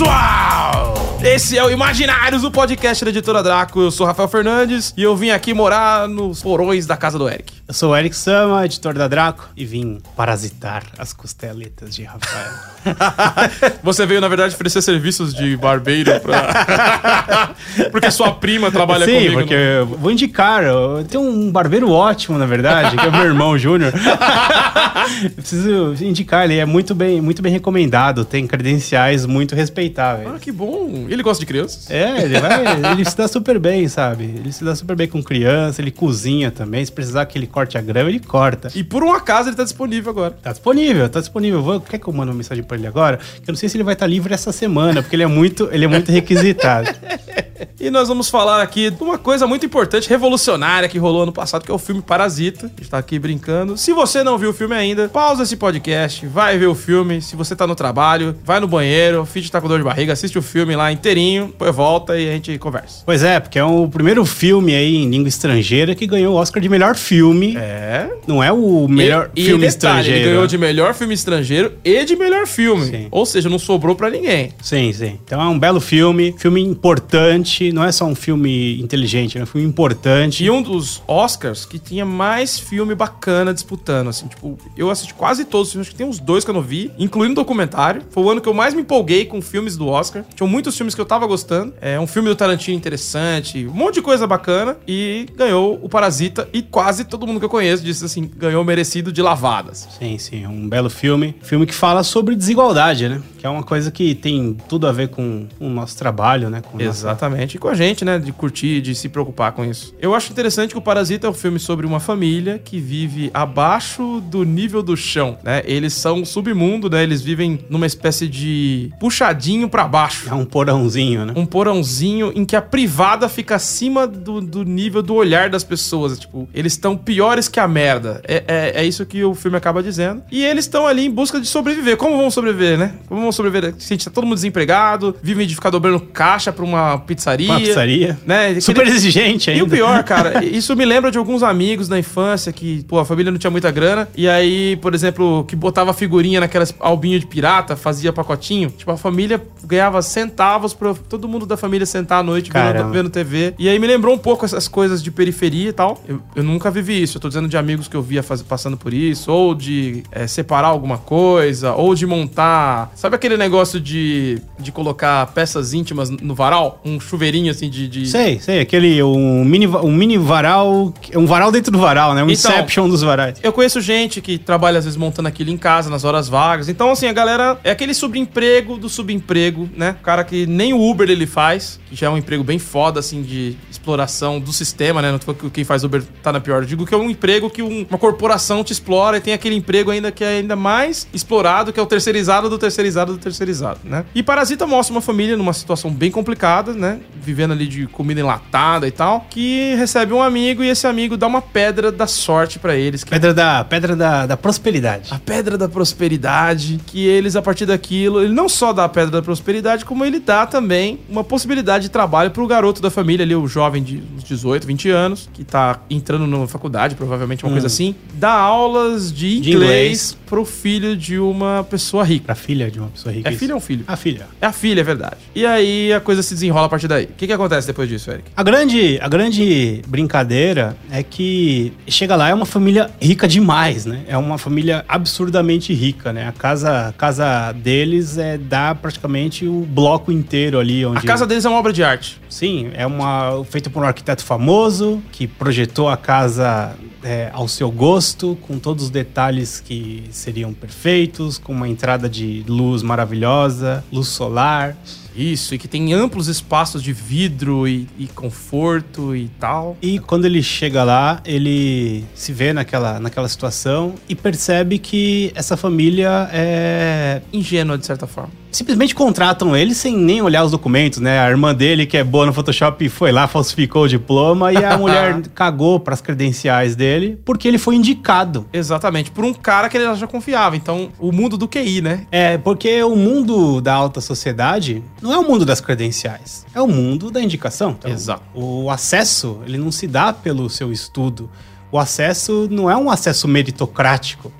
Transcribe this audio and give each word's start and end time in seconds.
Pessoal? 0.00 0.94
Esse 1.22 1.58
é 1.58 1.62
o 1.62 1.70
Imaginários, 1.70 2.42
o 2.42 2.50
podcast 2.50 3.04
da 3.04 3.10
Editora 3.10 3.42
Draco. 3.42 3.80
Eu 3.82 3.90
sou 3.90 4.06
Rafael 4.06 4.28
Fernandes 4.28 4.94
e 4.96 5.02
eu 5.02 5.14
vim 5.14 5.28
aqui 5.28 5.52
morar 5.52 6.08
nos 6.08 6.42
porões 6.42 6.86
da 6.86 6.96
casa 6.96 7.18
do 7.18 7.28
Eric. 7.28 7.59
Eu 7.70 7.74
sou 7.74 7.92
o 7.92 7.96
Eric 7.96 8.16
Sama, 8.16 8.64
editor 8.64 8.94
da 8.94 9.06
Draco, 9.06 9.48
e 9.56 9.64
vim 9.64 10.00
parasitar 10.16 10.82
as 10.98 11.12
costeletas 11.12 11.94
de 11.94 12.02
Rafael. 12.02 12.50
Você 13.84 14.04
veio, 14.04 14.20
na 14.20 14.26
verdade, 14.26 14.54
oferecer 14.56 14.82
serviços 14.82 15.32
de 15.32 15.56
barbeiro 15.56 16.18
pra... 16.18 17.54
porque 17.92 18.10
sua 18.10 18.32
prima 18.32 18.72
trabalha 18.72 19.04
Sim, 19.06 19.12
comigo. 19.12 19.34
porque 19.34 19.54
no- 19.54 19.60
eu 19.60 19.86
vou 19.86 20.10
indicar. 20.10 20.64
Eu 20.64 21.04
tenho 21.08 21.22
um 21.22 21.48
barbeiro 21.52 21.92
ótimo, 21.92 22.36
na 22.36 22.44
verdade, 22.46 22.96
que 22.96 23.06
é 23.06 23.08
o 23.08 23.12
meu 23.12 23.24
irmão 23.24 23.56
Júnior. 23.56 23.92
Preciso 25.36 25.94
indicar, 26.04 26.46
ele 26.46 26.58
é 26.58 26.64
muito 26.64 26.92
bem, 26.92 27.20
muito 27.20 27.40
bem 27.40 27.52
recomendado, 27.52 28.24
tem 28.24 28.48
credenciais 28.48 29.24
muito 29.26 29.54
respeitáveis. 29.54 30.28
Ah, 30.34 30.38
que 30.40 30.50
bom. 30.50 31.06
Ele 31.08 31.22
gosta 31.22 31.38
de 31.38 31.46
crianças? 31.46 31.88
É, 31.88 32.22
ele, 32.24 32.40
vai, 32.40 32.64
ele 32.92 33.04
se 33.04 33.16
dá 33.16 33.28
super 33.28 33.60
bem, 33.60 33.86
sabe? 33.86 34.24
Ele 34.24 34.50
se 34.52 34.64
dá 34.64 34.74
super 34.74 34.96
bem 34.96 35.06
com 35.06 35.22
criança, 35.22 35.80
ele 35.80 35.92
cozinha 35.92 36.50
também. 36.50 36.84
Se 36.84 36.90
precisar 36.90 37.26
que 37.26 37.38
ele 37.38 37.46
corte 37.46 37.59
a 37.76 37.80
grama, 37.80 38.08
ele 38.08 38.20
corta. 38.20 38.70
E 38.74 38.82
por 38.84 39.02
um 39.02 39.12
acaso 39.12 39.48
ele 39.48 39.56
tá 39.56 39.64
disponível 39.64 40.10
agora. 40.10 40.36
Tá 40.42 40.50
disponível, 40.50 41.08
tá 41.08 41.20
disponível. 41.20 41.62
Vou, 41.62 41.80
quer 41.80 41.98
que 41.98 42.08
eu 42.08 42.12
mande 42.12 42.30
uma 42.30 42.36
mensagem 42.36 42.62
pra 42.64 42.76
ele 42.76 42.86
agora? 42.86 43.18
Que 43.18 43.50
eu 43.50 43.52
não 43.52 43.56
sei 43.56 43.68
se 43.68 43.76
ele 43.76 43.84
vai 43.84 43.94
estar 43.94 44.06
livre 44.06 44.32
essa 44.32 44.52
semana, 44.52 45.02
porque 45.02 45.16
ele 45.16 45.22
é 45.22 45.26
muito, 45.26 45.68
ele 45.72 45.84
é 45.84 45.88
muito 45.88 46.10
requisitado. 46.10 46.90
E 47.78 47.90
nós 47.90 48.08
vamos 48.08 48.28
falar 48.28 48.62
aqui 48.62 48.90
de 48.90 49.02
uma 49.02 49.18
coisa 49.18 49.46
muito 49.46 49.64
importante, 49.64 50.08
revolucionária 50.08 50.88
que 50.88 50.98
rolou 50.98 51.22
ano 51.22 51.32
passado, 51.32 51.64
que 51.64 51.70
é 51.70 51.74
o 51.74 51.78
filme 51.78 52.02
Parasita. 52.02 52.66
A 52.66 52.68
gente 52.68 52.90
tá 52.90 52.98
aqui 52.98 53.18
brincando. 53.18 53.76
Se 53.76 53.92
você 53.92 54.22
não 54.22 54.38
viu 54.38 54.50
o 54.50 54.52
filme 54.52 54.74
ainda, 54.74 55.08
pausa 55.08 55.42
esse 55.42 55.56
podcast, 55.56 56.26
vai 56.26 56.58
ver 56.58 56.66
o 56.66 56.74
filme. 56.74 57.20
Se 57.20 57.36
você 57.36 57.56
tá 57.56 57.66
no 57.66 57.74
trabalho, 57.74 58.36
vai 58.44 58.60
no 58.60 58.68
banheiro, 58.68 59.24
finge 59.24 59.50
tá 59.50 59.60
com 59.60 59.68
dor 59.68 59.78
de 59.78 59.84
barriga, 59.84 60.12
assiste 60.12 60.38
o 60.38 60.42
filme 60.42 60.76
lá 60.76 60.92
inteirinho, 60.92 61.46
depois 61.46 61.74
volta 61.74 62.18
e 62.18 62.28
a 62.28 62.32
gente 62.32 62.58
conversa. 62.58 63.02
Pois 63.04 63.22
é, 63.22 63.40
porque 63.40 63.58
é 63.58 63.64
o 63.64 63.88
primeiro 63.88 64.24
filme 64.24 64.74
aí 64.74 64.96
em 64.96 65.08
língua 65.08 65.28
estrangeira 65.28 65.94
que 65.94 66.06
ganhou 66.06 66.34
o 66.34 66.36
Oscar 66.36 66.62
de 66.62 66.68
melhor 66.68 66.94
filme. 66.96 67.49
É. 67.56 68.10
Não 68.26 68.42
é 68.42 68.52
o 68.52 68.86
melhor 68.88 69.30
e, 69.34 69.44
filme 69.44 69.64
e 69.64 69.68
detalhe, 69.68 69.98
estrangeiro. 70.00 70.18
Ele 70.18 70.28
ganhou 70.30 70.46
de 70.46 70.58
melhor 70.58 70.94
filme 70.94 71.14
estrangeiro 71.14 71.72
e 71.84 72.04
de 72.04 72.16
melhor 72.16 72.46
filme. 72.46 72.86
Sim. 72.86 73.08
Ou 73.10 73.26
seja, 73.26 73.48
não 73.48 73.58
sobrou 73.58 73.94
pra 73.94 74.10
ninguém. 74.10 74.52
Sim, 74.62 74.92
sim. 74.92 75.18
Então 75.24 75.40
é 75.40 75.46
um 75.46 75.58
belo 75.58 75.80
filme, 75.80 76.34
filme 76.38 76.60
importante, 76.62 77.72
não 77.72 77.84
é 77.84 77.92
só 77.92 78.04
um 78.04 78.14
filme 78.14 78.80
inteligente, 78.80 79.38
é 79.38 79.42
um 79.42 79.46
filme 79.46 79.66
importante. 79.66 80.44
E 80.44 80.50
um 80.50 80.62
dos 80.62 81.02
Oscars 81.06 81.64
que 81.64 81.78
tinha 81.78 82.04
mais 82.04 82.58
filme 82.58 82.94
bacana 82.94 83.52
disputando, 83.52 84.08
assim, 84.08 84.26
tipo, 84.26 84.58
eu 84.76 84.90
assisti 84.90 85.14
quase 85.14 85.44
todos 85.44 85.68
os 85.68 85.72
filmes, 85.72 85.88
acho 85.88 85.92
que 85.92 85.98
tem 85.98 86.06
uns 86.06 86.18
dois 86.18 86.44
que 86.44 86.50
eu 86.50 86.54
não 86.54 86.62
vi, 86.62 86.90
incluindo 86.98 87.34
documentário. 87.34 88.02
Foi 88.10 88.22
o 88.22 88.30
ano 88.30 88.40
que 88.40 88.48
eu 88.48 88.54
mais 88.54 88.74
me 88.74 88.82
empolguei 88.82 89.24
com 89.24 89.40
filmes 89.40 89.76
do 89.76 89.88
Oscar. 89.88 90.24
Tinham 90.34 90.48
muitos 90.48 90.76
filmes 90.76 90.94
que 90.94 91.00
eu 91.00 91.06
tava 91.06 91.26
gostando. 91.26 91.74
É 91.80 91.98
um 91.98 92.06
filme 92.06 92.28
do 92.28 92.36
Tarantino 92.36 92.76
interessante, 92.76 93.66
um 93.66 93.72
monte 93.72 93.94
de 93.94 94.02
coisa 94.02 94.26
bacana. 94.26 94.76
E 94.86 95.26
ganhou 95.36 95.78
o 95.82 95.88
Parasita. 95.88 96.48
E 96.52 96.62
quase 96.62 97.04
todo 97.04 97.26
mundo 97.26 97.39
que 97.40 97.44
eu 97.46 97.50
conheço 97.50 97.82
disse 97.82 98.04
assim: 98.04 98.30
ganhou 98.36 98.64
merecido 98.64 99.12
de 99.12 99.20
lavadas. 99.22 99.88
Sim, 99.98 100.18
sim, 100.18 100.46
um 100.46 100.68
belo 100.68 100.90
filme. 100.90 101.34
Filme 101.42 101.66
que 101.66 101.74
fala 101.74 102.02
sobre 102.02 102.36
desigualdade, 102.36 103.08
né? 103.08 103.20
Que 103.38 103.46
é 103.46 103.48
uma 103.48 103.62
coisa 103.62 103.90
que 103.90 104.14
tem 104.14 104.56
tudo 104.68 104.86
a 104.86 104.92
ver 104.92 105.08
com 105.08 105.46
o 105.58 105.68
nosso 105.68 105.96
trabalho, 105.96 106.50
né? 106.50 106.60
Com 106.60 106.80
Exatamente. 106.80 107.56
E 107.56 107.58
com 107.58 107.68
a 107.68 107.74
gente, 107.74 108.04
né? 108.04 108.18
De 108.18 108.32
curtir, 108.32 108.80
de 108.80 108.94
se 108.94 109.08
preocupar 109.08 109.52
com 109.52 109.64
isso. 109.64 109.94
Eu 109.98 110.14
acho 110.14 110.30
interessante 110.30 110.72
que 110.72 110.78
o 110.78 110.82
Parasita 110.82 111.26
é 111.26 111.30
um 111.30 111.34
filme 111.34 111.58
sobre 111.58 111.86
uma 111.86 112.00
família 112.00 112.58
que 112.58 112.78
vive 112.78 113.30
abaixo 113.32 114.20
do 114.20 114.44
nível 114.44 114.82
do 114.82 114.96
chão, 114.96 115.38
né? 115.42 115.62
Eles 115.64 115.94
são 115.94 116.18
um 116.20 116.24
submundo, 116.24 116.90
né? 116.90 117.02
Eles 117.02 117.22
vivem 117.22 117.60
numa 117.70 117.86
espécie 117.86 118.28
de 118.28 118.92
puxadinho 119.00 119.68
pra 119.68 119.88
baixo. 119.88 120.28
É 120.28 120.34
um 120.34 120.44
porãozinho, 120.44 121.26
né? 121.26 121.32
Um 121.36 121.46
porãozinho 121.46 122.32
em 122.34 122.44
que 122.44 122.56
a 122.56 122.62
privada 122.62 123.28
fica 123.28 123.56
acima 123.56 124.06
do, 124.06 124.40
do 124.40 124.64
nível 124.64 125.02
do 125.02 125.14
olhar 125.14 125.48
das 125.48 125.64
pessoas. 125.64 126.18
Tipo, 126.18 126.48
eles 126.52 126.72
estão 126.72 126.96
piores 127.20 127.48
que 127.48 127.60
a 127.60 127.68
merda. 127.68 128.22
É, 128.26 128.44
é, 128.48 128.72
é 128.76 128.84
isso 128.86 129.04
que 129.04 129.22
o 129.22 129.34
filme 129.34 129.54
acaba 129.54 129.82
dizendo. 129.82 130.22
E 130.32 130.42
eles 130.42 130.64
estão 130.64 130.86
ali 130.86 131.04
em 131.04 131.10
busca 131.10 131.38
de 131.38 131.46
sobreviver. 131.46 131.98
Como 131.98 132.16
vão 132.16 132.30
sobreviver, 132.30 132.78
né? 132.78 132.94
Como 133.06 133.20
vão 133.20 133.30
sobreviver? 133.30 133.74
Se 133.78 133.92
a 133.92 133.94
gente 133.94 134.06
tá 134.06 134.10
todo 134.10 134.24
mundo 134.24 134.36
desempregado, 134.36 135.14
vivem 135.22 135.46
de 135.46 135.54
ficar 135.54 135.68
dobrando 135.68 136.00
caixa 136.00 136.50
pra 136.50 136.64
uma 136.64 136.96
pizzaria. 137.00 137.50
Uma 137.50 137.60
pizzaria. 137.60 138.18
Né? 138.24 138.58
Super 138.58 138.80
Aquele- 138.82 138.96
exigente 138.96 139.50
ainda. 139.50 139.60
e 139.62 139.66
o 139.66 139.68
pior, 139.68 140.02
cara, 140.02 140.42
isso 140.46 140.74
me 140.74 140.86
lembra 140.86 141.10
de 141.10 141.18
alguns 141.18 141.42
amigos 141.42 141.90
na 141.90 141.98
infância 141.98 142.50
que, 142.54 142.84
pô, 142.88 142.98
a 142.98 143.04
família 143.04 143.30
não 143.30 143.38
tinha 143.38 143.50
muita 143.50 143.70
grana. 143.70 144.08
E 144.16 144.26
aí, 144.26 144.76
por 144.76 144.94
exemplo, 144.94 145.44
que 145.44 145.54
botava 145.54 145.92
figurinha 145.92 146.40
naquelas 146.40 146.74
albinho 146.80 147.20
de 147.20 147.26
pirata, 147.26 147.76
fazia 147.76 148.14
pacotinho. 148.14 148.70
Tipo, 148.70 148.92
a 148.92 148.96
família 148.96 149.42
ganhava 149.64 150.00
centavos 150.00 150.72
pra 150.72 150.94
todo 150.94 151.28
mundo 151.28 151.44
da 151.44 151.58
família 151.58 151.84
sentar 151.84 152.20
à 152.20 152.22
noite 152.22 152.50
vendo, 152.50 152.90
vendo 152.90 153.10
TV. 153.10 153.52
E 153.58 153.68
aí 153.68 153.78
me 153.78 153.86
lembrou 153.86 154.14
um 154.14 154.18
pouco 154.18 154.46
essas 154.46 154.66
coisas 154.66 155.02
de 155.02 155.10
periferia 155.10 155.68
e 155.68 155.72
tal. 155.74 156.02
Eu, 156.08 156.18
eu 156.34 156.42
nunca 156.42 156.70
vivi 156.70 157.02
isso. 157.02 157.09
Eu 157.16 157.20
tô 157.20 157.28
dizendo 157.28 157.48
de 157.48 157.56
amigos 157.56 157.88
que 157.88 157.96
eu 157.96 158.02
via 158.02 158.22
faz- 158.22 158.42
passando 158.42 158.76
por 158.76 158.92
isso, 158.94 159.30
ou 159.32 159.54
de 159.54 160.02
é, 160.10 160.26
separar 160.26 160.68
alguma 160.68 160.98
coisa, 160.98 161.72
ou 161.74 161.94
de 161.94 162.06
montar. 162.06 162.90
Sabe 162.94 163.16
aquele 163.16 163.36
negócio 163.36 163.80
de, 163.80 164.40
de 164.58 164.70
colocar 164.72 165.26
peças 165.28 165.72
íntimas 165.72 166.10
no 166.10 166.34
varal? 166.34 166.80
Um 166.84 166.98
chuveirinho 167.00 167.50
assim 167.50 167.68
de. 167.70 167.88
de... 167.88 168.06
Sei, 168.06 168.38
sei, 168.40 168.60
aquele 168.60 169.02
um 169.02 169.44
mini, 169.44 169.66
um 169.66 169.92
mini 169.92 170.16
varal, 170.18 170.92
um 171.14 171.26
varal 171.26 171.50
dentro 171.52 171.70
do 171.72 171.78
varal, 171.78 172.14
né? 172.14 172.22
Um 172.22 172.30
Então- 172.30 172.50
Inception 172.52 172.88
dos 172.88 173.02
varais. 173.02 173.38
Eu 173.42 173.52
conheço 173.52 173.80
gente 173.80 174.20
que 174.20 174.38
trabalha 174.38 174.78
às 174.78 174.84
vezes 174.84 174.96
montando 174.96 175.28
aquilo 175.28 175.50
em 175.50 175.56
casa, 175.58 175.90
nas 175.90 176.04
horas 176.04 176.28
vagas. 176.28 176.68
Então, 176.68 176.90
assim, 176.90 177.06
a 177.06 177.12
galera 177.12 177.58
é 177.64 177.70
aquele 177.70 177.94
subemprego 177.94 178.76
do 178.76 178.88
subemprego, 178.88 179.68
né? 179.76 179.96
O 180.00 180.02
cara 180.04 180.24
que 180.24 180.46
nem 180.46 180.72
o 180.72 180.80
Uber 180.90 181.08
ele 181.08 181.26
faz, 181.26 181.78
que 181.88 181.94
já 181.96 182.06
é 182.06 182.10
um 182.10 182.18
emprego 182.18 182.42
bem 182.44 182.58
foda, 182.58 183.00
assim, 183.00 183.22
de 183.22 183.56
exploração 183.70 184.38
do 184.40 184.52
sistema, 184.52 185.00
né? 185.02 185.10
Não 185.10 185.18
tô 185.18 185.26
falando 185.26 185.40
que 185.40 185.50
quem 185.50 185.64
faz 185.64 185.82
Uber 185.84 186.02
tá 186.22 186.32
na 186.32 186.40
pior. 186.40 186.62
Eu 186.62 186.66
digo 186.66 186.86
que 186.86 186.94
é 186.94 186.96
um 187.00 187.10
emprego 187.10 187.48
que 187.50 187.62
um- 187.62 187.86
uma 187.88 187.98
corporação 187.98 188.62
te 188.62 188.72
explora 188.72 189.16
e 189.16 189.20
tem 189.20 189.32
aquele 189.34 189.54
emprego 189.56 189.90
ainda 189.90 190.12
que 190.12 190.22
é 190.22 190.38
ainda 190.38 190.54
mais 190.56 191.06
explorado, 191.12 191.72
que 191.72 191.80
é 191.80 191.82
o 191.82 191.86
terceirizado 191.86 192.48
do 192.48 192.58
terceirizado 192.58 193.12
do 193.12 193.18
terceirizado, 193.18 193.80
né? 193.84 194.04
E 194.14 194.22
Parasita 194.22 194.66
mostra 194.66 194.94
uma 194.94 195.00
família 195.00 195.36
numa 195.36 195.52
situação 195.52 195.90
bem 195.90 196.10
complicada, 196.10 196.72
né? 196.72 197.00
Vivendo 197.22 197.52
ali 197.52 197.66
de 197.66 197.86
comida 197.86 198.20
enlatada 198.20 198.86
e 198.86 198.90
tal, 198.90 199.26
que 199.30 199.74
recebe 199.76 200.12
um 200.12 200.22
amigo 200.22 200.62
e 200.62 200.68
esse 200.68 200.86
amigo 200.86 201.16
dá 201.16 201.26
uma 201.26 201.42
pedra 201.42 201.90
da 201.92 202.06
sorte 202.06 202.58
pra 202.58 202.76
eles, 202.76 203.02
que 203.04 203.12
é 203.12 203.16
Pedra 203.16 203.34
da, 203.34 203.64
pedra 203.64 203.96
da, 203.96 204.26
da 204.26 204.36
prosperidade. 204.36 205.12
a 205.12 205.18
pedra 205.18 205.56
da 205.58 205.68
prosperidade, 205.68 206.80
que 206.86 207.06
eles, 207.06 207.36
a 207.36 207.42
partir 207.42 207.66
daquilo, 207.66 208.22
ele 208.22 208.32
não 208.32 208.48
só 208.48 208.72
dá 208.72 208.84
a 208.84 208.88
pedra 208.88 209.10
da 209.10 209.22
prosperidade, 209.22 209.84
como 209.84 210.04
ele 210.04 210.18
dá 210.18 210.46
também 210.46 210.98
uma 211.08 211.22
possibilidade 211.22 211.84
de 211.84 211.90
trabalho 211.90 212.30
pro 212.30 212.46
garoto 212.46 212.80
da 212.82 212.90
família 212.90 213.24
ali, 213.24 213.34
o 213.34 213.46
jovem 213.46 213.82
de 213.82 214.02
uns 214.16 214.24
18, 214.24 214.66
20 214.66 214.90
anos, 214.90 215.28
que 215.32 215.44
tá 215.44 215.80
entrando 215.88 216.26
na 216.26 216.46
faculdade, 216.46 216.89
provavelmente 216.94 217.44
uma 217.44 217.52
coisa 217.52 217.66
assim, 217.66 217.94
dá 218.14 218.32
aulas 218.32 219.12
de 219.12 219.38
inglês, 219.38 219.42
De 219.44 219.50
inglês. 219.56 220.18
pro 220.26 220.44
filho 220.44 220.96
de 220.96 221.18
uma 221.18 221.64
pessoa 221.68 222.04
rica. 222.04 222.26
Pra 222.26 222.34
filha 222.34 222.70
de 222.70 222.78
uma 222.78 222.88
pessoa 222.88 223.14
rica. 223.14 223.28
É 223.28 223.32
filho 223.32 223.54
ou 223.54 223.60
filho? 223.60 223.84
A 223.86 223.96
filha. 223.96 224.26
É 224.40 224.46
a 224.46 224.52
filha, 224.52 224.80
é 224.80 224.84
verdade. 224.84 225.16
E 225.34 225.44
aí 225.46 225.92
a 225.92 226.00
coisa 226.00 226.22
se 226.22 226.34
desenrola 226.34 226.66
a 226.66 226.68
partir 226.68 226.88
daí. 226.88 227.04
O 227.04 227.08
que, 227.16 227.26
que 227.26 227.32
acontece 227.32 227.66
depois 227.66 227.88
disso, 227.88 228.10
Eric? 228.10 228.24
A 228.36 228.42
grande, 228.42 228.98
a 229.00 229.08
grande 229.08 229.82
brincadeira 229.86 230.76
é 230.90 231.02
que 231.02 231.72
chega 231.88 232.16
lá 232.16 232.28
é 232.28 232.34
uma 232.34 232.46
família 232.46 232.90
rica 233.00 233.26
demais, 233.28 233.86
né? 233.86 234.02
É 234.08 234.16
uma 234.16 234.38
família 234.38 234.84
absurdamente 234.88 235.72
rica, 235.72 236.12
né? 236.12 236.28
A 236.28 236.32
casa, 236.32 236.88
a 236.88 236.92
casa 236.92 237.52
deles 237.52 238.18
é 238.18 238.38
dá 238.38 238.74
praticamente 238.74 239.46
o 239.46 239.66
bloco 239.68 240.10
inteiro 240.12 240.58
ali 240.58 240.84
onde 240.84 240.98
A 240.98 241.02
casa 241.02 241.26
deles 241.26 241.44
é 241.44 241.48
uma 241.48 241.58
obra 241.58 241.72
de 241.72 241.82
arte. 241.82 242.20
Sim, 242.28 242.70
é 242.74 242.86
uma 242.86 243.44
feita 243.44 243.68
por 243.70 243.82
um 243.82 243.86
arquiteto 243.86 244.24
famoso 244.24 245.02
que 245.12 245.26
projetou 245.26 245.88
a 245.88 245.96
casa 245.96 246.74
é, 247.02 247.30
ao 247.32 247.48
seu 247.48 247.70
gosto, 247.70 248.36
com 248.42 248.58
todos 248.58 248.84
os 248.84 248.90
detalhes 248.90 249.60
que 249.60 250.04
seriam 250.10 250.52
perfeitos, 250.52 251.38
com 251.38 251.52
uma 251.52 251.68
entrada 251.68 252.08
de 252.08 252.44
luz 252.46 252.82
maravilhosa, 252.82 253.84
luz 253.92 254.08
solar. 254.08 254.76
Isso, 255.14 255.54
e 255.54 255.58
que 255.58 255.68
tem 255.68 255.92
amplos 255.92 256.28
espaços 256.28 256.82
de 256.82 256.92
vidro 256.92 257.66
e, 257.66 257.88
e 257.98 258.06
conforto 258.06 259.14
e 259.14 259.28
tal. 259.38 259.76
E 259.82 259.98
quando 259.98 260.24
ele 260.24 260.42
chega 260.42 260.84
lá, 260.84 261.20
ele 261.24 262.04
se 262.14 262.32
vê 262.32 262.52
naquela, 262.52 263.00
naquela 263.00 263.28
situação 263.28 263.94
e 264.08 264.14
percebe 264.14 264.78
que 264.78 265.32
essa 265.34 265.56
família 265.56 266.28
é. 266.32 267.22
Ingênua, 267.32 267.76
de 267.76 267.86
certa 267.86 268.06
forma. 268.06 268.40
Simplesmente 268.50 268.94
contratam 268.94 269.56
ele 269.56 269.74
sem 269.74 269.96
nem 269.96 270.20
olhar 270.20 270.44
os 270.44 270.50
documentos, 270.50 270.98
né? 270.98 271.20
A 271.20 271.30
irmã 271.30 271.54
dele, 271.54 271.86
que 271.86 271.96
é 271.96 272.02
boa 272.02 272.26
no 272.26 272.32
Photoshop, 272.32 272.88
foi 272.88 273.12
lá, 273.12 273.28
falsificou 273.28 273.84
o 273.84 273.88
diploma 273.88 274.52
e 274.52 274.56
a 274.56 274.76
mulher 274.78 275.22
cagou 275.34 275.78
pras 275.78 276.00
credenciais 276.00 276.74
dele 276.74 277.18
porque 277.24 277.46
ele 277.46 277.58
foi 277.58 277.76
indicado. 277.76 278.46
Exatamente, 278.52 279.10
por 279.10 279.24
um 279.24 279.32
cara 279.32 279.68
que 279.68 279.76
ele 279.76 279.94
já 279.94 280.06
confiava. 280.06 280.56
Então, 280.56 280.90
o 280.98 281.12
mundo 281.12 281.36
do 281.36 281.46
QI, 281.46 281.80
né? 281.80 282.06
É, 282.10 282.38
porque 282.38 282.82
o 282.82 282.96
mundo 282.96 283.60
da 283.60 283.72
alta 283.72 284.00
sociedade 284.00 284.82
não 285.00 285.12
é 285.12 285.18
o 285.18 285.26
mundo 285.26 285.44
das 285.44 285.60
credenciais, 285.60 286.44
é 286.54 286.60
o 286.60 286.66
mundo 286.66 287.10
da 287.10 287.22
indicação. 287.22 287.76
Então, 287.78 287.90
Exato. 287.90 288.22
O 288.34 288.70
acesso, 288.70 289.40
ele 289.46 289.58
não 289.58 289.72
se 289.72 289.86
dá 289.86 290.12
pelo 290.12 290.48
seu 290.50 290.72
estudo. 290.72 291.30
O 291.72 291.78
acesso 291.78 292.48
não 292.50 292.70
é 292.70 292.76
um 292.76 292.90
acesso 292.90 293.26
meritocrático, 293.26 294.32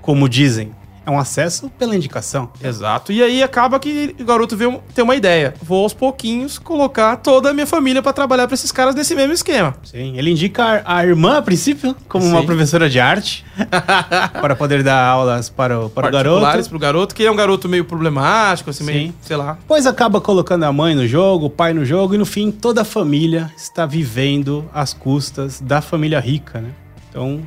como 0.00 0.28
dizem. 0.28 0.72
É 1.06 1.10
um 1.10 1.18
acesso 1.18 1.70
pela 1.78 1.94
indicação. 1.94 2.48
Exato. 2.62 3.12
E 3.12 3.22
aí 3.22 3.42
acaba 3.42 3.78
que 3.78 4.16
o 4.18 4.24
garoto 4.24 4.56
vê 4.56 4.66
um- 4.66 4.80
tem 4.94 5.04
uma 5.04 5.14
ideia. 5.14 5.52
Vou 5.62 5.82
aos 5.82 5.92
pouquinhos 5.92 6.58
colocar 6.58 7.16
toda 7.16 7.50
a 7.50 7.52
minha 7.52 7.66
família 7.66 8.02
pra 8.02 8.12
trabalhar 8.12 8.46
pra 8.46 8.54
esses 8.54 8.72
caras 8.72 8.94
nesse 8.94 9.14
mesmo 9.14 9.32
esquema. 9.32 9.74
Sim, 9.84 10.16
ele 10.16 10.30
indica 10.30 10.82
a 10.84 10.94
a 10.94 11.04
irmã, 11.04 11.38
a 11.38 11.42
princípio, 11.42 11.94
como 12.08 12.24
uma 12.24 12.40
Sim. 12.40 12.46
professora 12.46 12.88
de 12.88 12.98
arte, 13.00 13.44
para 14.40 14.54
poder 14.56 14.82
dar 14.82 15.04
aulas 15.04 15.48
para 15.50 15.78
o, 15.80 15.90
para 15.90 16.08
o 16.08 16.10
garoto. 16.10 16.68
pro 16.68 16.78
garoto, 16.78 17.14
que 17.14 17.24
é 17.26 17.30
um 17.30 17.36
garoto 17.36 17.68
meio 17.68 17.84
problemático, 17.84 18.70
assim, 18.70 18.84
meio, 18.84 19.08
Sim. 19.08 19.14
sei 19.20 19.36
lá. 19.36 19.54
Depois 19.60 19.86
acaba 19.86 20.20
colocando 20.20 20.62
a 20.64 20.72
mãe 20.72 20.94
no 20.94 21.06
jogo, 21.06 21.46
o 21.46 21.50
pai 21.50 21.74
no 21.74 21.84
jogo, 21.84 22.14
e 22.14 22.18
no 22.18 22.24
fim 22.24 22.50
toda 22.50 22.82
a 22.82 22.84
família 22.84 23.50
está 23.56 23.84
vivendo 23.86 24.70
às 24.72 24.94
custas 24.94 25.60
da 25.60 25.80
família 25.80 26.20
rica, 26.20 26.60
né? 26.60 26.70
Então, 27.10 27.40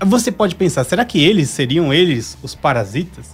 você 0.00 0.30
pode 0.30 0.54
pensar, 0.54 0.84
será 0.84 1.04
que 1.04 1.22
eles 1.24 1.48
seriam 1.50 1.92
eles 1.92 2.36
os 2.42 2.54
parasitas? 2.54 3.26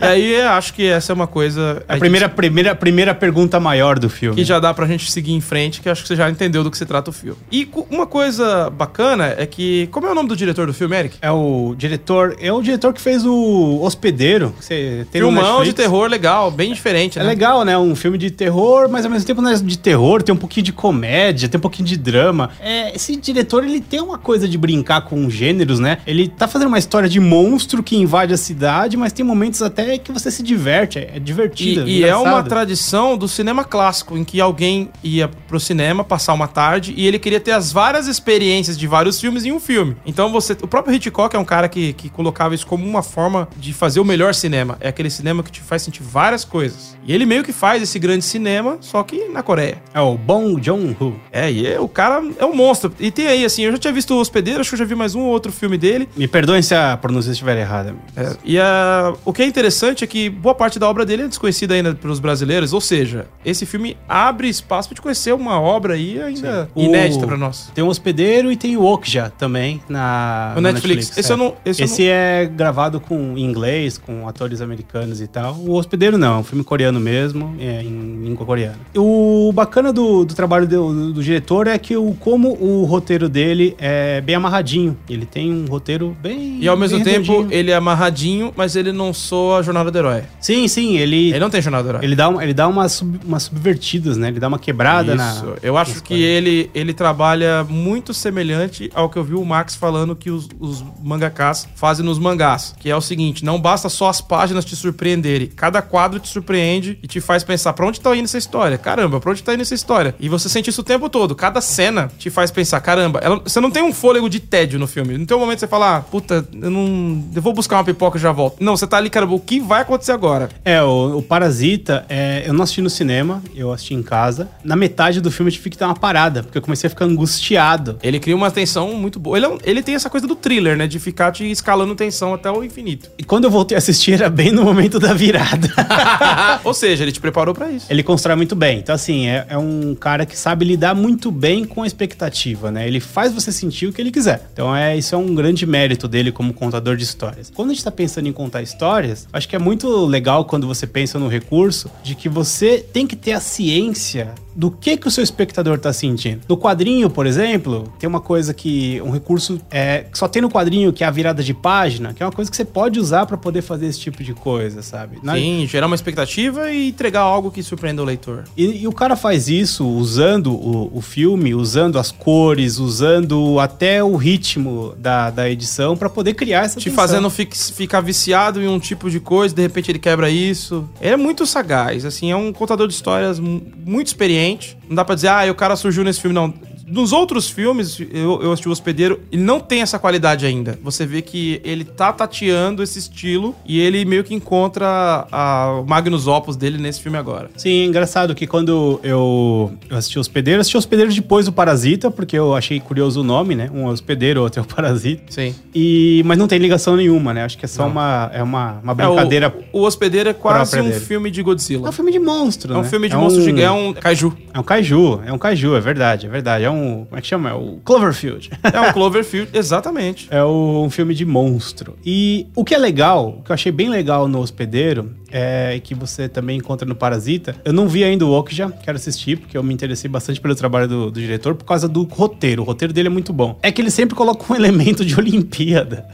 E 0.00 0.04
aí 0.04 0.40
acho 0.42 0.72
que 0.74 0.86
essa 0.86 1.12
é 1.12 1.14
uma 1.14 1.26
coisa. 1.26 1.82
a 1.88 1.96
primeira, 1.96 2.28
primeira, 2.28 2.74
primeira 2.74 3.14
pergunta 3.14 3.60
maior 3.60 3.98
do 3.98 4.08
filme. 4.08 4.36
Que 4.36 4.44
já 4.44 4.58
dá 4.58 4.72
pra 4.72 4.86
gente 4.86 5.10
seguir 5.10 5.32
em 5.32 5.40
frente, 5.40 5.80
que 5.80 5.88
acho 5.88 6.02
que 6.02 6.08
você 6.08 6.16
já 6.16 6.30
entendeu 6.30 6.64
do 6.64 6.70
que 6.70 6.78
se 6.78 6.86
trata 6.86 7.10
o 7.10 7.12
filme. 7.12 7.38
E 7.50 7.68
uma 7.90 8.06
coisa 8.06 8.70
bacana 8.70 9.34
é 9.36 9.44
que. 9.46 9.88
Como 9.90 10.06
é 10.06 10.10
o 10.10 10.14
nome 10.14 10.28
do 10.28 10.36
diretor 10.36 10.66
do 10.66 10.74
filme, 10.74 10.96
Eric? 10.96 11.18
É 11.20 11.30
o 11.30 11.74
diretor, 11.76 12.36
é 12.40 12.52
o 12.52 12.62
diretor 12.62 12.92
que 12.92 13.00
fez 13.00 13.24
o 13.26 13.80
Hospedeiro. 13.82 14.54
Você 14.60 15.06
tem 15.10 15.20
Filmão 15.20 15.62
de 15.62 15.72
terror 15.72 16.08
legal, 16.08 16.50
bem 16.50 16.72
diferente, 16.72 17.18
É 17.18 17.22
né? 17.22 17.28
legal, 17.28 17.64
né? 17.64 17.76
Um 17.76 17.94
filme 17.94 18.16
de 18.18 18.30
terror, 18.30 18.88
mas 18.88 19.04
ao 19.04 19.10
mesmo 19.10 19.26
tempo 19.26 19.42
não 19.42 19.50
é 19.50 19.54
de 19.54 19.78
terror, 19.78 20.22
tem 20.22 20.34
um 20.34 20.38
pouquinho 20.38 20.64
de 20.64 20.72
comédia, 20.72 21.48
tem 21.48 21.58
um 21.58 21.62
pouquinho 21.62 21.86
de 21.88 21.96
drama. 21.96 22.50
É, 22.60 22.94
esse 22.94 23.14
diretor, 23.16 23.64
ele 23.64 23.80
tem 23.80 24.00
uma 24.00 24.18
coisa 24.18 24.48
de 24.48 24.56
brincar 24.56 25.02
com 25.02 25.28
gêneros, 25.28 25.78
né? 25.82 25.98
Ele 26.06 26.28
tá 26.28 26.48
fazendo 26.48 26.68
uma 26.68 26.78
história 26.78 27.08
de 27.08 27.20
monstro 27.20 27.82
que 27.82 27.96
invade 27.96 28.32
a 28.32 28.36
cidade, 28.36 28.96
mas 28.96 29.12
tem 29.12 29.24
momentos 29.24 29.60
até 29.60 29.98
que 29.98 30.12
você 30.12 30.30
se 30.30 30.42
diverte, 30.42 30.98
é, 30.98 31.12
é 31.16 31.18
divertido. 31.18 31.88
E, 31.88 31.98
e 32.00 32.04
é 32.04 32.16
uma 32.16 32.42
tradição 32.42 33.16
do 33.18 33.28
cinema 33.28 33.64
clássico, 33.64 34.16
em 34.16 34.24
que 34.24 34.40
alguém 34.40 34.88
ia 35.02 35.28
pro 35.28 35.58
cinema 35.60 36.04
passar 36.04 36.32
uma 36.32 36.48
tarde 36.48 36.94
e 36.96 37.06
ele 37.06 37.18
queria 37.18 37.40
ter 37.40 37.52
as 37.52 37.72
várias 37.72 38.06
experiências 38.06 38.78
de 38.78 38.86
vários 38.86 39.20
filmes 39.20 39.44
em 39.44 39.52
um 39.52 39.60
filme. 39.60 39.96
Então 40.06 40.30
você. 40.30 40.52
O 40.62 40.68
próprio 40.68 40.94
Hitchcock 40.94 41.34
é 41.34 41.38
um 41.38 41.44
cara 41.44 41.68
que, 41.68 41.92
que 41.92 42.08
colocava 42.08 42.54
isso 42.54 42.66
como 42.66 42.86
uma 42.86 43.02
forma 43.02 43.48
de 43.56 43.72
fazer 43.72 44.00
o 44.00 44.04
melhor 44.04 44.34
cinema. 44.34 44.76
É 44.80 44.88
aquele 44.88 45.10
cinema 45.10 45.42
que 45.42 45.50
te 45.50 45.60
faz 45.60 45.82
sentir 45.82 46.02
várias 46.02 46.44
coisas. 46.44 46.96
E 47.04 47.12
ele 47.12 47.26
meio 47.26 47.42
que 47.42 47.52
faz 47.52 47.82
esse 47.82 47.98
grande 47.98 48.24
cinema, 48.24 48.78
só 48.80 49.02
que 49.02 49.28
na 49.28 49.42
Coreia. 49.42 49.82
É 49.92 50.00
o 50.00 50.16
Bong 50.16 50.62
Joon-ho. 50.62 51.20
É, 51.32 51.50
e 51.50 51.66
é- 51.66 51.80
o 51.80 51.88
cara 51.88 52.22
é 52.38 52.44
um 52.44 52.54
monstro. 52.54 52.92
E 53.00 53.10
tem 53.10 53.26
aí, 53.26 53.44
assim, 53.44 53.62
eu 53.62 53.72
já 53.72 53.78
tinha 53.78 53.92
visto 53.92 54.14
o 54.14 54.20
Hospedeiro, 54.20 54.60
acho 54.60 54.70
que 54.70 54.74
eu 54.74 54.78
já 54.78 54.84
vi 54.84 54.94
mais 54.94 55.14
um 55.14 55.20
ou 55.22 55.28
outro 55.32 55.50
filme 55.50 55.71
dele. 55.78 56.08
Me 56.16 56.26
perdoem 56.28 56.62
se 56.62 56.74
a 56.74 56.96
pronúncia 56.96 57.30
estiver 57.32 57.56
errada. 57.58 57.94
É, 58.16 58.36
e 58.44 58.58
a- 58.58 59.12
o 59.24 59.32
que 59.32 59.42
é 59.42 59.46
interessante 59.46 60.04
é 60.04 60.06
que 60.06 60.28
boa 60.30 60.54
parte 60.54 60.78
da 60.78 60.88
obra 60.88 61.04
dele 61.04 61.22
é 61.22 61.28
desconhecida 61.28 61.74
ainda 61.74 61.94
pelos 61.94 62.18
brasileiros, 62.20 62.72
ou 62.72 62.80
seja, 62.80 63.26
esse 63.44 63.64
filme 63.66 63.96
abre 64.08 64.48
espaço 64.48 64.88
pra 64.88 64.94
te 64.96 65.02
conhecer 65.02 65.32
uma 65.34 65.60
obra 65.60 65.94
aí 65.94 66.20
ainda 66.20 66.68
O- 66.74 66.82
inédita 66.82 67.26
pra 67.26 67.36
nós. 67.36 67.70
Tem 67.74 67.82
o 67.82 67.88
Hospedeiro 67.88 68.50
e 68.52 68.56
tem 68.56 68.76
o 68.76 68.84
Okja 68.84 69.32
também 69.38 69.80
na 69.88 70.54
O 70.56 70.60
na 70.60 70.72
Netflix. 70.72 71.16
Esse 71.16 71.32
eu 71.32 71.36
não- 71.36 71.54
esse 71.64 71.82
Esse 71.82 72.06
é 72.08 72.46
gravado 72.46 73.00
com 73.00 73.36
em 73.36 73.44
inglês, 73.44 73.98
com 73.98 74.26
atores 74.28 74.60
americanos 74.60 75.20
e 75.20 75.26
tal. 75.26 75.54
O 75.56 75.72
Hospedeiro 75.74 76.16
não, 76.18 76.36
é 76.36 76.38
um 76.38 76.44
filme 76.44 76.64
coreano 76.64 77.00
mesmo, 77.00 77.54
é 77.58 77.82
em 77.82 78.22
língua 78.24 78.46
coreana. 78.46 78.76
O 78.96 79.50
bacana 79.54 79.92
do, 79.92 80.24
do 80.24 80.34
trabalho 80.34 80.66
do, 80.66 80.92
do- 80.92 81.12
do 81.14 81.22
diretor 81.22 81.66
é 81.66 81.78
que 81.78 81.96
o, 81.96 82.14
como 82.20 82.56
o 82.60 82.84
roteiro 82.84 83.28
dele 83.28 83.74
é 83.78 84.20
bem 84.20 84.34
amarradinho. 84.36 84.96
Ele 85.08 85.26
tem 85.26 85.52
um 85.52 85.61
roteiro 85.66 86.16
bem. 86.20 86.58
E 86.60 86.68
ao 86.68 86.76
mesmo 86.76 86.98
bem 86.98 87.04
tempo, 87.04 87.32
redondinho. 87.32 87.58
ele 87.58 87.70
é 87.70 87.74
amarradinho, 87.74 88.52
mas 88.56 88.76
ele 88.76 88.92
não 88.92 89.12
soa 89.12 89.58
a 89.58 89.62
jornada 89.62 89.90
do 89.90 89.98
herói. 89.98 90.22
Sim, 90.40 90.66
sim, 90.68 90.96
ele. 90.96 91.30
Ele 91.30 91.38
não 91.40 91.50
tem 91.50 91.60
jornada 91.62 91.82
do 91.84 91.88
herói. 91.90 92.04
Ele 92.04 92.16
dá, 92.16 92.28
um- 92.28 92.40
ele 92.40 92.54
dá 92.54 92.68
umas, 92.68 92.92
sub- 92.92 93.20
umas 93.24 93.44
subvertidas, 93.44 94.16
né? 94.16 94.28
Ele 94.28 94.40
dá 94.40 94.48
uma 94.48 94.58
quebrada 94.58 95.14
na. 95.14 95.32
Isso. 95.32 95.54
Eu 95.62 95.76
acho 95.76 96.02
que 96.02 96.14
ele, 96.14 96.70
ele 96.74 96.92
trabalha 96.92 97.64
muito 97.68 98.12
semelhante 98.14 98.90
ao 98.94 99.08
que 99.08 99.16
eu 99.18 99.24
vi 99.24 99.34
o 99.34 99.44
Max 99.44 99.74
falando 99.74 100.14
que 100.16 100.30
os, 100.30 100.48
os 100.58 100.84
mangakas 101.02 101.68
fazem 101.74 102.04
nos 102.04 102.18
mangás. 102.18 102.74
Que 102.78 102.90
é 102.90 102.96
o 102.96 103.00
seguinte: 103.00 103.44
não 103.44 103.60
basta 103.60 103.88
só 103.88 104.08
as 104.08 104.20
páginas 104.20 104.64
te 104.64 104.74
surpreenderem. 104.76 105.48
Cada 105.48 105.82
quadro 105.82 106.18
te 106.18 106.28
surpreende 106.28 106.98
e 107.02 107.06
te 107.06 107.20
faz 107.20 107.44
pensar 107.44 107.72
pra 107.72 107.86
onde 107.86 108.00
tá 108.00 108.14
indo 108.16 108.24
essa 108.24 108.38
história. 108.38 108.78
Caramba, 108.78 109.20
pra 109.20 109.30
onde 109.30 109.42
tá 109.42 109.54
indo 109.54 109.62
essa 109.62 109.74
história? 109.74 110.14
E 110.18 110.28
você 110.28 110.48
sente 110.48 110.70
isso 110.70 110.80
o 110.80 110.84
tempo 110.84 111.08
todo. 111.08 111.34
Cada 111.34 111.60
cena 111.60 112.10
te 112.18 112.30
faz 112.30 112.50
pensar: 112.50 112.80
caramba, 112.80 113.18
ela- 113.22 113.40
você 113.44 113.60
não 113.60 113.70
tem 113.70 113.82
um 113.82 113.92
fôlego 113.92 114.28
de 114.28 114.40
tédio 114.40 114.78
no 114.78 114.86
filme. 114.86 115.16
Não 115.18 115.26
tem 115.26 115.36
um 115.36 115.40
momento 115.40 115.51
que 115.54 115.60
você 115.60 115.66
fala, 115.68 115.96
ah, 115.96 116.00
puta, 116.00 116.46
eu 116.60 116.70
não. 116.70 117.22
Eu 117.34 117.42
vou 117.42 117.52
buscar 117.52 117.76
uma 117.76 117.84
pipoca 117.84 118.18
e 118.18 118.20
já 118.20 118.32
volto. 118.32 118.56
Não, 118.60 118.76
você 118.76 118.86
tá 118.86 118.96
ali, 118.96 119.08
caramba, 119.10 119.34
o 119.34 119.40
que 119.40 119.60
vai 119.60 119.82
acontecer 119.82 120.12
agora? 120.12 120.48
É, 120.64 120.82
o, 120.82 121.18
o 121.18 121.22
Parasita, 121.22 122.04
é, 122.08 122.44
eu 122.46 122.52
não 122.52 122.62
assisti 122.62 122.80
no 122.82 122.90
cinema, 122.90 123.42
eu 123.54 123.72
assisti 123.72 123.94
em 123.94 124.02
casa. 124.02 124.48
Na 124.64 124.76
metade 124.76 125.20
do 125.20 125.30
filme 125.30 125.50
eu 125.50 125.54
tive 125.54 125.70
que 125.70 125.76
dar 125.78 125.86
uma 125.88 125.94
parada, 125.94 126.42
porque 126.42 126.58
eu 126.58 126.62
comecei 126.62 126.86
a 126.86 126.90
ficar 126.90 127.04
angustiado. 127.04 127.98
Ele 128.02 128.18
cria 128.20 128.36
uma 128.36 128.50
tensão 128.50 128.92
muito 128.94 129.18
boa. 129.18 129.36
Ele, 129.36 129.46
é 129.46 129.48
um- 129.48 129.58
ele 129.64 129.82
tem 129.82 129.94
essa 129.94 130.08
coisa 130.10 130.26
do 130.26 130.34
thriller, 130.36 130.76
né? 130.76 130.86
De 130.86 130.98
ficar 130.98 131.32
te 131.32 131.50
escalando 131.50 131.94
tensão 131.94 132.34
até 132.34 132.50
o 132.50 132.62
infinito. 132.64 133.10
E 133.18 133.24
quando 133.24 133.44
eu 133.44 133.50
voltei 133.50 133.76
a 133.76 133.78
assistir, 133.78 134.12
era 134.14 134.30
bem 134.30 134.52
no 134.52 134.62
momento 134.64 134.98
da 134.98 135.12
virada. 135.14 135.68
Ou 136.64 136.74
seja, 136.74 137.04
ele 137.04 137.12
te 137.12 137.20
preparou 137.20 137.54
pra 137.54 137.70
isso. 137.70 137.86
Ele 137.90 138.02
constrói 138.02 138.36
muito 138.36 138.54
bem. 138.54 138.78
Então, 138.78 138.94
assim, 138.94 139.26
é, 139.26 139.46
é 139.48 139.58
um 139.58 139.94
cara 139.94 140.24
que 140.26 140.36
sabe 140.36 140.64
lidar 140.64 140.94
muito 140.94 141.30
bem 141.30 141.64
com 141.64 141.82
a 141.82 141.86
expectativa, 141.86 142.70
né? 142.70 142.86
Ele 142.86 143.00
faz 143.00 143.32
você 143.32 143.50
sentir 143.52 143.86
o 143.86 143.92
que 143.92 144.00
ele 144.00 144.10
quiser. 144.10 144.48
Então, 144.52 144.74
é, 144.74 144.96
isso 144.96 145.14
é 145.14 145.18
um 145.18 145.34
grande 145.42 145.66
mérito 145.66 146.06
dele 146.06 146.30
como 146.30 146.54
contador 146.54 146.96
de 146.96 147.02
histórias. 147.02 147.50
Quando 147.52 147.70
a 147.70 147.74
gente 147.74 147.82
tá 147.82 147.90
pensando 147.90 148.28
em 148.28 148.32
contar 148.32 148.62
histórias, 148.62 149.26
acho 149.32 149.48
que 149.48 149.56
é 149.56 149.58
muito 149.58 150.06
legal 150.06 150.44
quando 150.44 150.68
você 150.68 150.86
pensa 150.86 151.18
no 151.18 151.26
recurso 151.26 151.90
de 152.04 152.14
que 152.14 152.28
você 152.28 152.78
tem 152.78 153.08
que 153.08 153.16
ter 153.16 153.32
a 153.32 153.40
ciência 153.40 154.32
do 154.54 154.70
que 154.70 154.96
que 154.96 155.08
o 155.08 155.10
seu 155.10 155.22
espectador 155.24 155.78
tá 155.78 155.92
sentindo. 155.92 156.40
No 156.48 156.56
quadrinho, 156.56 157.08
por 157.10 157.26
exemplo, 157.26 157.92
tem 157.98 158.08
uma 158.08 158.20
coisa 158.20 158.52
que 158.52 159.00
um 159.04 159.10
recurso 159.10 159.60
é 159.70 160.04
que 160.10 160.18
só 160.18 160.28
tem 160.28 160.42
no 160.42 160.50
quadrinho 160.50 160.92
que 160.92 161.02
é 161.04 161.06
a 161.06 161.10
virada 161.10 161.42
de 161.42 161.54
página, 161.54 162.12
que 162.12 162.22
é 162.22 162.26
uma 162.26 162.32
coisa 162.32 162.50
que 162.50 162.56
você 162.56 162.64
pode 162.64 162.98
usar 163.00 163.26
pra 163.26 163.36
poder 163.36 163.62
fazer 163.62 163.86
esse 163.86 164.00
tipo 164.00 164.22
de 164.22 164.34
coisa, 164.34 164.82
sabe? 164.82 165.18
Na- 165.22 165.34
Sim, 165.34 165.66
gerar 165.68 165.86
uma 165.86 165.94
expectativa 165.96 166.70
e 166.70 166.88
entregar 166.88 167.20
algo 167.20 167.50
que 167.50 167.62
surpreenda 167.62 168.02
o 168.02 168.04
leitor. 168.04 168.44
E, 168.56 168.82
e 168.82 168.88
o 168.88 168.92
cara 168.92 169.16
faz 169.16 169.48
isso 169.48 169.86
usando 169.86 170.52
o, 170.52 170.90
o 170.96 171.00
filme, 171.00 171.54
usando 171.54 171.98
as 171.98 172.10
cores, 172.10 172.78
usando 172.78 173.58
até 173.60 174.02
o 174.04 174.16
ritmo 174.16 174.94
da, 174.98 175.30
da 175.30 175.48
edição 175.50 175.96
pra 175.96 176.08
poder 176.08 176.34
criar 176.34 176.64
essa 176.64 176.78
Te 176.78 176.84
tensão. 176.90 176.96
fazendo 176.96 177.30
fi- 177.30 177.48
ficar 177.74 178.00
viciado 178.00 178.60
em 178.62 178.68
um 178.68 178.78
tipo 178.78 179.10
de 179.10 179.20
coisa, 179.20 179.54
de 179.54 179.62
repente 179.62 179.90
ele 179.90 179.98
quebra 179.98 180.28
isso. 180.30 180.88
Ele 181.00 181.14
é 181.14 181.16
muito 181.16 181.46
sagaz, 181.46 182.04
assim, 182.04 182.30
é 182.30 182.36
um 182.36 182.52
contador 182.52 182.86
de 182.88 182.94
histórias 182.94 183.38
mu- 183.38 183.62
muito 183.84 184.08
experiente. 184.08 184.41
Não 184.88 184.96
dá 184.96 185.04
pra 185.04 185.14
dizer, 185.14 185.28
ah, 185.28 185.50
o 185.50 185.54
cara 185.54 185.76
surgiu 185.76 186.04
nesse 186.04 186.20
filme, 186.20 186.34
não. 186.34 186.52
Nos 186.86 187.12
outros 187.12 187.48
filmes, 187.48 187.98
eu, 188.12 188.42
eu 188.42 188.52
assisti 188.52 188.68
o 188.68 188.72
Hospedeiro, 188.72 189.20
ele 189.30 189.42
não 189.42 189.60
tem 189.60 189.82
essa 189.82 189.98
qualidade 189.98 190.44
ainda. 190.46 190.78
Você 190.82 191.06
vê 191.06 191.22
que 191.22 191.60
ele 191.64 191.84
tá 191.84 192.12
tateando 192.12 192.82
esse 192.82 192.98
estilo 192.98 193.54
e 193.66 193.80
ele 193.80 194.04
meio 194.04 194.24
que 194.24 194.34
encontra 194.34 195.26
a, 195.30 195.80
o 195.82 195.86
Magnus 195.88 196.26
Opus 196.26 196.56
dele 196.56 196.78
nesse 196.78 197.00
filme 197.00 197.16
agora. 197.18 197.50
Sim, 197.56 197.84
engraçado 197.84 198.34
que 198.34 198.46
quando 198.46 199.00
eu, 199.02 199.72
eu 199.88 199.96
assisti 199.96 200.18
Hospedeiro, 200.18 200.58
eu 200.58 200.60
assisti 200.60 200.76
Hospedeiro 200.76 201.12
depois 201.12 201.46
do 201.46 201.52
Parasita, 201.52 202.10
porque 202.10 202.36
eu 202.38 202.54
achei 202.54 202.80
curioso 202.80 203.20
o 203.20 203.24
nome, 203.24 203.54
né? 203.54 203.70
Um 203.72 203.88
é 203.88 203.92
Hospedeiro, 203.92 204.42
outro 204.42 204.60
é 204.60 204.62
o 204.62 204.66
Parasita. 204.66 205.22
Sim. 205.30 205.54
E, 205.74 206.22
mas 206.24 206.38
não 206.38 206.46
tem 206.48 206.58
ligação 206.58 206.96
nenhuma, 206.96 207.32
né? 207.34 207.44
Acho 207.44 207.56
que 207.58 207.64
é 207.64 207.68
só 207.68 207.86
uma, 207.86 208.30
é 208.32 208.42
uma, 208.42 208.80
uma 208.82 208.94
brincadeira. 208.94 209.46
É, 209.46 209.76
o, 209.76 209.80
o 209.80 209.86
Hospedeiro 209.86 210.28
é 210.28 210.32
quase 210.32 210.78
um 210.80 210.88
dele. 210.88 211.00
filme 211.00 211.30
de 211.30 211.40
É 211.40 211.44
Godzilla. 211.44 211.88
um 211.88 211.92
filme 211.92 212.12
de 212.12 212.18
monstro, 212.18 212.72
É 212.74 212.76
um 212.76 212.82
né? 212.82 212.88
filme 212.88 213.08
de 213.08 213.16
monstro 213.16 213.42
um- 213.42 213.44
gigante, 213.44 213.62
é 213.64 213.70
um 213.70 213.92
kaiju. 213.92 214.36
É 214.54 214.58
um 214.58 214.62
kaiju, 214.62 215.20
é 215.26 215.32
um 215.32 215.38
kaiju, 215.38 215.74
é 215.76 215.80
verdade, 215.80 216.26
é 216.26 216.28
verdade. 216.28 216.64
É 216.64 216.70
um. 216.72 217.04
Como 217.04 217.18
é 217.18 217.20
que 217.20 217.26
chama? 217.28 217.50
É 217.50 217.54
o 217.54 217.78
Cloverfield. 217.84 218.50
É 218.72 218.80
um 218.80 218.92
Cloverfield, 218.92 219.50
exatamente. 219.56 220.26
É 220.30 220.44
um 220.44 220.90
filme 220.90 221.14
de 221.14 221.24
monstro. 221.24 221.96
E 222.04 222.46
o 222.54 222.64
que 222.64 222.74
é 222.74 222.78
legal, 222.78 223.36
o 223.38 223.42
que 223.42 223.50
eu 223.50 223.54
achei 223.54 223.70
bem 223.70 223.88
legal 223.88 224.26
no 224.26 224.40
Hospedeiro, 224.40 225.12
é 225.30 225.80
que 225.82 225.94
você 225.94 226.28
também 226.28 226.58
encontra 226.58 226.86
no 226.86 226.94
Parasita. 226.94 227.56
Eu 227.64 227.72
não 227.72 227.88
vi 227.88 228.04
ainda 228.04 228.26
o 228.26 228.32
Okja, 228.32 228.70
quero 228.70 228.96
assistir, 228.96 229.38
porque 229.38 229.56
eu 229.56 229.62
me 229.62 229.72
interessei 229.72 230.10
bastante 230.10 230.40
pelo 230.40 230.54
trabalho 230.54 230.86
do, 230.86 231.10
do 231.10 231.20
diretor 231.20 231.54
por 231.54 231.64
causa 231.64 231.88
do 231.88 232.02
roteiro. 232.02 232.62
O 232.62 232.64
roteiro 232.64 232.92
dele 232.92 233.08
é 233.08 233.10
muito 233.10 233.32
bom. 233.32 233.58
É 233.62 233.72
que 233.72 233.80
ele 233.80 233.90
sempre 233.90 234.14
coloca 234.14 234.52
um 234.52 234.56
elemento 234.56 235.04
de 235.04 235.18
Olimpíada. 235.18 236.06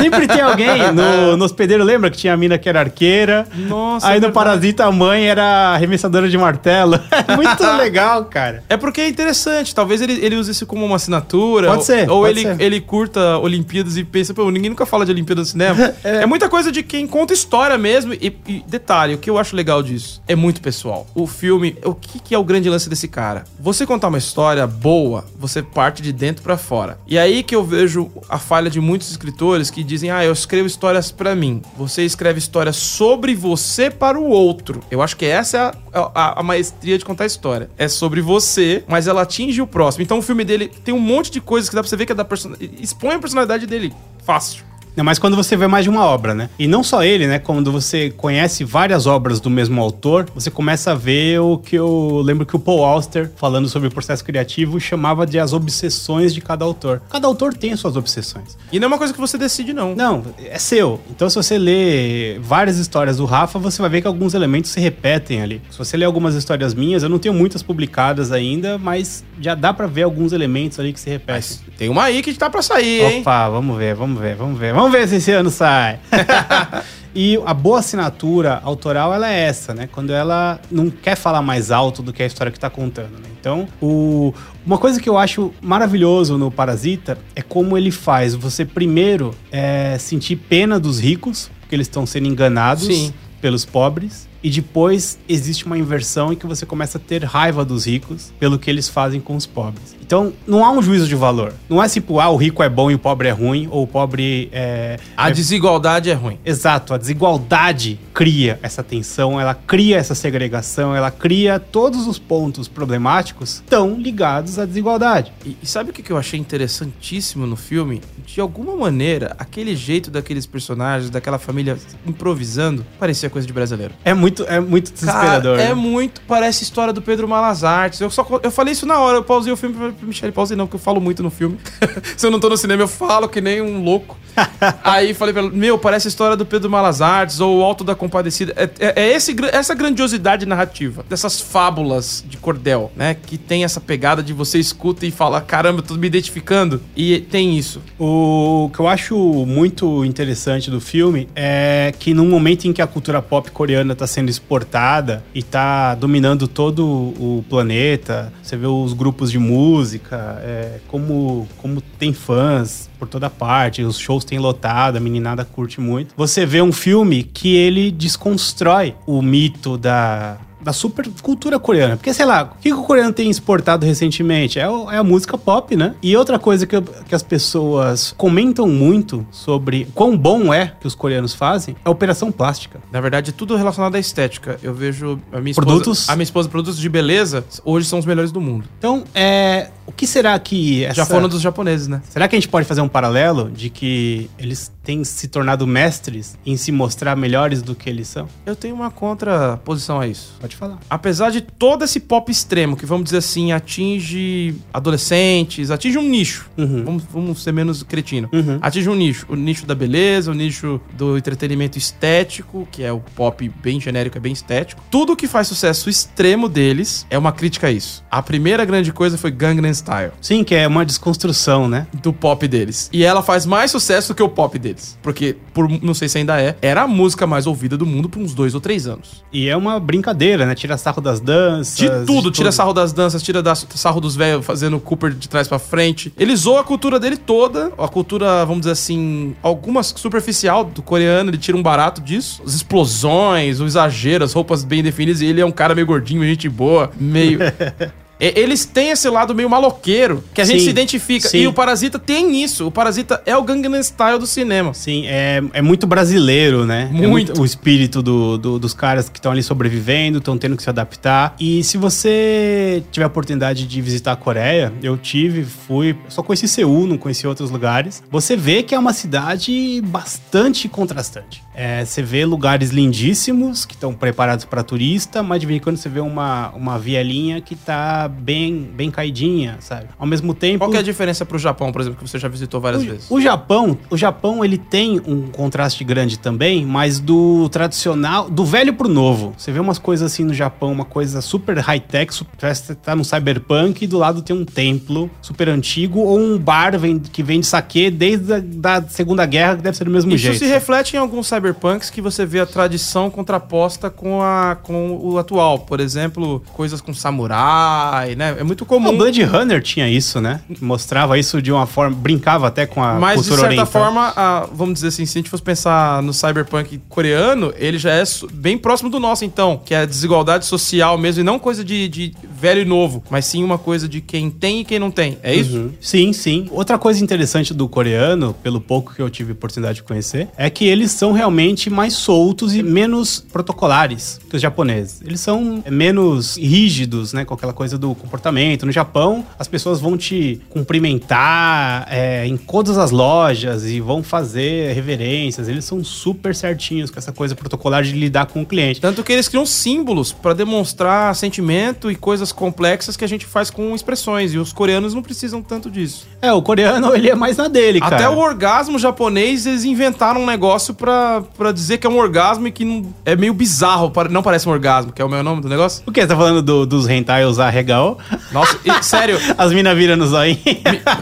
Sempre 0.00 0.26
tem 0.26 0.40
alguém. 0.40 0.70
No, 0.90 1.36
no 1.36 1.44
hospedeiro, 1.44 1.84
lembra 1.84 2.10
que 2.10 2.16
tinha 2.16 2.32
a 2.32 2.36
mina 2.36 2.58
que 2.58 2.68
era 2.68 2.80
arqueira? 2.80 3.46
Nossa, 3.54 4.08
Aí 4.08 4.18
é 4.18 4.20
no. 4.20 4.32
Parasita 4.32 4.84
a 4.86 4.92
mãe 4.92 5.26
era 5.28 5.74
arremessadora 5.74 6.28
de 6.28 6.36
martelo. 6.38 6.98
É 7.28 7.36
muito 7.36 7.62
legal, 7.76 8.24
cara. 8.24 8.62
É 8.68 8.76
porque 8.76 9.00
é 9.00 9.08
interessante, 9.08 9.74
talvez 9.74 10.00
ele, 10.00 10.14
ele 10.24 10.36
use 10.36 10.50
isso 10.50 10.66
como 10.66 10.84
uma 10.84 10.96
assinatura. 10.96 11.66
Pode 11.68 11.78
ou- 11.78 11.84
ser, 11.84 12.10
Ou 12.10 12.22
pode 12.22 12.40
ele, 12.40 12.54
ser. 12.54 12.60
ele 12.60 12.80
curta 12.80 13.38
Olimpíadas 13.38 13.96
e 13.96 14.04
pensa, 14.04 14.32
pô, 14.34 14.50
ninguém 14.50 14.70
nunca 14.70 14.84
fala 14.86 15.04
de 15.04 15.12
Olimpíadas 15.12 15.48
no 15.48 15.50
cinema. 15.52 15.94
é. 16.02 16.24
muita 16.26 16.48
coisa 16.48 16.72
de 16.72 16.82
quem 16.82 17.06
conta 17.06 17.32
história 17.32 17.76
mesmo. 17.78 18.14
E, 18.14 18.36
e 18.48 18.64
detalhe, 18.66 19.14
o 19.14 19.18
que 19.18 19.28
eu 19.30 19.38
acho 19.38 19.54
legal 19.54 19.82
disso 19.82 20.22
é 20.26 20.34
muito 20.34 20.60
pessoal. 20.60 21.06
O 21.14 21.26
filme, 21.26 21.76
o 21.84 21.94
que, 21.94 22.18
que 22.20 22.34
é 22.34 22.38
o 22.38 22.44
grande 22.44 22.68
lance 22.68 22.88
desse 22.88 23.06
cara? 23.08 23.44
Você 23.58 23.86
contar 23.86 24.08
uma 24.08 24.18
história 24.18 24.66
boa, 24.66 25.24
você 25.38 25.62
parte 25.62 26.02
de 26.02 26.12
dentro 26.12 26.42
pra 26.42 26.56
fora. 26.56 26.98
E 27.06 27.18
aí 27.18 27.42
que 27.42 27.54
eu 27.54 27.62
vejo 27.64 28.10
a 28.28 28.38
falha 28.38 28.70
de 28.70 28.80
muitos 28.80 29.10
escritores 29.10 29.69
que 29.70 29.82
dizem, 29.84 30.10
ah, 30.10 30.24
eu 30.24 30.32
escrevo 30.32 30.66
histórias 30.66 31.10
pra 31.10 31.34
mim. 31.34 31.62
Você 31.76 32.02
escreve 32.04 32.38
histórias 32.38 32.76
sobre 32.76 33.34
você 33.34 33.90
para 33.90 34.18
o 34.18 34.24
outro. 34.28 34.80
Eu 34.90 35.00
acho 35.02 35.16
que 35.16 35.24
essa 35.24 35.56
é 35.92 35.98
a, 35.98 36.10
a- 36.14 36.40
a 36.40 36.42
maestria 36.42 36.98
de 36.98 37.04
contar 37.04 37.26
história. 37.26 37.70
É 37.78 37.88
sobre 37.88 38.20
você, 38.20 38.84
mas 38.88 39.06
ela 39.06 39.22
atinge 39.22 39.60
o 39.62 39.66
próximo. 39.66 40.02
Então 40.02 40.18
o 40.18 40.22
filme 40.22 40.44
dele 40.44 40.68
tem 40.68 40.92
um 40.94 41.00
monte 41.00 41.30
de 41.30 41.40
coisas 41.40 41.68
que 41.70 41.74
dá 41.76 41.82
pra 41.82 41.88
você 41.88 41.96
ver 41.96 42.06
que 42.06 42.12
é 42.12 42.14
da 42.14 42.24
person... 42.24 42.52
expõe 42.80 43.14
a 43.14 43.18
personalidade 43.18 43.66
dele 43.66 43.92
fácil. 44.24 44.64
Não, 45.00 45.04
mas 45.04 45.18
quando 45.18 45.34
você 45.34 45.56
vê 45.56 45.66
mais 45.66 45.84
de 45.84 45.88
uma 45.88 46.04
obra, 46.04 46.34
né? 46.34 46.50
E 46.58 46.66
não 46.66 46.82
só 46.82 47.02
ele, 47.02 47.26
né? 47.26 47.38
Quando 47.38 47.72
você 47.72 48.10
conhece 48.10 48.64
várias 48.64 49.06
obras 49.06 49.40
do 49.40 49.48
mesmo 49.48 49.80
autor, 49.80 50.26
você 50.34 50.50
começa 50.50 50.92
a 50.92 50.94
ver 50.94 51.40
o 51.40 51.56
que 51.56 51.74
eu 51.74 52.20
lembro 52.22 52.44
que 52.44 52.54
o 52.54 52.58
Paul 52.58 52.84
Auster, 52.84 53.30
falando 53.34 53.66
sobre 53.66 53.88
o 53.88 53.90
processo 53.90 54.22
criativo, 54.22 54.78
chamava 54.78 55.24
de 55.26 55.38
as 55.38 55.54
obsessões 55.54 56.34
de 56.34 56.42
cada 56.42 56.66
autor. 56.66 57.00
Cada 57.08 57.26
autor 57.26 57.54
tem 57.54 57.74
suas 57.76 57.96
obsessões. 57.96 58.58
E 58.70 58.78
não 58.78 58.84
é 58.84 58.88
uma 58.88 58.98
coisa 58.98 59.14
que 59.14 59.18
você 59.18 59.38
decide, 59.38 59.72
não. 59.72 59.94
Não, 59.94 60.22
é 60.38 60.58
seu. 60.58 61.00
Então, 61.08 61.30
se 61.30 61.36
você 61.36 61.56
lê 61.56 62.38
várias 62.38 62.76
histórias 62.76 63.16
do 63.16 63.24
Rafa, 63.24 63.58
você 63.58 63.80
vai 63.80 63.90
ver 63.90 64.02
que 64.02 64.06
alguns 64.06 64.34
elementos 64.34 64.70
se 64.70 64.80
repetem 64.80 65.40
ali. 65.40 65.62
Se 65.70 65.78
você 65.78 65.96
ler 65.96 66.04
algumas 66.04 66.34
histórias 66.34 66.74
minhas, 66.74 67.02
eu 67.02 67.08
não 67.08 67.18
tenho 67.18 67.32
muitas 67.32 67.62
publicadas 67.62 68.32
ainda, 68.32 68.76
mas 68.76 69.24
já 69.40 69.54
dá 69.54 69.72
pra 69.72 69.86
ver 69.86 70.02
alguns 70.02 70.34
elementos 70.34 70.78
ali 70.78 70.92
que 70.92 71.00
se 71.00 71.08
repetem. 71.08 71.36
Mas 71.36 71.62
tem 71.78 71.88
uma 71.88 72.02
aí 72.02 72.20
que 72.20 72.34
tá 72.34 72.50
pra 72.50 72.60
sair, 72.60 73.00
hein? 73.00 73.20
Opa, 73.22 73.48
vamos 73.48 73.78
ver, 73.78 73.94
vamos 73.94 74.20
ver, 74.20 74.36
vamos 74.36 74.58
ver. 74.58 74.74
Vamos 74.74 74.89
ver 74.90 75.08
se 75.08 75.16
esse 75.16 75.30
ano 75.30 75.50
sai. 75.50 75.98
e 77.14 77.40
a 77.44 77.54
boa 77.54 77.78
assinatura 77.78 78.60
autoral, 78.62 79.12
ela 79.12 79.30
é 79.30 79.40
essa, 79.40 79.74
né? 79.74 79.88
Quando 79.90 80.12
ela 80.12 80.60
não 80.70 80.90
quer 80.90 81.16
falar 81.16 81.42
mais 81.42 81.70
alto 81.70 82.02
do 82.02 82.12
que 82.12 82.22
a 82.22 82.26
história 82.26 82.52
que 82.52 82.58
tá 82.58 82.70
contando, 82.70 83.12
né? 83.12 83.28
Então, 83.40 83.66
o... 83.80 84.34
uma 84.64 84.76
coisa 84.76 85.00
que 85.00 85.08
eu 85.08 85.16
acho 85.16 85.52
maravilhoso 85.62 86.36
no 86.36 86.50
Parasita 86.50 87.18
é 87.34 87.40
como 87.40 87.76
ele 87.76 87.90
faz 87.90 88.34
você 88.34 88.64
primeiro 88.64 89.34
é, 89.50 89.96
sentir 89.98 90.36
pena 90.36 90.78
dos 90.78 91.00
ricos, 91.00 91.50
porque 91.60 91.74
eles 91.74 91.86
estão 91.86 92.04
sendo 92.04 92.28
enganados 92.28 92.84
Sim. 92.84 93.14
pelos 93.40 93.64
pobres. 93.64 94.28
E 94.42 94.50
depois 94.50 95.18
existe 95.28 95.66
uma 95.66 95.78
inversão 95.78 96.32
em 96.32 96.36
que 96.36 96.46
você 96.46 96.64
começa 96.64 96.98
a 96.98 97.00
ter 97.00 97.24
raiva 97.24 97.64
dos 97.64 97.86
ricos 97.86 98.32
pelo 98.38 98.58
que 98.58 98.70
eles 98.70 98.88
fazem 98.88 99.20
com 99.20 99.36
os 99.36 99.46
pobres. 99.46 99.94
Então, 100.00 100.32
não 100.44 100.64
há 100.64 100.72
um 100.72 100.82
juízo 100.82 101.06
de 101.06 101.14
valor. 101.14 101.54
Não 101.68 101.80
é 101.80 101.88
tipo, 101.88 102.18
ah, 102.18 102.28
o 102.30 102.36
rico 102.36 102.64
é 102.64 102.68
bom 102.68 102.90
e 102.90 102.94
o 102.94 102.98
pobre 102.98 103.28
é 103.28 103.30
ruim, 103.30 103.68
ou 103.70 103.84
o 103.84 103.86
pobre 103.86 104.48
é. 104.50 104.98
A 105.16 105.30
é- 105.30 105.32
desigualdade 105.32 106.10
é 106.10 106.14
ruim. 106.14 106.36
Exato, 106.44 106.92
a 106.92 106.98
desigualdade 106.98 108.00
cria 108.12 108.58
essa 108.60 108.82
tensão, 108.82 109.40
ela 109.40 109.54
cria 109.54 109.98
essa 109.98 110.14
segregação, 110.14 110.96
ela 110.96 111.12
cria 111.12 111.60
todos 111.60 112.08
os 112.08 112.18
pontos 112.18 112.66
problemáticos 112.66 113.62
estão 113.64 113.94
ligados 113.94 114.58
à 114.58 114.66
desigualdade. 114.66 115.32
E, 115.44 115.56
e 115.62 115.66
sabe 115.66 115.90
o 115.90 115.92
que 115.92 116.02
que 116.02 116.10
eu 116.10 116.16
achei 116.16 116.38
interessantíssimo 116.38 117.46
no 117.46 117.56
filme? 117.56 118.00
De 118.26 118.40
alguma 118.40 118.74
maneira, 118.76 119.34
aquele 119.38 119.76
jeito 119.76 120.10
daqueles 120.10 120.46
personagens, 120.46 121.10
daquela 121.10 121.38
família 121.38 121.78
improvisando, 122.06 122.84
parecia 122.98 123.30
coisa 123.30 123.46
de 123.46 123.52
brasileiro. 123.52 123.94
É 124.04 124.12
muito, 124.12 124.29
é 124.48 124.60
muito 124.60 124.92
desesperador. 124.92 125.58
Cara, 125.58 125.70
é 125.70 125.74
muito. 125.74 126.20
Parece 126.26 126.62
a 126.62 126.64
história 126.64 126.92
do 126.92 127.02
Pedro 127.02 127.28
Malas 127.28 127.64
Artes. 127.64 128.00
Eu, 128.00 128.10
só, 128.10 128.26
eu 128.42 128.50
falei 128.50 128.72
isso 128.72 128.86
na 128.86 128.98
hora, 128.98 129.18
eu 129.18 129.24
pausei 129.24 129.52
o 129.52 129.56
filme 129.56 129.74
pra 129.74 129.92
Michelle. 130.06 130.32
Pausei 130.32 130.56
não, 130.56 130.66
porque 130.66 130.76
eu 130.76 130.80
falo 130.80 131.00
muito 131.00 131.22
no 131.22 131.30
filme. 131.30 131.58
Se 132.16 132.26
eu 132.26 132.30
não 132.30 132.40
tô 132.40 132.48
no 132.48 132.56
cinema, 132.56 132.82
eu 132.82 132.88
falo 132.88 133.28
que 133.28 133.40
nem 133.40 133.60
um 133.60 133.82
louco. 133.82 134.16
Aí 134.84 135.14
falei 135.14 135.32
pra 135.32 135.42
ela, 135.42 135.50
meu, 135.50 135.78
parece 135.78 136.08
a 136.08 136.10
história 136.10 136.36
do 136.36 136.44
Pedro 136.46 136.70
Malas 136.70 137.00
Artes 137.00 137.40
ou 137.40 137.58
o 137.58 137.62
Alto 137.64 137.84
da 137.84 137.94
Compadecida. 137.94 138.52
É, 138.56 138.64
é- 138.78 139.02
é 139.02 139.12
esse, 139.14 139.34
essa 139.52 139.74
grandiosidade 139.74 140.46
narrativa, 140.46 141.04
dessas 141.08 141.40
fábulas 141.40 142.24
de 142.28 142.36
cordel, 142.36 142.90
né? 142.96 143.14
Que 143.14 143.36
tem 143.38 143.64
essa 143.64 143.80
pegada 143.80 144.22
de 144.22 144.32
você 144.32 144.58
escuta 144.58 145.06
e 145.06 145.10
fala, 145.10 145.40
caramba, 145.40 145.82
tô 145.82 145.94
me 145.94 146.06
identificando. 146.06 146.80
E 146.96 147.20
tem 147.20 147.56
isso. 147.56 147.80
O 147.98 148.70
que 148.72 148.80
eu 148.80 148.88
acho 148.88 149.16
muito 149.46 150.04
interessante 150.04 150.70
do 150.70 150.80
filme 150.80 151.28
é 151.34 151.92
que 151.98 152.12
num 152.14 152.28
momento 152.28 152.66
em 152.66 152.72
que 152.72 152.82
a 152.82 152.86
cultura 152.86 153.22
pop 153.22 153.50
coreana 153.50 153.92
está 153.92 154.06
sendo 154.06 154.28
exportada 154.28 155.22
e 155.34 155.38
está 155.40 155.94
dominando 155.94 156.46
todo 156.48 156.84
o 156.86 157.44
planeta, 157.48 158.32
você 158.42 158.56
vê 158.56 158.66
os 158.66 158.92
grupos 158.92 159.30
de 159.30 159.38
música, 159.38 160.40
é, 160.42 160.78
como, 160.88 161.48
como 161.58 161.80
tem 161.80 162.12
fãs 162.12 162.89
por 163.00 163.08
toda 163.08 163.30
parte, 163.30 163.82
os 163.82 163.98
shows 163.98 164.24
têm 164.24 164.38
lotado, 164.38 164.96
a 164.96 165.00
meninada 165.00 165.42
curte 165.42 165.80
muito. 165.80 166.14
Você 166.16 166.44
vê 166.44 166.60
um 166.60 166.70
filme 166.70 167.22
que 167.22 167.56
ele 167.56 167.90
desconstrói 167.90 168.94
o 169.06 169.22
mito 169.22 169.78
da 169.78 170.36
da 170.62 170.72
super 170.72 171.08
cultura 171.22 171.58
coreana. 171.58 171.96
Porque, 171.96 172.12
sei 172.12 172.26
lá, 172.26 172.52
o 172.56 172.60
que 172.60 172.72
o 172.72 172.82
coreano 172.82 173.12
tem 173.12 173.30
exportado 173.30 173.84
recentemente? 173.86 174.58
É, 174.58 174.68
o- 174.68 174.90
é 174.90 174.96
a 174.98 175.04
música 175.04 175.36
pop, 175.38 175.74
né? 175.76 175.94
E 176.02 176.16
outra 176.16 176.38
coisa 176.38 176.66
que, 176.66 176.76
eu- 176.76 176.82
que 176.82 177.14
as 177.14 177.22
pessoas 177.22 178.14
comentam 178.16 178.66
muito 178.68 179.26
sobre 179.30 179.86
quão 179.94 180.16
bom 180.16 180.52
é 180.52 180.72
que 180.80 180.86
os 180.86 180.94
coreanos 180.94 181.34
fazem 181.34 181.74
é 181.84 181.88
a 181.88 181.90
operação 181.90 182.30
plástica. 182.30 182.80
Na 182.92 183.00
verdade, 183.00 183.32
tudo 183.32 183.56
relacionado 183.56 183.94
à 183.94 183.98
estética. 183.98 184.58
Eu 184.62 184.74
vejo 184.74 185.18
a 185.32 185.40
minha 185.40 185.50
esposa. 185.52 185.66
Produtos? 185.66 186.08
A 186.08 186.16
minha 186.16 186.24
esposa, 186.24 186.48
produtos 186.48 186.78
de 186.78 186.88
beleza, 186.88 187.44
hoje 187.64 187.86
são 187.86 187.98
os 187.98 188.06
melhores 188.06 188.32
do 188.32 188.40
mundo. 188.40 188.64
Então, 188.78 189.04
é, 189.14 189.68
o 189.86 189.92
que 189.92 190.06
será 190.06 190.38
que 190.38 190.84
essa... 190.84 190.94
Já 190.94 191.06
foram 191.06 191.28
dos 191.28 191.40
japoneses, 191.40 191.88
né? 191.88 192.02
Será 192.08 192.28
que 192.28 192.36
a 192.36 192.38
gente 192.38 192.48
pode 192.48 192.66
fazer 192.66 192.80
um 192.80 192.88
paralelo 192.88 193.50
de 193.50 193.70
que 193.70 194.30
eles 194.38 194.70
têm 194.82 195.04
se 195.04 195.28
tornado 195.28 195.66
mestres 195.66 196.36
em 196.44 196.56
se 196.56 196.72
mostrar 196.72 197.16
melhores 197.16 197.62
do 197.62 197.74
que 197.74 197.88
eles 197.88 198.08
são? 198.08 198.28
Eu 198.44 198.56
tenho 198.56 198.74
uma 198.74 198.90
contraposição 198.90 200.00
a 200.00 200.06
isso. 200.06 200.34
Pode 200.40 200.56
falar. 200.56 200.78
Apesar 200.88 201.30
de 201.30 201.40
todo 201.40 201.84
esse 201.84 202.00
pop 202.00 202.30
extremo, 202.30 202.76
que 202.76 202.86
vamos 202.86 203.04
dizer 203.04 203.18
assim, 203.18 203.52
atinge 203.52 204.54
adolescentes, 204.72 205.70
atinge 205.70 205.98
um 205.98 206.08
nicho. 206.08 206.50
Uhum. 206.56 206.84
Vamos, 206.84 207.02
vamos 207.10 207.42
ser 207.42 207.52
menos 207.52 207.82
cretino. 207.82 208.28
Uhum. 208.32 208.58
Atinge 208.60 208.88
um 208.88 208.94
nicho. 208.94 209.26
O 209.28 209.36
nicho 209.36 209.66
da 209.66 209.74
beleza, 209.74 210.30
o 210.30 210.34
nicho 210.34 210.80
do 210.94 211.16
entretenimento 211.16 211.78
estético, 211.78 212.66
que 212.70 212.82
é 212.82 212.92
o 212.92 213.00
pop 213.00 213.48
bem 213.62 213.80
genérico, 213.80 214.16
é 214.16 214.20
bem 214.20 214.32
estético. 214.32 214.82
Tudo 214.90 215.16
que 215.16 215.26
faz 215.26 215.46
sucesso 215.48 215.88
extremo 215.88 216.48
deles 216.48 217.06
é 217.10 217.18
uma 217.18 217.32
crítica 217.32 217.66
a 217.66 217.70
isso. 217.70 218.02
A 218.10 218.22
primeira 218.22 218.64
grande 218.64 218.92
coisa 218.92 219.18
foi 219.18 219.30
Gangnam 219.30 219.72
Style. 219.72 220.12
Sim, 220.20 220.42
que 220.42 220.54
é 220.54 220.66
uma 220.66 220.84
desconstrução, 220.84 221.68
né? 221.68 221.86
do 222.00 222.12
pop 222.12 222.46
deles. 222.46 222.88
E 222.92 223.04
ela 223.04 223.22
faz 223.22 223.46
mais 223.46 223.70
sucesso 223.70 224.08
do 224.08 224.14
que 224.14 224.22
o 224.22 224.28
pop 224.28 224.58
deles. 224.58 224.69
Porque, 225.02 225.36
por, 225.52 225.68
não 225.82 225.94
sei 225.94 226.08
se 226.08 226.18
ainda 226.18 226.40
é, 226.40 226.56
era 226.62 226.82
a 226.82 226.86
música 226.86 227.26
mais 227.26 227.46
ouvida 227.46 227.76
do 227.76 227.84
mundo 227.86 228.08
por 228.08 228.20
uns 228.20 228.34
dois 228.34 228.54
ou 228.54 228.60
três 228.60 228.86
anos. 228.86 229.24
E 229.32 229.48
é 229.48 229.56
uma 229.56 229.78
brincadeira, 229.80 230.44
né? 230.46 230.54
Tira 230.54 230.76
sarro 230.76 231.00
das 231.00 231.20
danças. 231.20 231.76
De 231.76 231.88
tudo, 232.06 232.30
tira 232.30 232.50
sarro 232.52 232.72
das 232.72 232.92
danças, 232.92 233.22
tira 233.22 233.42
da- 233.42 233.54
sarro 233.54 234.00
dos 234.00 234.16
velhos 234.16 234.44
fazendo 234.44 234.78
Cooper 234.80 235.10
de 235.12 235.28
trás 235.28 235.48
pra 235.48 235.58
frente. 235.58 236.12
Ele 236.18 236.34
zoou 236.36 236.58
a 236.58 236.64
cultura 236.64 236.98
dele 237.00 237.16
toda, 237.16 237.72
a 237.78 237.88
cultura, 237.88 238.44
vamos 238.44 238.60
dizer 238.60 238.72
assim, 238.72 239.34
alguma 239.42 239.82
superficial 239.82 240.64
do 240.64 240.82
coreano, 240.82 241.30
ele 241.30 241.38
tira 241.38 241.56
um 241.56 241.62
barato 241.62 242.00
disso. 242.00 242.42
As 242.46 242.54
explosões, 242.54 243.60
o 243.60 243.66
exagero, 243.66 244.24
as 244.24 244.32
roupas 244.32 244.64
bem 244.64 244.82
definidas, 244.82 245.20
e 245.20 245.26
ele 245.26 245.40
é 245.40 245.44
um 245.46 245.52
cara 245.52 245.74
meio 245.74 245.86
gordinho, 245.86 246.22
gente 246.24 246.48
boa, 246.48 246.90
meio. 246.98 247.38
Eles 248.20 248.64
têm 248.64 248.90
esse 248.90 249.08
lado 249.08 249.34
meio 249.34 249.48
maloqueiro 249.48 250.22
que 250.34 250.40
a 250.40 250.44
gente 250.44 250.58
Sim, 250.60 250.64
se 250.64 250.70
identifica. 250.70 251.28
sim. 251.28 251.38
E 251.38 251.46
o 251.46 251.52
Parasita 251.52 251.98
tem 251.98 252.42
isso. 252.42 252.66
O 252.66 252.70
Parasita 252.70 253.22
é 253.24 253.36
o 253.36 253.42
Gangnam 253.42 253.80
Style 253.82 254.18
do 254.18 254.26
cinema. 254.26 254.74
Sim, 254.74 255.04
é, 255.06 255.42
é 255.54 255.62
muito 255.62 255.86
brasileiro, 255.86 256.66
né? 256.66 256.90
É 256.94 257.06
Muito. 257.06 257.40
o 257.40 257.44
espírito 257.44 258.02
do- 258.02 258.36
do- 258.38 258.58
dos 258.58 258.74
caras 258.74 259.08
que 259.08 259.18
estão 259.18 259.32
ali 259.32 259.42
sobrevivendo, 259.42 260.18
estão 260.18 260.36
tendo 260.36 260.56
que 260.56 260.62
se 260.62 260.68
adaptar. 260.70 261.34
E 261.40 261.64
se 261.64 261.78
você 261.78 262.82
tiver 262.90 263.04
a 263.04 263.08
oportunidade 263.08 263.66
de 263.66 263.80
visitar 263.80 264.12
a 264.12 264.16
Coreia, 264.16 264.72
eu 264.82 264.96
tive, 264.98 265.44
fui, 265.44 265.96
só 266.08 266.22
conheci 266.22 266.46
Seul, 266.48 266.86
não 266.86 266.98
conheci 266.98 267.26
outros 267.26 267.50
lugares. 267.50 268.02
Você 268.10 268.36
vê 268.36 268.62
que 268.62 268.74
é 268.74 268.78
uma 268.78 268.92
cidade 268.92 269.80
bastante 269.84 270.68
contrastante. 270.68 271.42
É, 271.54 271.84
você 271.84 272.02
vê 272.02 272.24
lugares 272.24 272.70
lindíssimos 272.70 273.64
que 273.64 273.74
estão 273.74 273.92
preparados 273.92 274.44
para 274.44 274.62
turista, 274.62 275.22
mas 275.22 275.40
de 275.40 275.46
vez 275.46 275.58
em 275.58 275.62
quando 275.62 275.76
você 275.76 275.88
vê 275.88 276.00
uma, 276.00 276.50
uma 276.50 276.78
vielinha 276.78 277.40
que 277.40 277.54
tá 277.56 278.08
bem, 278.08 278.70
bem 278.74 278.90
caidinha, 278.90 279.56
sabe? 279.60 279.88
Ao 279.98 280.06
mesmo 280.06 280.34
tempo. 280.34 280.64
Qual 280.64 280.74
é 280.74 280.78
a 280.78 280.82
diferença 280.82 281.26
pro 281.26 281.38
Japão, 281.38 281.72
por 281.72 281.80
exemplo, 281.80 281.98
que 281.98 282.08
você 282.08 282.18
já 282.18 282.28
visitou 282.28 282.60
várias 282.60 282.82
o, 282.82 282.86
vezes? 282.86 283.10
O 283.10 283.20
Japão, 283.20 283.76
o 283.90 283.96
Japão 283.96 284.44
ele 284.44 284.58
tem 284.58 285.00
um 285.06 285.26
contraste 285.26 285.82
grande 285.84 286.18
também, 286.18 286.64
mas 286.64 287.00
do 287.00 287.48
tradicional, 287.48 288.30
do 288.30 288.44
velho 288.44 288.72
pro 288.74 288.88
novo. 288.88 289.34
Você 289.36 289.50
vê 289.50 289.58
umas 289.58 289.78
coisas 289.78 290.12
assim 290.12 290.24
no 290.24 290.34
Japão, 290.34 290.72
uma 290.72 290.84
coisa 290.84 291.20
super 291.20 291.58
high-tech, 291.58 292.12
parece 292.38 292.62
que 292.62 292.66
você 292.68 292.74
tá 292.74 292.94
no 292.94 293.04
cyberpunk 293.04 293.84
e 293.84 293.86
do 293.86 293.98
lado 293.98 294.22
tem 294.22 294.36
um 294.36 294.44
templo 294.44 295.10
super 295.20 295.48
antigo 295.48 296.00
ou 296.00 296.18
um 296.18 296.38
bar 296.38 296.72
que 297.12 297.22
vende 297.22 297.46
saque 297.46 297.90
desde 297.90 298.34
a 298.34 298.40
da 298.40 298.82
Segunda 298.82 299.24
Guerra, 299.26 299.56
que 299.56 299.62
deve 299.62 299.76
ser 299.76 299.84
do 299.84 299.90
mesmo 299.90 300.14
Isso 300.14 300.22
jeito. 300.22 300.34
Isso 300.36 300.44
se 300.44 300.50
reflete 300.50 300.94
em 300.94 300.98
alguns 300.98 301.26
cyberpunks 301.40 301.90
que 301.90 302.00
você 302.00 302.26
vê 302.26 302.40
a 302.40 302.46
tradição 302.46 303.10
contraposta 303.10 303.90
com, 303.90 304.22
a, 304.22 304.56
com 304.62 304.98
o 305.02 305.18
atual. 305.18 305.60
Por 305.60 305.80
exemplo, 305.80 306.42
coisas 306.52 306.80
com 306.80 306.92
samurai, 306.92 308.14
né? 308.14 308.36
É 308.38 308.44
muito 308.44 308.66
comum. 308.66 308.90
O 308.90 308.96
Blood 308.96 309.22
Runner 309.24 309.62
tinha 309.62 309.88
isso, 309.88 310.20
né? 310.20 310.40
Mostrava 310.60 311.18
isso 311.18 311.40
de 311.40 311.50
uma 311.50 311.66
forma, 311.66 311.96
brincava 311.96 312.46
até 312.46 312.66
com 312.66 312.82
a 312.82 312.94
Mas, 312.94 313.14
cultura 313.16 313.36
de 313.36 313.40
certa 313.40 313.62
oriental. 313.62 313.66
forma, 313.66 314.12
a, 314.14 314.46
vamos 314.52 314.74
dizer 314.74 314.88
assim, 314.88 315.06
se 315.06 315.18
a 315.18 315.20
gente 315.20 315.30
fosse 315.30 315.42
pensar 315.42 316.02
no 316.02 316.12
cyberpunk 316.12 316.80
coreano, 316.88 317.52
ele 317.56 317.78
já 317.78 317.92
é 317.92 318.02
bem 318.32 318.58
próximo 318.58 318.90
do 318.90 319.00
nosso, 319.00 319.24
então, 319.24 319.60
que 319.64 319.74
é 319.74 319.78
a 319.78 319.86
desigualdade 319.86 320.44
social 320.44 320.98
mesmo, 320.98 321.20
e 321.20 321.24
não 321.24 321.38
coisa 321.38 321.64
de, 321.64 321.88
de 321.88 322.14
velho 322.30 322.62
e 322.62 322.64
novo, 322.64 323.02
mas 323.10 323.24
sim 323.24 323.42
uma 323.42 323.58
coisa 323.58 323.88
de 323.88 324.00
quem 324.00 324.30
tem 324.30 324.60
e 324.60 324.64
quem 324.64 324.78
não 324.78 324.90
tem. 324.90 325.18
É 325.22 325.34
isso? 325.34 325.56
Uhum. 325.56 325.72
Sim, 325.80 326.12
sim. 326.12 326.48
Outra 326.50 326.78
coisa 326.78 327.02
interessante 327.02 327.54
do 327.54 327.68
coreano, 327.68 328.34
pelo 328.42 328.60
pouco 328.60 328.94
que 328.94 329.00
eu 329.00 329.08
tive 329.08 329.32
oportunidade 329.32 329.76
de 329.76 329.82
conhecer, 329.82 330.28
é 330.36 330.50
que 330.50 330.64
eles 330.66 330.90
são 330.90 331.12
realmente 331.12 331.29
mais 331.70 331.94
soltos 331.94 332.54
e 332.54 332.62
menos 332.62 333.24
protocolares 333.32 334.20
que 334.28 334.36
os 334.36 334.42
japoneses. 334.42 335.00
Eles 335.04 335.20
são 335.20 335.62
menos 335.70 336.36
rígidos, 336.36 337.12
né, 337.12 337.24
com 337.24 337.34
aquela 337.34 337.52
coisa 337.52 337.76
do 337.76 337.94
comportamento. 337.94 338.66
No 338.66 338.72
Japão, 338.72 339.24
as 339.38 339.48
pessoas 339.48 339.80
vão 339.80 339.96
te 339.96 340.40
cumprimentar 340.48 341.86
é, 341.90 342.26
em 342.26 342.36
todas 342.36 342.78
as 342.78 342.90
lojas 342.90 343.64
e 343.66 343.80
vão 343.80 344.02
fazer 344.02 344.72
reverências. 344.72 345.48
Eles 345.48 345.64
são 345.64 345.82
super 345.84 346.34
certinhos 346.34 346.90
com 346.90 346.98
essa 346.98 347.12
coisa 347.12 347.34
protocolar 347.34 347.82
de 347.82 347.92
lidar 347.92 348.26
com 348.26 348.42
o 348.42 348.46
cliente. 348.46 348.80
Tanto 348.80 349.02
que 349.02 349.12
eles 349.12 349.28
criam 349.28 349.44
símbolos 349.44 350.12
para 350.12 350.34
demonstrar 350.34 351.14
sentimento 351.14 351.90
e 351.90 351.96
coisas 351.96 352.32
complexas 352.32 352.96
que 352.96 353.04
a 353.04 353.08
gente 353.08 353.26
faz 353.26 353.50
com 353.50 353.74
expressões. 353.74 354.32
E 354.32 354.38
os 354.38 354.52
coreanos 354.52 354.94
não 354.94 355.02
precisam 355.02 355.42
tanto 355.42 355.70
disso. 355.70 356.06
É, 356.22 356.32
o 356.32 356.42
coreano, 356.42 356.92
ele 356.94 357.10
é 357.10 357.14
mais 357.14 357.36
na 357.36 357.48
dele, 357.48 357.80
cara. 357.80 357.96
Até 357.96 358.08
o 358.08 358.18
orgasmo 358.18 358.78
japonês, 358.78 359.46
eles 359.46 359.64
inventaram 359.64 360.22
um 360.22 360.26
negócio 360.26 360.74
pra, 360.74 361.19
pra 361.22 361.52
dizer 361.52 361.78
que 361.78 361.86
é 361.86 361.90
um 361.90 361.98
orgasmo 361.98 362.46
e 362.46 362.52
que 362.52 362.64
não, 362.64 362.92
é 363.04 363.14
meio 363.14 363.32
bizarro. 363.32 363.92
Não 364.10 364.22
parece 364.22 364.48
um 364.48 364.52
orgasmo, 364.52 364.92
que 364.92 365.00
é 365.00 365.04
o 365.04 365.08
meu 365.08 365.22
nome 365.22 365.40
do 365.40 365.48
negócio. 365.48 365.82
O 365.86 365.92
que? 365.92 366.00
Você 366.00 366.06
tá 366.06 366.16
falando 366.16 366.42
do, 366.42 366.66
dos 366.66 366.88
hentai 366.88 367.24
usar 367.24 367.50
regal? 367.50 367.98
Nossa, 368.32 368.58
e, 368.64 368.70
sério. 368.82 369.18
As 369.38 369.52
minas 369.52 369.76
viram 369.76 369.96
no 369.96 370.06
zóio. 370.06 370.36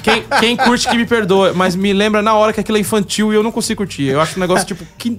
Quem, 0.02 0.25
quem 0.40 0.56
curte 0.56 0.88
que 0.88 0.96
me 0.96 1.06
perdoa, 1.06 1.52
mas 1.54 1.75
me 1.75 1.92
lembra 1.92 2.22
na 2.22 2.34
hora 2.34 2.52
que 2.52 2.60
aquilo 2.60 2.78
é 2.78 2.80
infantil 2.80 3.32
e 3.32 3.37
eu 3.37 3.42
não 3.42 3.52
consigo 3.52 3.78
curtir. 3.78 4.08
Eu 4.08 4.20
acho 4.20 4.37
um 4.37 4.40
negócio 4.40 4.66
tipo. 4.66 4.84
Que... 4.98 5.18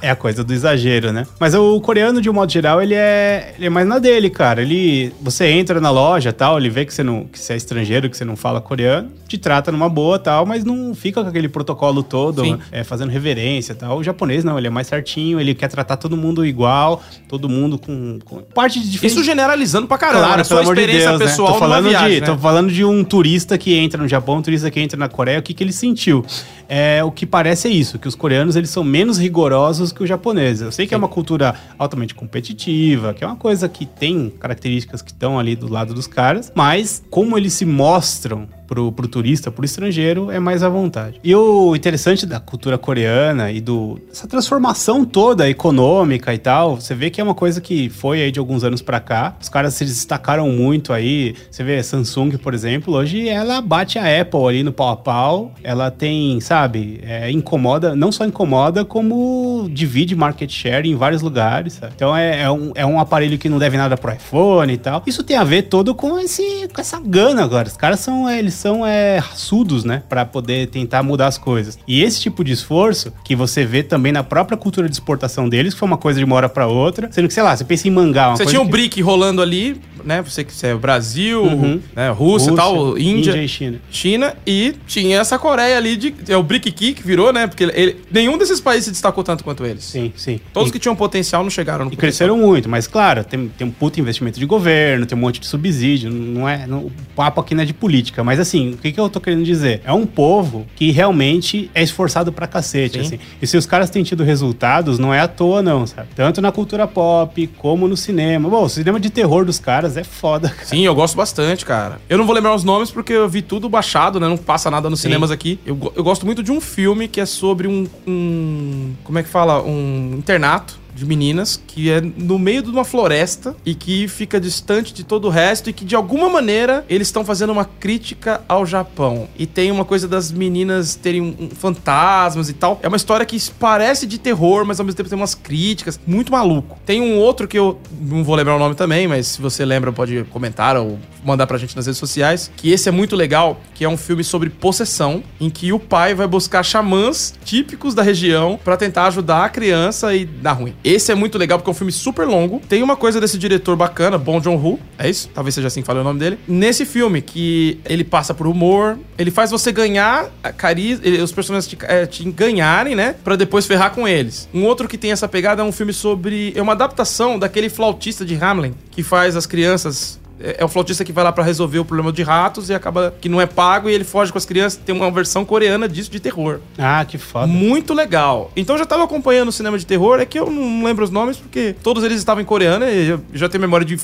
É 0.00 0.10
a 0.10 0.16
coisa 0.16 0.44
do 0.44 0.52
exagero, 0.52 1.12
né? 1.12 1.26
Mas 1.38 1.54
o 1.54 1.80
coreano, 1.80 2.20
de 2.20 2.30
um 2.30 2.32
modo 2.32 2.50
geral, 2.50 2.80
ele 2.80 2.94
é, 2.94 3.54
ele 3.56 3.66
é 3.66 3.70
mais 3.70 3.86
na 3.86 3.98
dele, 3.98 4.30
cara. 4.30 4.62
Ele. 4.62 5.12
Você 5.20 5.46
entra 5.46 5.80
na 5.80 5.90
loja 5.90 6.32
tal, 6.32 6.58
ele 6.58 6.70
vê 6.70 6.86
que 6.86 6.94
você, 6.94 7.02
não, 7.02 7.24
que 7.24 7.38
você 7.38 7.54
é 7.54 7.56
estrangeiro, 7.56 8.08
que 8.08 8.16
você 8.16 8.24
não 8.24 8.36
fala 8.36 8.60
coreano, 8.60 9.10
te 9.26 9.36
trata 9.36 9.72
numa 9.72 9.88
boa 9.88 10.18
tal, 10.18 10.46
mas 10.46 10.64
não 10.64 10.94
fica 10.94 11.22
com 11.22 11.28
aquele 11.28 11.48
protocolo 11.48 12.02
todo, 12.02 12.42
é, 12.70 12.84
fazendo 12.84 13.10
reverência 13.10 13.74
tal. 13.74 13.98
O 13.98 14.04
japonês 14.04 14.27
não, 14.44 14.58
ele 14.58 14.66
é 14.66 14.70
mais 14.70 14.86
certinho, 14.86 15.40
ele 15.40 15.54
quer 15.54 15.68
tratar 15.68 15.96
todo 15.96 16.16
mundo 16.16 16.44
igual, 16.44 17.02
todo 17.28 17.48
mundo 17.48 17.78
com, 17.78 18.18
com 18.24 18.42
parte 18.42 18.80
de 18.80 18.90
diferente. 18.90 19.16
Isso 19.16 19.24
generalizando 19.24 19.86
pra 19.86 19.98
caramba, 19.98 20.26
claro, 20.26 20.36
né? 20.36 20.62
Experiência 20.62 21.12
de 21.12 21.18
Deus, 21.18 21.30
pessoal 21.30 21.48
né? 21.48 21.54
tô 21.54 21.60
falando 21.60 21.88
viagem, 21.88 22.14
de, 22.14 22.20
né? 22.20 22.26
Tô 22.26 22.38
falando 22.38 22.70
de 22.70 22.84
um 22.84 23.04
turista 23.04 23.56
que 23.56 23.74
entra 23.74 24.00
no 24.00 24.08
Japão, 24.08 24.36
um 24.36 24.42
turista 24.42 24.70
que 24.70 24.80
entra 24.80 24.98
na 24.98 25.08
Coreia, 25.08 25.38
o 25.38 25.42
que, 25.42 25.54
que 25.54 25.64
ele 25.64 25.72
sentiu? 25.72 26.24
É, 26.68 27.02
o 27.02 27.10
que 27.10 27.26
parece 27.26 27.68
é 27.68 27.70
isso, 27.70 27.98
que 27.98 28.06
os 28.06 28.14
coreanos 28.14 28.56
eles 28.56 28.70
são 28.70 28.84
menos 28.84 29.18
rigorosos 29.18 29.92
que 29.92 30.02
os 30.02 30.08
japoneses. 30.08 30.62
Eu 30.62 30.72
sei 30.72 30.86
que 30.86 30.94
é 30.94 30.96
Sim. 30.96 31.02
é 31.02 31.04
uma 31.04 31.08
cultura 31.08 31.54
altamente 31.78 32.14
competitiva, 32.14 33.14
que 33.14 33.24
é 33.24 33.26
uma 33.26 33.36
coisa 33.36 33.68
que 33.68 33.86
tem 33.86 34.30
características 34.30 35.02
que 35.02 35.10
estão 35.10 35.38
ali 35.38 35.56
do 35.56 35.70
lado 35.70 35.94
dos 35.94 36.06
caras, 36.06 36.52
mas 36.54 37.02
como 37.10 37.36
eles 37.36 37.54
se 37.54 37.64
mostram 37.64 38.48
pro, 38.68 38.92
pro 38.92 39.08
turista, 39.08 39.50
pro 39.50 39.64
estrangeiro, 39.64 40.30
é 40.30 40.38
mais 40.38 40.62
à 40.62 40.68
vontade. 40.68 41.18
E 41.24 41.34
o 41.34 41.74
interessante 41.74 42.26
da 42.26 42.38
cultura 42.38 42.76
coreana 42.76 43.50
e 43.50 43.60
do 43.60 43.98
essa 44.12 44.28
transformação 44.28 45.04
toda 45.04 45.48
econômica 45.48 46.32
e 46.34 46.38
tal, 46.38 46.76
você 46.76 46.94
vê 46.94 47.08
que 47.10 47.20
é 47.20 47.24
uma 47.24 47.34
coisa 47.34 47.60
que 47.60 47.88
foi 47.88 48.22
aí 48.22 48.30
de 48.30 48.38
alguns 48.38 48.62
anos 48.62 48.82
para 48.82 49.00
cá. 49.00 49.34
Os 49.40 49.48
caras 49.48 49.74
se 49.74 49.84
destacaram 49.84 50.50
muito 50.50 50.92
aí. 50.92 51.34
Você 51.50 51.64
vê 51.64 51.82
Samsung, 51.82 52.36
por 52.36 52.52
exemplo, 52.52 52.94
hoje 52.94 53.28
ela 53.28 53.60
bate 53.60 53.98
a 53.98 54.20
Apple 54.20 54.46
ali 54.46 54.62
no 54.62 54.72
pau 54.72 54.90
a 54.90 54.96
pau. 54.96 55.52
Ela 55.64 55.90
tem, 55.90 56.40
sabe, 56.40 57.00
é, 57.02 57.30
incomoda, 57.30 57.96
não 57.96 58.12
só 58.12 58.26
incomoda, 58.26 58.84
como 58.84 59.68
divide 59.72 60.14
market 60.14 60.50
share 60.50 60.88
em 60.88 60.94
vários 60.94 61.22
lugares. 61.22 61.74
Sabe? 61.74 61.92
Então 61.96 62.14
é, 62.14 62.42
é, 62.42 62.50
um, 62.50 62.72
é 62.74 62.84
um 62.84 63.00
aparelho 63.00 63.38
que 63.38 63.48
não 63.48 63.58
deve 63.58 63.76
nada 63.76 63.96
pro 63.96 64.12
iPhone 64.12 64.72
e 64.72 64.76
tal. 64.76 65.02
Isso 65.06 65.24
tem 65.24 65.36
a 65.36 65.44
ver 65.44 65.62
todo 65.62 65.94
com, 65.94 66.18
esse, 66.18 66.68
com 66.74 66.80
essa 66.80 67.00
gana 67.00 67.42
agora. 67.42 67.68
Os 67.68 67.76
caras 67.76 68.00
são, 68.00 68.28
eles 68.28 68.57
são 68.58 68.84
é, 68.84 69.18
raçudos, 69.18 69.84
né? 69.84 70.02
Para 70.08 70.24
poder 70.24 70.66
tentar 70.68 71.02
mudar 71.02 71.28
as 71.28 71.38
coisas. 71.38 71.78
E 71.86 72.02
esse 72.02 72.20
tipo 72.20 72.42
de 72.42 72.52
esforço 72.52 73.12
que 73.24 73.34
você 73.34 73.64
vê 73.64 73.82
também 73.82 74.12
na 74.12 74.22
própria 74.22 74.56
cultura 74.56 74.88
de 74.88 74.94
exportação 74.94 75.48
deles, 75.48 75.74
que 75.74 75.80
foi 75.80 75.86
uma 75.86 75.98
coisa 75.98 76.18
de 76.18 76.24
uma 76.24 76.36
hora 76.36 76.48
para 76.48 76.66
outra, 76.66 77.08
sendo 77.10 77.28
que, 77.28 77.34
sei 77.34 77.42
lá, 77.42 77.56
você 77.56 77.64
pensa 77.64 77.86
em 77.86 77.90
mangá. 77.90 78.30
você 78.30 78.46
tinha 78.46 78.60
um 78.60 78.64
que... 78.64 78.72
brick 78.72 79.00
rolando 79.00 79.40
ali, 79.40 79.80
né? 80.04 80.22
Você 80.22 80.42
que 80.44 80.66
é 80.66 80.74
Brasil, 80.74 81.42
uhum. 81.42 81.80
né? 81.94 82.10
Rússia, 82.10 82.50
Rússia 82.50 82.56
tal, 82.56 82.98
Índia, 82.98 83.30
Índia 83.30 83.42
e 83.42 83.48
China. 83.48 83.80
China 83.90 84.36
e 84.46 84.74
tinha 84.86 85.18
essa 85.18 85.38
Coreia 85.38 85.76
ali 85.76 85.96
de 85.96 86.14
é 86.28 86.36
o 86.36 86.42
brick 86.42 86.72
que 86.72 86.96
virou, 87.02 87.32
né? 87.32 87.46
Porque 87.46 87.64
ele, 87.64 87.96
nenhum 88.10 88.38
desses 88.38 88.60
países 88.60 88.86
se 88.86 88.90
destacou 88.90 89.22
tanto 89.22 89.44
quanto 89.44 89.64
eles. 89.64 89.84
Sim, 89.84 90.12
sim. 90.16 90.40
Todos 90.52 90.70
e, 90.70 90.72
que 90.72 90.78
tinham 90.78 90.96
potencial 90.96 91.42
não 91.42 91.50
chegaram 91.50 91.84
no 91.84 91.92
E 91.92 91.96
cresceram 91.96 92.36
muito, 92.38 92.68
mas 92.68 92.86
claro, 92.86 93.22
tem, 93.22 93.48
tem 93.48 93.66
um 93.66 93.70
puto 93.70 94.00
investimento 94.00 94.40
de 94.40 94.46
governo, 94.46 95.04
tem 95.06 95.16
um 95.16 95.20
monte 95.20 95.40
de 95.40 95.46
subsídio, 95.46 96.10
não 96.10 96.48
é, 96.48 96.66
não, 96.66 96.86
o 96.86 96.92
papo 97.14 97.40
aqui 97.40 97.54
não 97.54 97.62
é 97.62 97.66
de 97.66 97.74
política, 97.74 98.24
mas 98.24 98.40
assim, 98.40 98.47
o 98.56 98.76
que, 98.76 98.92
que 98.92 99.00
eu 99.00 99.08
tô 99.08 99.20
querendo 99.20 99.44
dizer? 99.44 99.82
É 99.84 99.92
um 99.92 100.06
povo 100.06 100.66
que 100.76 100.90
realmente 100.90 101.70
é 101.74 101.82
esforçado 101.82 102.32
pra 102.32 102.46
cacete, 102.46 103.00
assim. 103.00 103.18
E 103.40 103.46
se 103.46 103.56
os 103.56 103.66
caras 103.66 103.90
têm 103.90 104.02
tido 104.02 104.24
resultados, 104.24 104.98
não 104.98 105.12
é 105.12 105.20
à 105.20 105.28
toa 105.28 105.62
não, 105.62 105.86
sabe? 105.86 106.08
Tanto 106.14 106.40
na 106.40 106.50
cultura 106.50 106.86
pop, 106.86 107.46
como 107.58 107.86
no 107.86 107.96
cinema. 107.96 108.48
Bom, 108.48 108.64
o 108.64 108.68
cinema 108.68 108.98
de 108.98 109.10
terror 109.10 109.44
dos 109.44 109.58
caras 109.58 109.96
é 109.96 110.04
foda, 110.04 110.48
cara. 110.48 110.66
Sim, 110.66 110.84
eu 110.84 110.94
gosto 110.94 111.16
bastante, 111.16 111.64
cara. 111.64 112.00
Eu 112.08 112.16
não 112.18 112.26
vou 112.26 112.34
lembrar 112.34 112.54
os 112.54 112.64
nomes 112.64 112.90
porque 112.90 113.12
eu 113.12 113.28
vi 113.28 113.42
tudo 113.42 113.68
baixado, 113.68 114.18
né? 114.18 114.28
Não 114.28 114.36
passa 114.36 114.70
nada 114.70 114.88
nos 114.88 115.00
Sim. 115.00 115.08
cinemas 115.08 115.30
aqui. 115.30 115.58
Eu, 115.66 115.92
eu 115.94 116.04
gosto 116.04 116.24
muito 116.24 116.42
de 116.42 116.52
um 116.52 116.60
filme 116.60 117.08
que 117.08 117.20
é 117.20 117.26
sobre 117.26 117.68
um, 117.68 117.86
um 118.06 118.92
como 119.04 119.18
é 119.18 119.22
que 119.22 119.28
fala? 119.28 119.62
Um 119.62 120.14
internato 120.16 120.78
de 120.98 121.06
meninas 121.06 121.60
que 121.66 121.90
é 121.90 122.00
no 122.00 122.38
meio 122.38 122.62
de 122.62 122.70
uma 122.70 122.84
floresta 122.84 123.54
e 123.64 123.74
que 123.74 124.08
fica 124.08 124.40
distante 124.40 124.92
de 124.92 125.04
todo 125.04 125.26
o 125.26 125.30
resto 125.30 125.70
e 125.70 125.72
que 125.72 125.84
de 125.84 125.94
alguma 125.94 126.28
maneira 126.28 126.84
eles 126.88 127.08
estão 127.08 127.24
fazendo 127.24 127.50
uma 127.50 127.64
crítica 127.64 128.42
ao 128.48 128.66
Japão. 128.66 129.28
E 129.38 129.46
tem 129.46 129.70
uma 129.70 129.84
coisa 129.84 130.08
das 130.08 130.32
meninas 130.32 130.94
terem 130.94 131.20
um, 131.20 131.50
fantasmas 131.50 132.48
e 132.48 132.52
tal. 132.52 132.80
É 132.82 132.88
uma 132.88 132.96
história 132.96 133.24
que 133.24 133.38
parece 133.58 134.06
de 134.06 134.18
terror, 134.18 134.64
mas 134.64 134.80
ao 134.80 134.86
mesmo 134.86 134.96
tempo 134.96 135.08
tem 135.08 135.18
umas 135.18 135.34
críticas. 135.34 136.00
Muito 136.06 136.32
maluco. 136.32 136.78
Tem 136.84 137.00
um 137.00 137.18
outro 137.18 137.46
que 137.46 137.58
eu 137.58 137.78
não 138.00 138.24
vou 138.24 138.34
lembrar 138.34 138.56
o 138.56 138.58
nome 138.58 138.74
também, 138.74 139.06
mas 139.06 139.28
se 139.28 139.40
você 139.40 139.64
lembra 139.64 139.92
pode 139.92 140.24
comentar 140.24 140.76
ou 140.76 140.98
mandar 141.24 141.46
pra 141.46 141.58
gente 141.58 141.76
nas 141.76 141.86
redes 141.86 141.98
sociais. 141.98 142.50
Que 142.56 142.70
esse 142.70 142.88
é 142.88 142.92
muito 142.92 143.14
legal, 143.14 143.60
que 143.74 143.84
é 143.84 143.88
um 143.88 143.96
filme 143.96 144.24
sobre 144.24 144.50
possessão, 144.50 145.22
em 145.40 145.50
que 145.50 145.72
o 145.72 145.78
pai 145.78 146.14
vai 146.14 146.26
buscar 146.26 146.62
xamãs 146.62 147.34
típicos 147.44 147.94
da 147.94 148.02
região 148.02 148.58
para 148.62 148.76
tentar 148.76 149.06
ajudar 149.06 149.44
a 149.44 149.48
criança 149.48 150.14
e 150.14 150.24
dar 150.24 150.52
ruim. 150.52 150.74
Esse 150.88 151.12
é 151.12 151.14
muito 151.14 151.36
legal 151.36 151.58
porque 151.58 151.68
é 151.68 151.72
um 151.72 151.74
filme 151.74 151.92
super 151.92 152.26
longo. 152.26 152.62
Tem 152.66 152.82
uma 152.82 152.96
coisa 152.96 153.20
desse 153.20 153.36
diretor 153.36 153.76
bacana, 153.76 154.16
Bong 154.16 154.42
Joon-ho, 154.42 154.80
é 154.98 155.10
isso? 155.10 155.28
Talvez 155.34 155.54
seja 155.54 155.68
assim 155.68 155.82
que 155.82 155.86
fale 155.86 155.98
o 155.98 156.02
nome 156.02 156.18
dele. 156.18 156.38
Nesse 156.48 156.86
filme, 156.86 157.20
que 157.20 157.78
ele 157.84 158.02
passa 158.02 158.32
por 158.32 158.46
humor, 158.46 158.98
ele 159.18 159.30
faz 159.30 159.50
você 159.50 159.70
ganhar 159.70 160.30
carisma, 160.56 161.04
os 161.22 161.30
personagens 161.30 161.68
te, 161.68 161.76
é, 161.82 162.06
te 162.06 162.24
ganharem, 162.30 162.96
né? 162.96 163.14
Pra 163.22 163.36
depois 163.36 163.66
ferrar 163.66 163.90
com 163.90 164.08
eles. 164.08 164.48
Um 164.54 164.64
outro 164.64 164.88
que 164.88 164.96
tem 164.96 165.12
essa 165.12 165.28
pegada 165.28 165.60
é 165.60 165.64
um 165.64 165.72
filme 165.72 165.92
sobre... 165.92 166.54
É 166.56 166.62
uma 166.62 166.72
adaptação 166.72 167.38
daquele 167.38 167.68
flautista 167.68 168.24
de 168.24 168.34
Hamlin, 168.34 168.74
que 168.90 169.02
faz 169.02 169.36
as 169.36 169.44
crianças 169.44 170.18
é, 170.40 170.56
é 170.58 170.64
o 170.64 170.68
flautista 170.68 171.04
que 171.04 171.12
vai 171.12 171.24
lá 171.24 171.32
para 171.32 171.44
resolver 171.44 171.78
o 171.78 171.84
problema 171.84 172.12
de 172.12 172.22
ratos 172.22 172.70
e 172.70 172.74
acaba 172.74 173.14
que 173.20 173.28
não 173.28 173.40
é 173.40 173.46
pago 173.46 173.88
e 173.88 173.94
ele 173.94 174.04
foge 174.04 174.32
com 174.32 174.38
as 174.38 174.44
crianças. 174.44 174.80
Tem 174.84 174.94
uma 174.94 175.10
versão 175.10 175.44
coreana 175.44 175.88
disso 175.88 176.10
de 176.10 176.20
terror. 176.20 176.60
Ah, 176.76 177.04
que 177.04 177.18
foda. 177.18 177.46
Muito 177.46 177.94
legal. 177.94 178.50
Então 178.56 178.74
eu 178.74 178.78
já 178.78 178.86
tava 178.86 179.04
acompanhando 179.04 179.48
o 179.48 179.52
cinema 179.52 179.78
de 179.78 179.86
terror, 179.86 180.20
é 180.20 180.26
que 180.26 180.38
eu 180.38 180.50
não 180.50 180.84
lembro 180.84 181.04
os 181.04 181.10
nomes 181.10 181.36
porque 181.36 181.74
todos 181.82 182.04
eles 182.04 182.18
estavam 182.18 182.42
em 182.42 182.46
coreano 182.46 182.84
e 182.84 183.08
eu 183.08 183.20
já 183.32 183.48
tenho 183.48 183.60
memória 183.60 183.84
de 183.84 183.98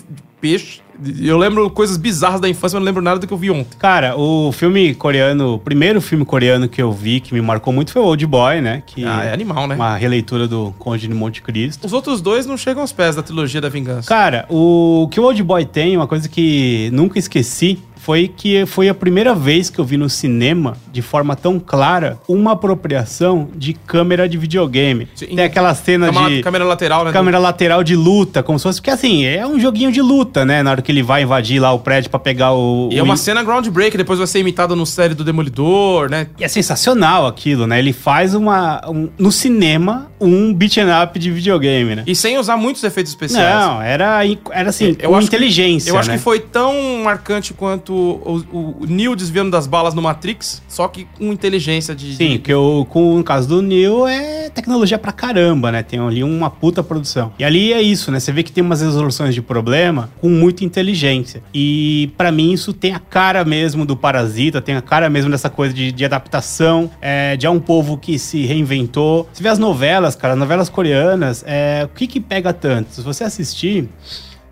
peixe. 0.44 0.80
Eu 1.20 1.38
lembro 1.38 1.70
coisas 1.70 1.96
bizarras 1.96 2.38
da 2.38 2.48
infância, 2.48 2.76
mas 2.76 2.82
não 2.82 2.86
lembro 2.86 3.02
nada 3.02 3.18
do 3.18 3.26
que 3.26 3.32
eu 3.32 3.36
vi 3.38 3.50
ontem. 3.50 3.76
Cara, 3.78 4.14
o 4.16 4.52
filme 4.52 4.94
coreano, 4.94 5.54
o 5.54 5.58
primeiro 5.58 6.00
filme 6.02 6.24
coreano 6.24 6.68
que 6.68 6.80
eu 6.80 6.92
vi, 6.92 7.18
que 7.18 7.32
me 7.32 7.40
marcou 7.40 7.72
muito, 7.72 7.90
foi 7.90 8.02
o 8.02 8.04
Old 8.04 8.24
Boy, 8.26 8.60
né? 8.60 8.82
Que 8.86 9.04
Ah, 9.04 9.24
é 9.24 9.32
animal, 9.32 9.66
né? 9.66 9.74
Uma 9.74 9.96
releitura 9.96 10.46
do 10.46 10.72
Conde 10.78 11.08
de 11.08 11.14
Monte 11.14 11.40
Cristo. 11.42 11.86
Os 11.86 11.92
outros 11.94 12.20
dois 12.20 12.44
não 12.46 12.56
chegam 12.58 12.82
aos 12.82 12.92
pés 12.92 13.16
da 13.16 13.22
trilogia 13.22 13.60
da 13.60 13.68
vingança. 13.70 14.06
Cara, 14.06 14.46
o 14.50 15.08
que 15.10 15.18
o 15.18 15.24
Old 15.24 15.42
Boy 15.42 15.64
tem, 15.64 15.96
uma 15.96 16.06
coisa 16.06 16.28
que 16.28 16.90
nunca 16.92 17.18
esqueci, 17.18 17.78
foi 18.04 18.28
que 18.28 18.66
foi 18.66 18.88
a 18.88 18.94
primeira 18.94 19.34
vez 19.34 19.70
que 19.70 19.78
eu 19.78 19.84
vi 19.84 19.96
no 19.96 20.10
cinema, 20.10 20.76
de 20.92 21.00
forma 21.00 21.34
tão 21.34 21.58
clara, 21.58 22.18
uma 22.28 22.52
apropriação 22.52 23.48
de 23.56 23.72
câmera 23.72 24.28
de 24.28 24.36
videogame. 24.36 25.08
Sim. 25.14 25.26
Tem 25.34 25.44
aquela 25.44 25.74
cena 25.74 26.10
de 26.12 26.42
câmera 26.42 26.64
lateral, 26.66 27.04
né? 27.06 27.12
câmera 27.12 27.38
lateral 27.38 27.82
de 27.82 27.96
luta, 27.96 28.42
como 28.42 28.58
se 28.58 28.62
fosse. 28.64 28.78
Porque 28.80 28.90
assim, 28.90 29.24
é 29.24 29.46
um 29.46 29.58
joguinho 29.58 29.90
de 29.90 30.02
luta, 30.02 30.44
né? 30.44 30.62
Na 30.62 30.70
hora 30.72 30.82
que 30.82 30.92
ele 30.92 31.02
vai 31.02 31.22
invadir 31.22 31.58
lá 31.60 31.72
o 31.72 31.78
prédio 31.78 32.10
pra 32.10 32.18
pegar 32.20 32.52
o. 32.52 32.90
E 32.92 32.98
é 32.98 33.02
o 33.02 33.04
uma 33.06 33.16
cena 33.16 33.42
groundbreak, 33.42 33.96
depois 33.96 34.18
vai 34.18 34.26
ser 34.28 34.40
imitado 34.40 34.76
no 34.76 34.84
série 34.84 35.14
do 35.14 35.24
Demolidor, 35.24 36.10
né? 36.10 36.26
E 36.38 36.44
é 36.44 36.48
sensacional 36.48 37.26
aquilo, 37.26 37.66
né? 37.66 37.78
Ele 37.78 37.92
faz 37.94 38.34
uma. 38.34 38.82
um- 38.88 39.08
no 39.18 39.32
cinema, 39.32 40.10
um 40.20 40.52
beat'em 40.52 40.84
up 41.02 41.18
de 41.18 41.30
videogame, 41.30 41.96
né? 41.96 42.02
E 42.06 42.14
sem 42.14 42.36
usar 42.38 42.56
muitos 42.58 42.84
efeitos 42.84 43.12
especiais. 43.12 43.64
Não, 43.66 43.80
era, 43.80 44.20
era 44.52 44.68
assim, 44.68 44.94
Eu 44.98 45.10
com 45.10 45.16
acho 45.16 45.30
que- 45.30 45.36
inteligência. 45.36 45.90
Eu 45.90 45.96
acho 45.98 46.10
né? 46.10 46.16
que 46.16 46.22
foi 46.22 46.38
tão 46.40 46.74
marcante 47.02 47.54
quanto 47.54 47.93
o, 47.94 48.44
o, 48.52 48.76
o 48.82 48.86
Neo 48.86 49.14
desviando 49.14 49.50
das 49.50 49.66
balas 49.66 49.94
no 49.94 50.02
Matrix, 50.02 50.62
só 50.68 50.88
que 50.88 51.06
com 51.16 51.32
inteligência 51.32 51.94
de. 51.94 52.16
Sim, 52.16 52.38
porque 52.38 52.54
o, 52.54 52.84
com 52.84 53.18
o 53.18 53.24
caso 53.24 53.48
do 53.48 53.62
Neo 53.62 54.06
é 54.06 54.50
tecnologia 54.50 54.98
pra 54.98 55.12
caramba, 55.12 55.70
né? 55.70 55.82
Tem 55.82 55.98
ali 55.98 56.22
uma 56.22 56.50
puta 56.50 56.82
produção. 56.82 57.32
E 57.38 57.44
ali 57.44 57.72
é 57.72 57.80
isso, 57.80 58.10
né? 58.10 58.20
Você 58.20 58.32
vê 58.32 58.42
que 58.42 58.52
tem 58.52 58.62
umas 58.62 58.80
resoluções 58.80 59.34
de 59.34 59.42
problema 59.42 60.10
com 60.20 60.28
muita 60.28 60.64
inteligência. 60.64 61.42
E 61.52 62.10
pra 62.16 62.30
mim 62.30 62.52
isso 62.52 62.72
tem 62.72 62.94
a 62.94 62.98
cara 62.98 63.44
mesmo 63.44 63.84
do 63.84 63.96
Parasita, 63.96 64.60
tem 64.60 64.76
a 64.76 64.82
cara 64.82 65.08
mesmo 65.08 65.30
dessa 65.30 65.50
coisa 65.50 65.74
de, 65.74 65.92
de 65.92 66.04
adaptação, 66.04 66.90
é, 67.00 67.36
de 67.36 67.46
é 67.46 67.50
um 67.50 67.60
povo 67.60 67.96
que 67.96 68.18
se 68.18 68.44
reinventou. 68.46 69.28
Você 69.32 69.42
vê 69.42 69.48
as 69.48 69.58
novelas, 69.58 70.16
cara, 70.16 70.34
novelas 70.34 70.68
coreanas, 70.68 71.44
é, 71.46 71.82
o 71.84 71.88
que 71.88 72.06
que 72.06 72.20
pega 72.20 72.52
tanto? 72.52 72.94
Se 72.94 73.00
você 73.00 73.24
assistir... 73.24 73.88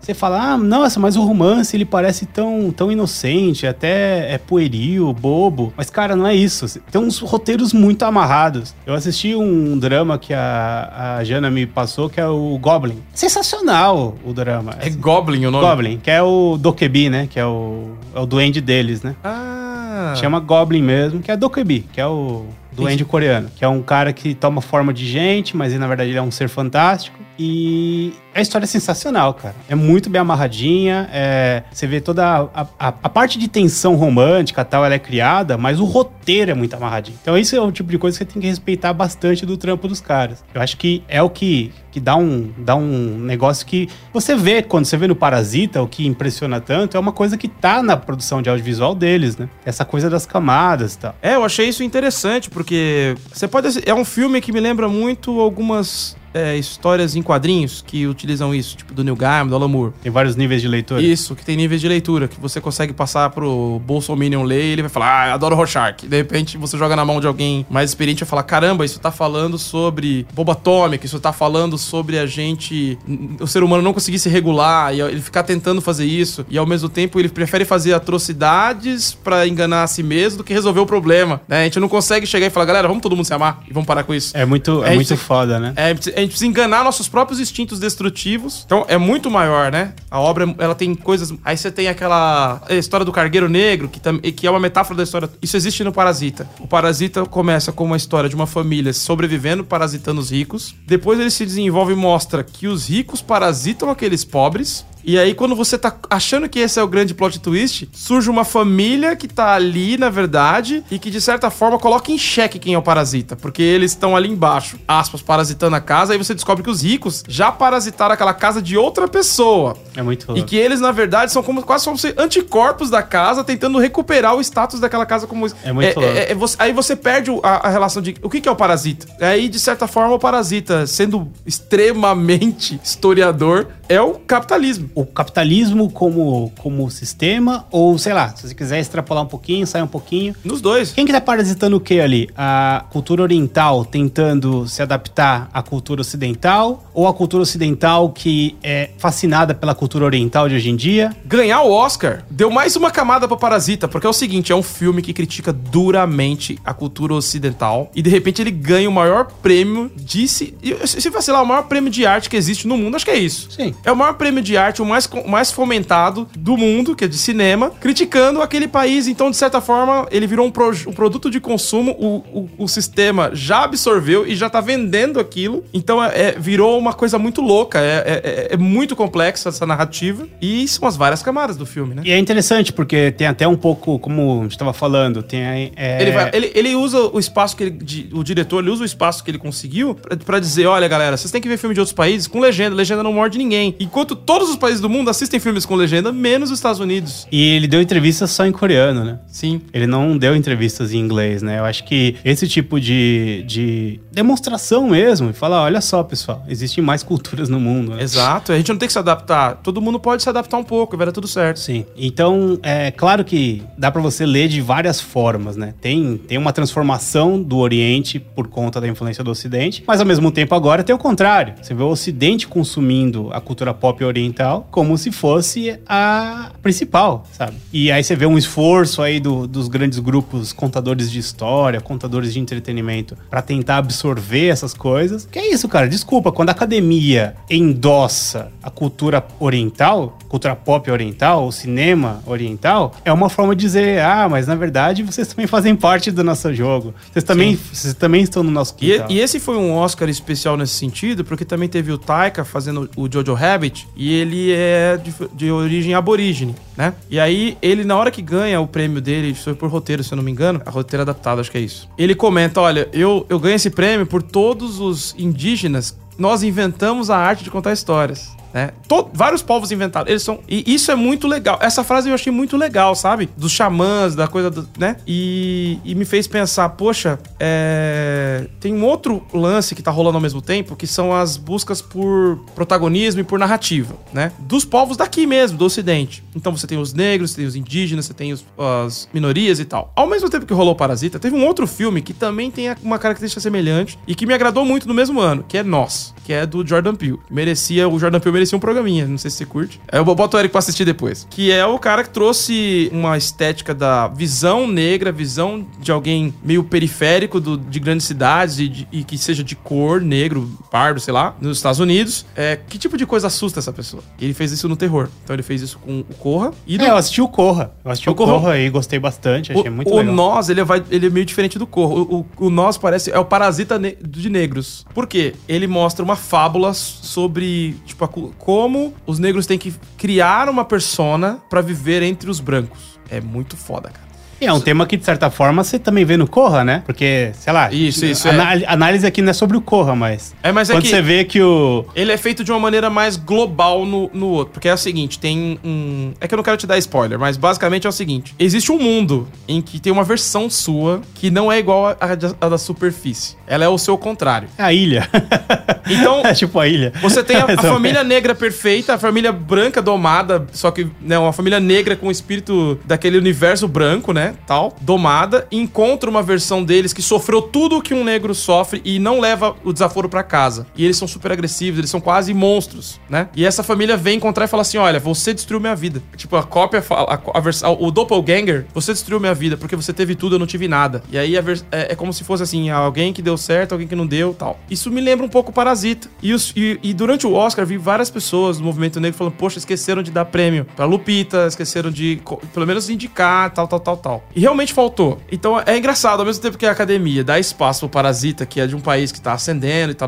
Você 0.03 0.13
fala, 0.13 0.51
ah, 0.51 0.57
nossa, 0.57 0.99
mas 0.99 1.15
o 1.15 1.23
romance 1.23 1.77
ele 1.77 1.85
parece 1.85 2.25
tão, 2.25 2.71
tão 2.71 2.91
inocente, 2.91 3.65
até 3.65 4.33
é 4.33 4.37
pueril, 4.37 5.13
bobo. 5.13 5.73
Mas, 5.77 5.89
cara, 5.89 6.13
não 6.13 6.27
é 6.27 6.35
isso. 6.35 6.77
Tem 6.91 6.99
uns 6.99 7.19
roteiros 7.19 7.71
muito 7.71 8.03
amarrados. 8.03 8.75
Eu 8.85 8.93
assisti 8.93 9.33
um 9.33 9.79
drama 9.79 10.17
que 10.17 10.33
a, 10.33 11.15
a 11.19 11.23
Jana 11.23 11.49
me 11.49 11.65
passou, 11.65 12.09
que 12.09 12.19
é 12.19 12.27
o 12.27 12.57
Goblin. 12.59 13.01
Sensacional 13.13 14.15
o 14.25 14.33
drama. 14.33 14.75
É 14.81 14.89
Goblin 14.89 15.45
o 15.45 15.51
nome? 15.51 15.65
Goblin, 15.65 15.97
que 15.97 16.11
é 16.11 16.21
o 16.21 16.57
Dokebi, 16.57 17.09
né? 17.09 17.29
Que 17.31 17.39
é 17.39 17.45
o, 17.45 17.93
é 18.13 18.19
o 18.19 18.25
duende 18.25 18.59
deles, 18.59 19.03
né? 19.03 19.15
Ah. 19.23 20.13
Chama 20.17 20.41
Goblin 20.41 20.81
mesmo, 20.81 21.21
que 21.21 21.31
é 21.31 21.37
Dokebi, 21.37 21.87
que 21.93 22.01
é 22.01 22.07
o 22.07 22.45
duende 22.73 23.05
coreano. 23.05 23.49
Que 23.55 23.63
é 23.63 23.67
um 23.69 23.81
cara 23.81 24.11
que 24.11 24.33
toma 24.33 24.59
forma 24.59 24.93
de 24.93 25.05
gente, 25.05 25.55
mas 25.55 25.73
na 25.77 25.87
verdade 25.87 26.09
ele 26.09 26.17
é 26.17 26.21
um 26.21 26.31
ser 26.31 26.49
fantástico. 26.49 27.17
E 27.37 28.13
a 28.33 28.41
história 28.41 28.65
é 28.65 28.67
sensacional, 28.67 29.33
cara. 29.33 29.55
É 29.67 29.75
muito 29.75 30.09
bem 30.09 30.21
amarradinha. 30.21 31.09
é- 31.11 31.63
você 31.71 31.87
vê 31.87 31.99
toda 31.99 32.25
a, 32.53 32.67
a, 32.79 32.87
a 32.87 33.09
parte 33.09 33.37
de 33.39 33.47
tensão 33.47 33.95
romântica 33.95 34.63
tal, 34.63 34.85
ela 34.85 34.93
é 34.93 34.99
criada, 34.99 35.57
mas 35.57 35.79
o 35.79 35.85
roteiro 35.85 36.51
é 36.51 36.53
muito 36.53 36.75
amarradinho. 36.75 37.17
Então, 37.21 37.37
isso 37.37 37.55
é 37.55 37.61
o 37.61 37.71
tipo 37.71 37.89
de 37.89 37.97
coisa 37.97 38.17
que 38.17 38.23
você 38.23 38.31
tem 38.31 38.41
que 38.41 38.47
respeitar 38.47 38.93
bastante 38.93 39.45
do 39.45 39.57
trampo 39.57 39.87
dos 39.87 39.99
caras. 40.01 40.43
Eu 40.53 40.61
acho 40.61 40.77
que 40.77 41.03
é 41.07 41.21
o 41.21 41.29
que, 41.29 41.71
que 41.91 41.99
dá, 41.99 42.15
um, 42.15 42.51
dá 42.57 42.75
um 42.75 43.17
negócio 43.19 43.65
que 43.65 43.89
você 44.11 44.35
vê 44.35 44.61
quando 44.61 44.85
você 44.85 44.97
vê 44.97 45.07
no 45.07 45.15
Parasita, 45.15 45.81
o 45.81 45.87
que 45.87 46.05
impressiona 46.05 46.59
tanto, 46.61 46.97
é 46.97 46.99
uma 46.99 47.11
coisa 47.11 47.37
que 47.37 47.47
tá 47.47 47.81
na 47.81 47.97
produção 47.97 48.41
de 48.41 48.49
audiovisual 48.49 48.95
deles, 48.95 49.37
né? 49.37 49.49
Essa 49.65 49.85
coisa 49.85 50.09
das 50.09 50.25
camadas 50.25 50.93
e 50.95 50.99
tal. 50.99 51.15
É, 51.21 51.35
eu 51.35 51.43
achei 51.43 51.67
isso 51.67 51.83
interessante, 51.83 52.49
porque 52.49 53.15
você 53.31 53.47
pode. 53.47 53.67
É 53.87 53.93
um 53.93 54.05
filme 54.05 54.41
que 54.41 54.51
me 54.51 54.59
lembra 54.59 54.87
muito 54.87 55.39
algumas 55.39 56.15
é, 56.33 56.57
histórias 56.57 57.15
em 57.15 57.21
quadrinhos 57.21 57.83
que 57.85 58.07
utilizam 58.07 58.53
isso, 58.53 58.77
tipo 58.77 58.93
do 58.93 59.03
Neil 59.03 59.15
Gaiman, 59.15 59.47
do 59.47 59.55
Alan 59.55 59.67
Moore. 59.67 59.93
Tem 60.01 60.11
vários 60.11 60.35
níveis 60.35 60.61
de 60.61 60.67
leitura. 60.67 61.01
Isso, 61.01 61.35
que 61.35 61.45
tem 61.45 61.55
níveis 61.55 61.81
de 61.81 61.87
leitura, 61.87 62.27
que 62.27 62.39
você 62.39 62.59
consegue 62.59 62.93
passar 62.93 63.29
pro 63.29 63.81
Bolsominion 63.85 64.43
ler 64.43 64.63
e 64.63 64.71
ele 64.71 64.81
vai 64.83 64.89
falar, 64.89 65.07
ah, 65.07 65.33
adoro 65.33 65.55
Rorschach. 65.55 66.07
De 66.07 66.17
repente 66.17 66.57
você 66.57 66.77
joga 66.77 66.95
na 66.95 67.05
mão 67.05 67.19
de 67.19 67.27
alguém 67.27 67.65
mais 67.69 67.89
experiente 67.89 68.21
e 68.21 68.23
vai 68.23 68.29
falar, 68.29 68.43
caramba, 68.43 68.85
isso 68.85 68.99
tá 68.99 69.11
falando 69.11 69.57
sobre 69.57 70.25
bomba 70.33 70.53
atômica, 70.53 71.05
isso 71.05 71.19
tá 71.19 71.33
falando 71.33 71.77
sobre 71.77 72.17
a 72.17 72.25
gente, 72.25 72.97
o 73.39 73.47
ser 73.47 73.63
humano 73.63 73.83
não 73.83 73.93
conseguir 73.93 74.19
se 74.19 74.29
regular 74.29 74.93
e 74.93 75.01
ele 75.01 75.21
ficar 75.21 75.43
tentando 75.43 75.81
fazer 75.81 76.05
isso 76.05 76.45
e 76.49 76.57
ao 76.57 76.65
mesmo 76.65 76.89
tempo 76.89 77.19
ele 77.19 77.29
prefere 77.29 77.65
fazer 77.65 77.93
atrocidades 77.93 79.13
pra 79.13 79.47
enganar 79.47 79.83
a 79.83 79.87
si 79.87 80.03
mesmo 80.03 80.39
do 80.39 80.43
que 80.43 80.53
resolver 80.53 80.79
o 80.79 80.85
problema, 80.85 81.41
né? 81.47 81.61
A 81.61 81.63
gente 81.65 81.79
não 81.79 81.89
consegue 81.89 82.25
chegar 82.25 82.47
e 82.47 82.49
falar, 82.49 82.65
galera, 82.65 82.87
vamos 82.87 83.01
todo 83.01 83.15
mundo 83.15 83.25
se 83.25 83.33
amar 83.33 83.61
e 83.69 83.73
vamos 83.73 83.87
parar 83.87 84.03
com 84.03 84.13
isso. 84.13 84.35
É 84.35 84.45
muito, 84.45 84.83
é 84.83 84.93
É 84.93 84.95
muito 84.95 85.17
foda, 85.17 85.59
né? 85.59 85.73
É, 85.75 85.95
a 86.15 86.21
gente 86.23 86.31
precisa 86.31 86.47
enganar 86.49 86.83
nossos 86.83 87.07
próprios 87.07 87.39
instintos 87.39 87.79
destrutivos. 87.79 88.63
Então 88.65 88.85
é 88.87 88.97
muito 88.97 89.29
maior, 89.31 89.71
né? 89.71 89.93
A 90.09 90.19
obra, 90.19 90.53
ela 90.57 90.75
tem 90.75 90.93
coisas. 90.95 91.33
Aí 91.43 91.55
você 91.57 91.71
tem 91.71 91.87
aquela 91.87 92.61
história 92.69 93.05
do 93.05 93.11
cargueiro 93.11 93.47
negro, 93.49 93.87
que, 93.87 93.99
tam- 93.99 94.19
que 94.19 94.45
é 94.47 94.49
uma 94.49 94.59
metáfora 94.59 94.97
da 94.97 95.03
história. 95.03 95.29
Isso 95.41 95.55
existe 95.57 95.83
no 95.83 95.91
Parasita. 95.93 96.47
O 96.59 96.67
Parasita 96.67 97.25
começa 97.25 97.71
com 97.71 97.83
uma 97.85 97.97
história 97.97 98.29
de 98.29 98.35
uma 98.35 98.47
família 98.47 98.93
sobrevivendo, 98.93 99.63
parasitando 99.63 100.19
os 100.21 100.31
ricos. 100.31 100.75
Depois 100.85 101.19
ele 101.19 101.31
se 101.31 101.45
desenvolve 101.45 101.93
e 101.93 101.95
mostra 101.95 102.43
que 102.43 102.67
os 102.67 102.89
ricos 102.89 103.21
parasitam 103.21 103.89
aqueles 103.89 104.23
pobres. 104.23 104.85
E 105.03 105.17
aí, 105.19 105.33
quando 105.33 105.55
você 105.55 105.77
tá 105.77 105.93
achando 106.09 106.47
que 106.47 106.59
esse 106.59 106.79
é 106.79 106.83
o 106.83 106.87
grande 106.87 107.13
plot 107.13 107.39
twist, 107.39 107.89
surge 107.91 108.29
uma 108.29 108.45
família 108.45 109.15
que 109.15 109.27
tá 109.27 109.53
ali, 109.53 109.97
na 109.97 110.09
verdade, 110.09 110.83
e 110.89 110.97
que 110.97 111.11
de 111.11 111.19
certa 111.19 111.49
forma 111.49 111.77
coloca 111.77 112.11
em 112.11 112.17
xeque 112.17 112.57
quem 112.59 112.73
é 112.73 112.77
o 112.77 112.81
parasita. 112.81 113.35
Porque 113.35 113.61
eles 113.61 113.91
estão 113.91 114.15
ali 114.15 114.29
embaixo, 114.29 114.79
aspas, 114.87 115.21
parasitando 115.21 115.75
a 115.75 115.81
casa, 115.81 116.13
aí 116.13 116.17
você 116.17 116.33
descobre 116.33 116.63
que 116.63 116.69
os 116.69 116.81
ricos 116.83 117.23
já 117.27 117.51
parasitaram 117.51 118.13
aquela 118.13 118.33
casa 118.33 118.61
de 118.61 118.77
outra 118.77 119.07
pessoa. 119.07 119.75
É 119.95 120.01
muito 120.01 120.23
E 120.23 120.31
louco. 120.31 120.45
que 120.45 120.55
eles, 120.55 120.79
na 120.79 120.91
verdade, 120.91 121.31
são 121.31 121.43
como 121.43 121.61
quase 121.63 121.85
como 121.85 121.97
anticorpos 122.17 122.89
da 122.89 123.03
casa, 123.03 123.43
tentando 123.43 123.77
recuperar 123.79 124.35
o 124.35 124.41
status 124.41 124.79
daquela 124.79 125.05
casa 125.05 125.27
como. 125.27 125.47
É 125.63 125.71
muito 125.73 125.99
louco. 125.99 126.15
é- 126.17 126.31
é 126.31 126.35
você- 126.35 126.55
Aí 126.59 126.71
você 126.71 126.95
perde 126.95 127.29
a, 127.43 127.67
a 127.67 127.69
relação 127.69 128.01
de. 128.01 128.15
O 128.21 128.29
que, 128.29 128.39
que 128.39 128.47
é 128.47 128.51
o 128.51 128.55
parasita? 128.55 129.05
Aí, 129.19 129.49
de 129.49 129.59
certa 129.59 129.85
forma, 129.87 130.15
o 130.15 130.19
parasita, 130.19 130.87
sendo 130.87 131.27
extremamente 131.45 132.79
historiador, 132.83 133.67
é 133.89 133.99
o 134.01 134.13
capitalismo. 134.13 134.89
O 134.95 135.05
capitalismo 135.05 135.89
como, 135.89 136.51
como 136.59 136.89
sistema, 136.89 137.65
ou 137.71 137.97
sei 137.97 138.13
lá, 138.13 138.35
se 138.35 138.47
você 138.47 138.55
quiser 138.55 138.79
extrapolar 138.79 139.23
um 139.23 139.27
pouquinho, 139.27 139.65
sair 139.65 139.81
um 139.81 139.87
pouquinho. 139.87 140.35
Nos 140.43 140.61
dois. 140.61 140.91
Quem 140.91 141.05
que 141.05 141.11
tá 141.11 141.21
parasitando 141.21 141.77
o 141.77 141.79
que 141.79 141.99
ali? 141.99 142.29
A 142.35 142.85
cultura 142.91 143.21
oriental 143.21 143.85
tentando 143.85 144.67
se 144.67 144.81
adaptar 144.81 145.49
à 145.53 145.61
cultura 145.61 146.01
ocidental? 146.01 146.83
Ou 146.93 147.07
a 147.07 147.13
cultura 147.13 147.43
ocidental 147.43 148.09
que 148.09 148.55
é 148.63 148.91
fascinada 148.97 149.53
pela 149.53 149.73
cultura 149.73 150.05
oriental 150.05 150.47
de 150.47 150.55
hoje 150.55 150.69
em 150.69 150.75
dia? 150.75 151.15
Ganhar 151.25 151.61
o 151.61 151.71
Oscar 151.71 152.23
deu 152.29 152.51
mais 152.51 152.75
uma 152.75 152.91
camada 152.91 153.27
pra 153.27 153.37
Parasita, 153.37 153.87
porque 153.87 154.05
é 154.05 154.09
o 154.09 154.13
seguinte, 154.13 154.51
é 154.51 154.55
um 154.55 154.63
filme 154.63 155.01
que 155.01 155.13
critica 155.13 155.51
duramente 155.51 156.59
a 156.63 156.73
cultura 156.73 157.13
ocidental 157.13 157.89
e 157.95 158.01
de 158.01 158.09
repente 158.09 158.41
ele 158.41 158.51
ganha 158.51 158.89
o 158.89 158.91
maior 158.91 159.25
prêmio 159.41 159.91
de 159.95 160.27
se, 160.27 160.53
se 160.85 161.09
vacilar, 161.09 161.41
o 161.41 161.45
maior 161.45 161.63
prêmio 161.63 161.89
de 161.89 162.05
arte 162.05 162.29
que 162.29 162.35
existe 162.35 162.67
no 162.67 162.77
mundo, 162.77 162.95
acho 162.95 163.05
que 163.05 163.11
é 163.11 163.17
isso. 163.17 163.49
Sim. 163.51 163.73
É 163.83 163.91
o 163.91 163.95
maior 163.95 164.13
prêmio 164.13 164.43
de 164.43 164.55
arte, 164.55 164.81
o 164.83 164.85
mais, 164.87 165.09
mais 165.27 165.51
fomentado 165.51 166.27
do 166.37 166.57
mundo, 166.57 166.95
que 166.95 167.05
é 167.05 167.07
de 167.07 167.17
cinema, 167.17 167.71
criticando 167.79 168.41
aquele 168.41 168.67
país. 168.67 169.07
Então, 169.07 169.29
de 169.31 169.37
certa 169.37 169.59
forma, 169.61 170.07
ele 170.11 170.27
virou 170.27 170.45
um, 170.47 170.51
pro- 170.51 170.71
um 170.87 170.93
produto 170.93 171.29
de 171.29 171.39
consumo, 171.39 171.91
o, 171.99 172.17
o, 172.39 172.49
o 172.59 172.67
sistema 172.67 173.31
já 173.33 173.63
absorveu 173.63 174.27
e 174.27 174.35
já 174.35 174.49
tá 174.49 174.61
vendendo 174.61 175.19
aquilo. 175.19 175.63
Então, 175.73 176.03
é, 176.03 176.11
é- 176.29 176.35
virou 176.37 176.77
uma 176.77 176.93
coisa 176.93 177.17
muito 177.17 177.41
louca, 177.41 177.79
é, 177.79 177.83
é- 177.83 178.21
é- 178.51 178.53
é 178.53 178.57
muito 178.57 178.95
complexa 178.95 179.49
essa 179.49 179.65
narrativa. 179.65 180.27
E 180.41 180.67
são 180.67 180.87
as 180.87 180.95
várias 180.97 181.21
camadas 181.23 181.57
do 181.57 181.65
filme, 181.65 181.95
né? 181.95 182.01
E 182.05 182.11
é 182.11 182.17
interessante, 182.17 182.71
porque 182.73 183.11
tem 183.11 183.27
até 183.27 183.47
um 183.47 183.55
pouco, 183.55 183.97
como 183.99 184.41
a 184.41 184.43
gente 184.43 184.57
tava 184.57 184.73
falando, 184.73 185.23
tem 185.23 185.45
aí. 185.45 185.71
é, 185.75 186.01
Ele, 186.01 186.11
vai- 186.11 186.29
ele- 186.33 186.51
ele 186.53 186.75
usa 186.75 186.99
o 186.99 187.19
espaço 187.19 187.55
que 187.55 187.63
ele. 187.63 187.71
de- 187.71 188.09
o 188.13 188.23
diretor 188.23 188.59
ele 188.59 188.69
usa 188.71 188.83
o 188.83 188.85
espaço 188.85 189.23
que 189.23 189.31
ele 189.31 189.37
conseguiu 189.37 189.95
pra, 189.95 190.15
pra 190.17 190.39
dizer: 190.39 190.65
olha, 190.65 190.87
galera, 190.87 191.15
vocês 191.17 191.31
têm 191.31 191.41
que 191.41 191.47
ver 191.47 191.57
filme 191.57 191.73
de 191.73 191.79
outros 191.79 191.93
países 191.93 192.27
com 192.27 192.39
legenda. 192.39 192.75
Legenda 192.75 193.03
não 193.03 193.13
morde 193.13 193.37
ninguém. 193.37 193.75
Enquanto 193.79 194.15
todos 194.15 194.49
os 194.49 194.55
países 194.55 194.72
do 194.79 194.89
mundo 194.89 195.09
assistem 195.09 195.39
filmes 195.39 195.65
com 195.65 195.75
legenda, 195.75 196.11
menos 196.11 196.51
os 196.51 196.59
Estados 196.59 196.79
Unidos. 196.79 197.27
E 197.31 197.55
ele 197.55 197.67
deu 197.67 197.81
entrevistas 197.81 198.31
só 198.31 198.45
em 198.45 198.51
coreano, 198.51 199.03
né? 199.03 199.19
Sim. 199.27 199.61
Ele 199.73 199.87
não 199.87 200.17
deu 200.17 200.35
entrevistas 200.35 200.93
em 200.93 200.99
inglês, 200.99 201.41
né? 201.41 201.59
Eu 201.59 201.65
acho 201.65 201.83
que 201.83 202.15
esse 202.23 202.47
tipo 202.47 202.79
de, 202.79 203.43
de 203.47 203.99
demonstração 204.11 204.89
mesmo, 204.89 205.29
e 205.29 205.33
falar, 205.33 205.63
olha 205.63 205.81
só, 205.81 206.03
pessoal, 206.03 206.43
existem 206.47 206.83
mais 206.83 207.03
culturas 207.03 207.49
no 207.49 207.59
mundo, 207.59 207.95
né? 207.95 208.03
Exato. 208.03 208.51
A 208.51 208.57
gente 208.57 208.69
não 208.69 208.77
tem 208.77 208.87
que 208.87 208.93
se 208.93 208.99
adaptar. 208.99 209.55
Todo 209.63 209.81
mundo 209.81 209.99
pode 209.99 210.23
se 210.23 210.29
adaptar 210.29 210.57
um 210.57 210.63
pouco, 210.63 210.95
vai 210.97 211.05
dar 211.05 211.11
tudo 211.11 211.27
certo. 211.27 211.59
Sim. 211.59 211.85
Então, 211.95 212.59
é 212.63 212.91
claro 212.91 213.23
que 213.23 213.63
dá 213.77 213.91
pra 213.91 214.01
você 214.01 214.25
ler 214.25 214.47
de 214.47 214.61
várias 214.61 214.99
formas, 214.99 215.55
né? 215.55 215.73
Tem, 215.81 216.17
tem 216.17 216.37
uma 216.37 216.53
transformação 216.53 217.41
do 217.41 217.57
Oriente 217.57 218.19
por 218.19 218.47
conta 218.47 218.79
da 218.79 218.87
influência 218.87 219.23
do 219.23 219.31
Ocidente, 219.31 219.83
mas 219.85 219.99
ao 219.99 220.05
mesmo 220.05 220.31
tempo 220.31 220.53
agora 220.55 220.83
tem 220.83 220.95
o 220.95 220.99
contrário. 220.99 221.55
Você 221.61 221.73
vê 221.73 221.83
o 221.83 221.87
Ocidente 221.87 222.47
consumindo 222.47 223.29
a 223.31 223.41
cultura 223.41 223.73
pop 223.73 224.03
oriental 224.03 224.62
como 224.71 224.97
se 224.97 225.11
fosse 225.11 225.79
a 225.87 226.51
principal, 226.61 227.25
sabe? 227.31 227.57
E 227.71 227.91
aí 227.91 228.03
você 228.03 228.15
vê 228.15 228.25
um 228.25 228.37
esforço 228.37 229.01
aí 229.01 229.19
do, 229.19 229.47
dos 229.47 229.67
grandes 229.67 229.99
grupos 229.99 230.53
contadores 230.53 231.11
de 231.11 231.19
história, 231.19 231.81
contadores 231.81 232.33
de 232.33 232.39
entretenimento, 232.39 233.17
para 233.29 233.41
tentar 233.41 233.77
absorver 233.77 234.47
essas 234.47 234.73
coisas. 234.73 235.27
Que 235.31 235.39
é 235.39 235.53
isso, 235.53 235.67
cara? 235.67 235.87
Desculpa, 235.87 236.31
quando 236.31 236.49
a 236.49 236.51
academia 236.51 237.35
endossa 237.49 238.51
a 238.61 238.69
cultura 238.69 239.25
oriental, 239.39 240.17
cultura 240.27 240.55
pop 240.55 240.89
oriental, 240.89 241.47
o 241.47 241.51
cinema 241.51 242.21
oriental, 242.25 242.95
é 243.05 243.11
uma 243.11 243.29
forma 243.29 243.55
de 243.55 243.61
dizer, 243.61 244.01
ah, 244.01 244.27
mas 244.29 244.47
na 244.47 244.55
verdade 244.55 245.03
vocês 245.03 245.27
também 245.27 245.47
fazem 245.47 245.75
parte 245.75 246.11
do 246.11 246.23
nosso 246.23 246.53
jogo. 246.53 246.93
Vocês 247.11 247.23
também, 247.23 247.55
vocês 247.55 247.93
também 247.93 248.23
estão 248.23 248.43
no 248.43 248.51
nosso 248.51 248.75
quintal. 248.75 249.07
E, 249.09 249.15
e, 249.15 249.19
esse 249.19 249.39
foi 249.39 249.57
um 249.57 249.73
Oscar 249.73 250.09
especial 250.09 250.57
nesse 250.57 250.73
sentido, 250.73 251.23
porque 251.23 251.45
também 251.45 251.69
teve 251.69 251.91
o 251.91 251.97
Taika 251.97 252.43
fazendo 252.43 252.89
o 252.95 253.11
Jojo 253.11 253.33
Rabbit, 253.33 253.87
e 253.95 254.13
ele 254.13 254.52
é 254.53 254.97
de, 254.97 255.13
de 255.33 255.51
origem 255.51 255.93
aborígene, 255.93 256.55
né? 256.77 256.93
E 257.09 257.19
aí, 257.19 257.57
ele, 257.61 257.83
na 257.83 257.97
hora 257.97 258.11
que 258.11 258.21
ganha 258.21 258.59
o 258.59 258.67
prêmio 258.67 259.01
dele, 259.01 259.33
foi 259.33 259.53
por 259.53 259.69
roteiro, 259.69 260.03
se 260.03 260.13
eu 260.13 260.15
não 260.15 260.23
me 260.23 260.31
engano, 260.31 260.61
a 260.65 260.69
roteiro 260.69 261.01
adaptado, 261.01 261.39
acho 261.39 261.51
que 261.51 261.57
é 261.57 261.61
isso. 261.61 261.89
Ele 261.97 262.15
comenta, 262.15 262.61
olha, 262.61 262.87
eu, 262.93 263.25
eu 263.29 263.39
ganho 263.39 263.55
esse 263.55 263.69
prêmio 263.69 264.05
por 264.05 264.21
todos 264.21 264.79
os 264.79 265.15
indígenas 265.17 265.97
nós 266.17 266.43
inventamos 266.43 267.09
a 267.09 267.17
arte 267.17 267.43
de 267.43 267.49
contar 267.49 267.73
histórias. 267.73 268.35
Né? 268.53 268.71
Todo, 268.87 269.09
vários 269.13 269.41
povos 269.41 269.71
inventaram. 269.71 270.07
Eles 270.07 270.21
são. 270.21 270.39
E 270.47 270.63
isso 270.71 270.91
é 270.91 270.95
muito 270.95 271.27
legal. 271.27 271.57
Essa 271.59 271.83
frase 271.83 272.09
eu 272.09 272.13
achei 272.13 272.31
muito 272.31 272.55
legal, 272.55 272.93
sabe? 272.93 273.27
Dos 273.35 273.51
xamãs, 273.51 274.13
da 274.13 274.27
coisa 274.27 274.51
do. 274.51 274.69
né? 274.77 274.97
E, 275.07 275.79
e 275.83 275.95
me 275.95 276.05
fez 276.05 276.27
pensar, 276.27 276.69
poxa, 276.69 277.17
é... 277.39 278.47
tem 278.59 278.73
um 278.73 278.85
outro 278.85 279.23
lance 279.33 279.73
que 279.73 279.81
tá 279.81 279.89
rolando 279.89 280.17
ao 280.17 280.21
mesmo 280.21 280.41
tempo, 280.41 280.75
que 280.75 280.85
são 280.85 281.13
as 281.13 281.35
buscas 281.35 281.81
por 281.81 282.39
protagonismo 282.53 283.21
e 283.21 283.23
por 283.23 283.39
narrativa, 283.39 283.95
né? 284.13 284.31
Dos 284.37 284.63
povos 284.63 284.97
daqui 284.97 285.25
mesmo, 285.25 285.57
do 285.57 285.65
Ocidente. 285.65 286.23
Então 286.35 286.55
você 286.55 286.67
tem 286.67 286.77
os 286.77 286.93
negros, 286.93 287.31
você 287.31 287.37
tem 287.37 287.45
os 287.45 287.55
indígenas, 287.55 288.05
você 288.05 288.13
tem 288.13 288.31
os, 288.31 288.45
as 288.57 289.09
minorias 289.11 289.59
e 289.59 289.65
tal. 289.65 289.91
Ao 289.95 290.05
mesmo 290.05 290.29
tempo 290.29 290.45
que 290.45 290.53
rolou 290.53 290.75
Parasita, 290.75 291.19
teve 291.19 291.35
um 291.35 291.45
outro 291.45 291.65
filme 291.65 292.01
que 292.01 292.13
também 292.13 292.51
tem 292.51 292.67
uma 292.83 292.99
característica 292.99 293.41
semelhante 293.41 293.97
e 294.05 294.13
que 294.13 294.27
me 294.27 294.33
agradou 294.33 294.63
muito 294.63 294.87
no 294.87 294.93
mesmo 294.93 295.19
ano, 295.19 295.43
que 295.47 295.57
é 295.57 295.63
Nós, 295.63 296.13
que 296.23 296.31
é 296.31 296.45
do 296.45 296.65
Jordan 296.65 296.93
Peele. 296.93 297.17
Merecia, 297.31 297.89
o 297.89 297.97
Jordan 297.97 298.19
Peele 298.19 298.42
merecia 298.43 298.57
um 298.57 298.61
programinha, 298.61 299.07
não 299.07 299.17
sei 299.17 299.31
se 299.31 299.37
você 299.37 299.45
curte. 299.45 299.79
Eu 299.91 300.03
boto 300.03 300.35
o 300.35 300.39
Eric 300.39 300.51
pra 300.51 300.59
assistir 300.59 300.85
depois. 300.85 301.25
Que 301.29 301.51
é 301.51 301.65
o 301.65 301.79
cara 301.79 302.03
que 302.03 302.09
trouxe 302.09 302.89
uma 302.91 303.17
estética 303.17 303.73
da 303.73 304.07
visão 304.07 304.67
negra, 304.67 305.11
visão 305.11 305.65
de 305.79 305.91
alguém 305.91 306.33
meio 306.43 306.63
periférico 306.63 307.39
do, 307.39 307.57
de 307.57 307.79
grandes 307.79 308.05
cidades 308.05 308.59
e, 308.59 308.67
de, 308.67 308.87
e, 308.91 309.03
que 309.03 309.17
seja 309.17 309.43
de 309.43 309.55
cor, 309.55 310.01
negro, 310.01 310.49
pardo, 310.69 310.99
sei 310.99 311.13
lá, 311.13 311.35
nos 311.39 311.57
Estados 311.57 311.79
Unidos. 311.79 312.25
É, 312.35 312.57
que 312.67 312.77
tipo 312.77 312.97
de 312.97 313.05
coisa 313.05 313.27
assusta 313.27 313.59
essa 313.59 313.71
pessoa? 313.71 314.03
Ele 314.19 314.33
fez 314.33 314.51
isso 314.51 314.67
no 314.67 314.75
terror. 314.75 315.09
Então 315.23 315.35
ele 315.35 315.43
fez 315.43 315.61
isso 315.61 315.79
com 315.79 316.01
o 316.01 316.15
Corra. 316.15 316.51
E 316.67 316.77
do... 316.77 316.83
É, 316.83 316.89
eu 316.89 316.97
assisti 316.97 317.21
o 317.21 317.27
Corra. 317.27 317.71
Eu 317.83 317.91
assisti 317.91 318.09
o, 318.09 318.11
o 318.11 318.15
Corra, 318.15 318.33
Corra 318.33 318.59
e 318.59 318.69
gostei 318.69 318.99
bastante, 318.99 319.51
achei 319.51 319.69
o, 319.69 319.73
muito 319.73 319.91
o 319.91 319.97
legal. 319.97 320.13
O 320.13 320.15
Nós, 320.15 320.49
ele, 320.49 320.63
vai, 320.63 320.83
ele 320.91 321.07
é 321.07 321.09
meio 321.09 321.25
diferente 321.25 321.57
do 321.57 321.65
Corra. 321.65 321.95
O, 321.95 322.19
o, 322.19 322.45
o 322.45 322.49
Nós 322.49 322.77
parece... 322.77 323.11
É 323.11 323.19
o 323.19 323.25
parasita 323.25 323.79
ne 323.79 323.95
de 324.01 324.29
negros. 324.29 324.85
Por 324.93 325.07
quê? 325.07 325.33
Ele 325.47 325.67
mostra 325.67 326.03
uma 326.03 326.15
fábula 326.15 326.73
sobre, 326.73 327.75
tipo, 327.85 328.03
a, 328.03 328.09
como 328.37 328.93
os 329.05 329.19
negros 329.19 329.45
têm 329.45 329.57
que 329.57 329.73
criar 329.97 330.49
uma 330.49 330.65
persona 330.65 331.39
para 331.49 331.61
viver 331.61 332.03
entre 332.03 332.29
os 332.29 332.39
brancos. 332.39 332.99
É 333.09 333.21
muito 333.21 333.55
foda, 333.55 333.89
cara. 333.89 334.12
E 334.43 334.45
é 334.45 334.51
um 334.51 334.59
tema 334.59 334.85
que, 334.85 334.97
de 334.97 335.05
certa 335.05 335.29
forma, 335.29 335.63
você 335.63 335.79
também 335.79 336.03
vê 336.03 336.17
no 336.17 336.27
Corra, 336.27 336.65
né? 336.65 336.83
Porque, 336.85 337.31
sei 337.33 337.53
lá. 337.53 337.71
Isso, 337.71 338.05
isso. 338.05 338.27
A 338.27 338.33
é. 338.33 338.65
análise 338.67 339.07
aqui 339.07 339.21
não 339.21 339.29
é 339.29 339.33
sobre 339.33 339.55
o 339.55 339.61
Corra, 339.61 339.95
mas. 339.95 340.35
É, 340.43 340.51
mas 340.51 340.69
é 340.69 340.73
quando 340.73 340.85
você 340.85 341.01
vê 341.01 341.23
que 341.23 341.41
o. 341.41 341.85
Ele 341.95 342.11
é 342.11 342.17
feito 342.17 342.43
de 342.43 342.51
uma 342.51 342.59
maneira 342.59 342.89
mais 342.89 343.15
global 343.15 343.85
no, 343.85 344.11
no 344.13 344.27
outro. 344.27 344.51
Porque 344.51 344.67
é 344.67 344.73
o 344.73 344.77
seguinte: 344.77 345.17
tem 345.17 345.57
um. 345.63 346.11
É 346.19 346.27
que 346.27 346.33
eu 346.33 346.37
não 346.37 346.43
quero 346.43 346.57
te 346.57 346.67
dar 346.67 346.77
spoiler, 346.77 347.17
mas 347.17 347.37
basicamente 347.37 347.87
é 347.87 347.89
o 347.89 347.93
seguinte: 347.93 348.35
existe 348.37 348.69
um 348.69 348.77
mundo 348.77 349.29
em 349.47 349.61
que 349.61 349.79
tem 349.79 349.93
uma 349.93 350.03
versão 350.03 350.49
sua 350.49 351.01
que 351.15 351.31
não 351.31 351.49
é 351.49 351.57
igual 351.57 351.87
à, 351.87 351.97
à 352.41 352.49
da 352.49 352.57
superfície. 352.57 353.37
Ela 353.47 353.63
é 353.63 353.69
o 353.69 353.77
seu 353.77 353.97
contrário. 353.97 354.49
É 354.57 354.63
a 354.63 354.73
ilha. 354.73 355.07
Então. 355.85 356.21
é 356.25 356.33
tipo 356.33 356.59
a 356.59 356.67
ilha. 356.67 356.93
Você 357.01 357.23
tem 357.23 357.35
a, 357.35 357.43
a 357.57 357.57
família 357.57 358.03
negra 358.03 358.33
perfeita, 358.33 358.93
a 358.93 358.97
família 358.97 359.31
branca 359.31 359.81
domada, 359.81 360.47
só 360.53 360.71
que, 360.71 360.87
né, 361.01 361.17
uma 361.17 361.33
família 361.33 361.59
negra 361.59 361.95
com 361.95 362.07
o 362.07 362.11
espírito 362.11 362.79
daquele 362.85 363.17
universo 363.17 363.67
branco, 363.67 364.13
né? 364.13 364.32
Tal, 364.45 364.75
domada, 364.81 365.47
encontra 365.51 366.09
uma 366.09 366.21
versão 366.21 366.63
deles 366.63 366.93
que 366.93 367.01
sofreu 367.01 367.41
tudo 367.41 367.77
o 367.77 367.81
que 367.81 367.93
um 367.93 368.03
negro 368.03 368.33
sofre 368.33 368.81
e 368.83 368.99
não 368.99 369.19
leva 369.19 369.55
o 369.63 369.71
desaforo 369.73 370.09
para 370.09 370.23
casa. 370.23 370.67
E 370.75 370.83
eles 370.83 370.97
são 370.97 371.07
super 371.07 371.31
agressivos, 371.31 371.77
eles 371.79 371.89
são 371.89 372.01
quase 372.01 372.33
monstros, 372.33 372.99
né? 373.09 373.29
E 373.35 373.45
essa 373.45 373.63
família 373.63 373.97
vem 373.97 374.17
encontrar 374.17 374.45
e 374.45 374.47
fala 374.47 374.61
assim: 374.61 374.77
olha, 374.77 374.99
você 374.99 375.33
destruiu 375.33 375.59
minha 375.59 375.75
vida. 375.75 376.01
Tipo, 376.15 376.35
a 376.35 376.43
cópia, 376.43 376.83
a, 376.89 377.15
a 377.15 377.71
o 377.71 377.91
doppelganger, 377.91 378.65
você 378.73 378.93
destruiu 378.93 379.19
minha 379.19 379.33
vida, 379.33 379.57
porque 379.57 379.75
você 379.75 379.93
teve 379.93 380.15
tudo, 380.15 380.35
eu 380.35 380.39
não 380.39 380.47
tive 380.47 380.67
nada. 380.67 381.03
E 381.11 381.17
aí 381.17 381.35
é, 381.35 381.43
é, 381.71 381.95
como 381.95 382.13
se 382.13 382.23
fosse 382.23 382.43
assim: 382.43 382.69
alguém 382.69 383.13
que 383.13 383.21
deu 383.21 383.37
certo, 383.37 383.73
alguém 383.73 383.87
que 383.87 383.95
não 383.95 384.05
deu 384.05 384.33
tal. 384.33 384.59
Isso 384.69 384.89
me 384.91 385.01
lembra 385.01 385.25
um 385.25 385.29
pouco 385.29 385.51
Parasita. 385.51 386.07
E, 386.21 386.33
os, 386.33 386.53
e, 386.55 386.79
e 386.81 386.93
durante 386.93 387.27
o 387.27 387.33
Oscar, 387.33 387.65
vi 387.65 387.77
várias 387.77 388.09
pessoas 388.09 388.57
do 388.57 388.63
movimento 388.63 388.99
negro 388.99 389.17
falando: 389.17 389.33
poxa, 389.33 389.57
esqueceram 389.57 390.03
de 390.03 390.11
dar 390.11 390.25
prêmio 390.25 390.65
pra 390.75 390.85
Lupita, 390.85 391.47
esqueceram 391.47 391.91
de 391.91 392.21
pelo 392.53 392.65
menos 392.65 392.89
indicar, 392.89 393.51
tal, 393.51 393.67
tal, 393.67 393.79
tal, 393.79 393.97
tal. 393.97 394.12
E 394.35 394.39
realmente 394.39 394.73
faltou. 394.73 395.19
Então 395.31 395.61
é 395.65 395.77
engraçado, 395.77 396.19
ao 396.19 396.25
mesmo 396.25 396.41
tempo 396.41 396.57
que 396.57 396.65
a 396.65 396.71
academia 396.71 397.23
dá 397.23 397.39
espaço 397.39 397.81
pro 397.81 397.89
Parasita, 397.89 398.45
que 398.45 398.59
é 398.59 398.67
de 398.67 398.75
um 398.75 398.79
país 398.79 399.11
que 399.11 399.19
tá 399.19 399.33
ascendendo 399.33 399.91
e 399.91 399.95
tal, 399.95 400.07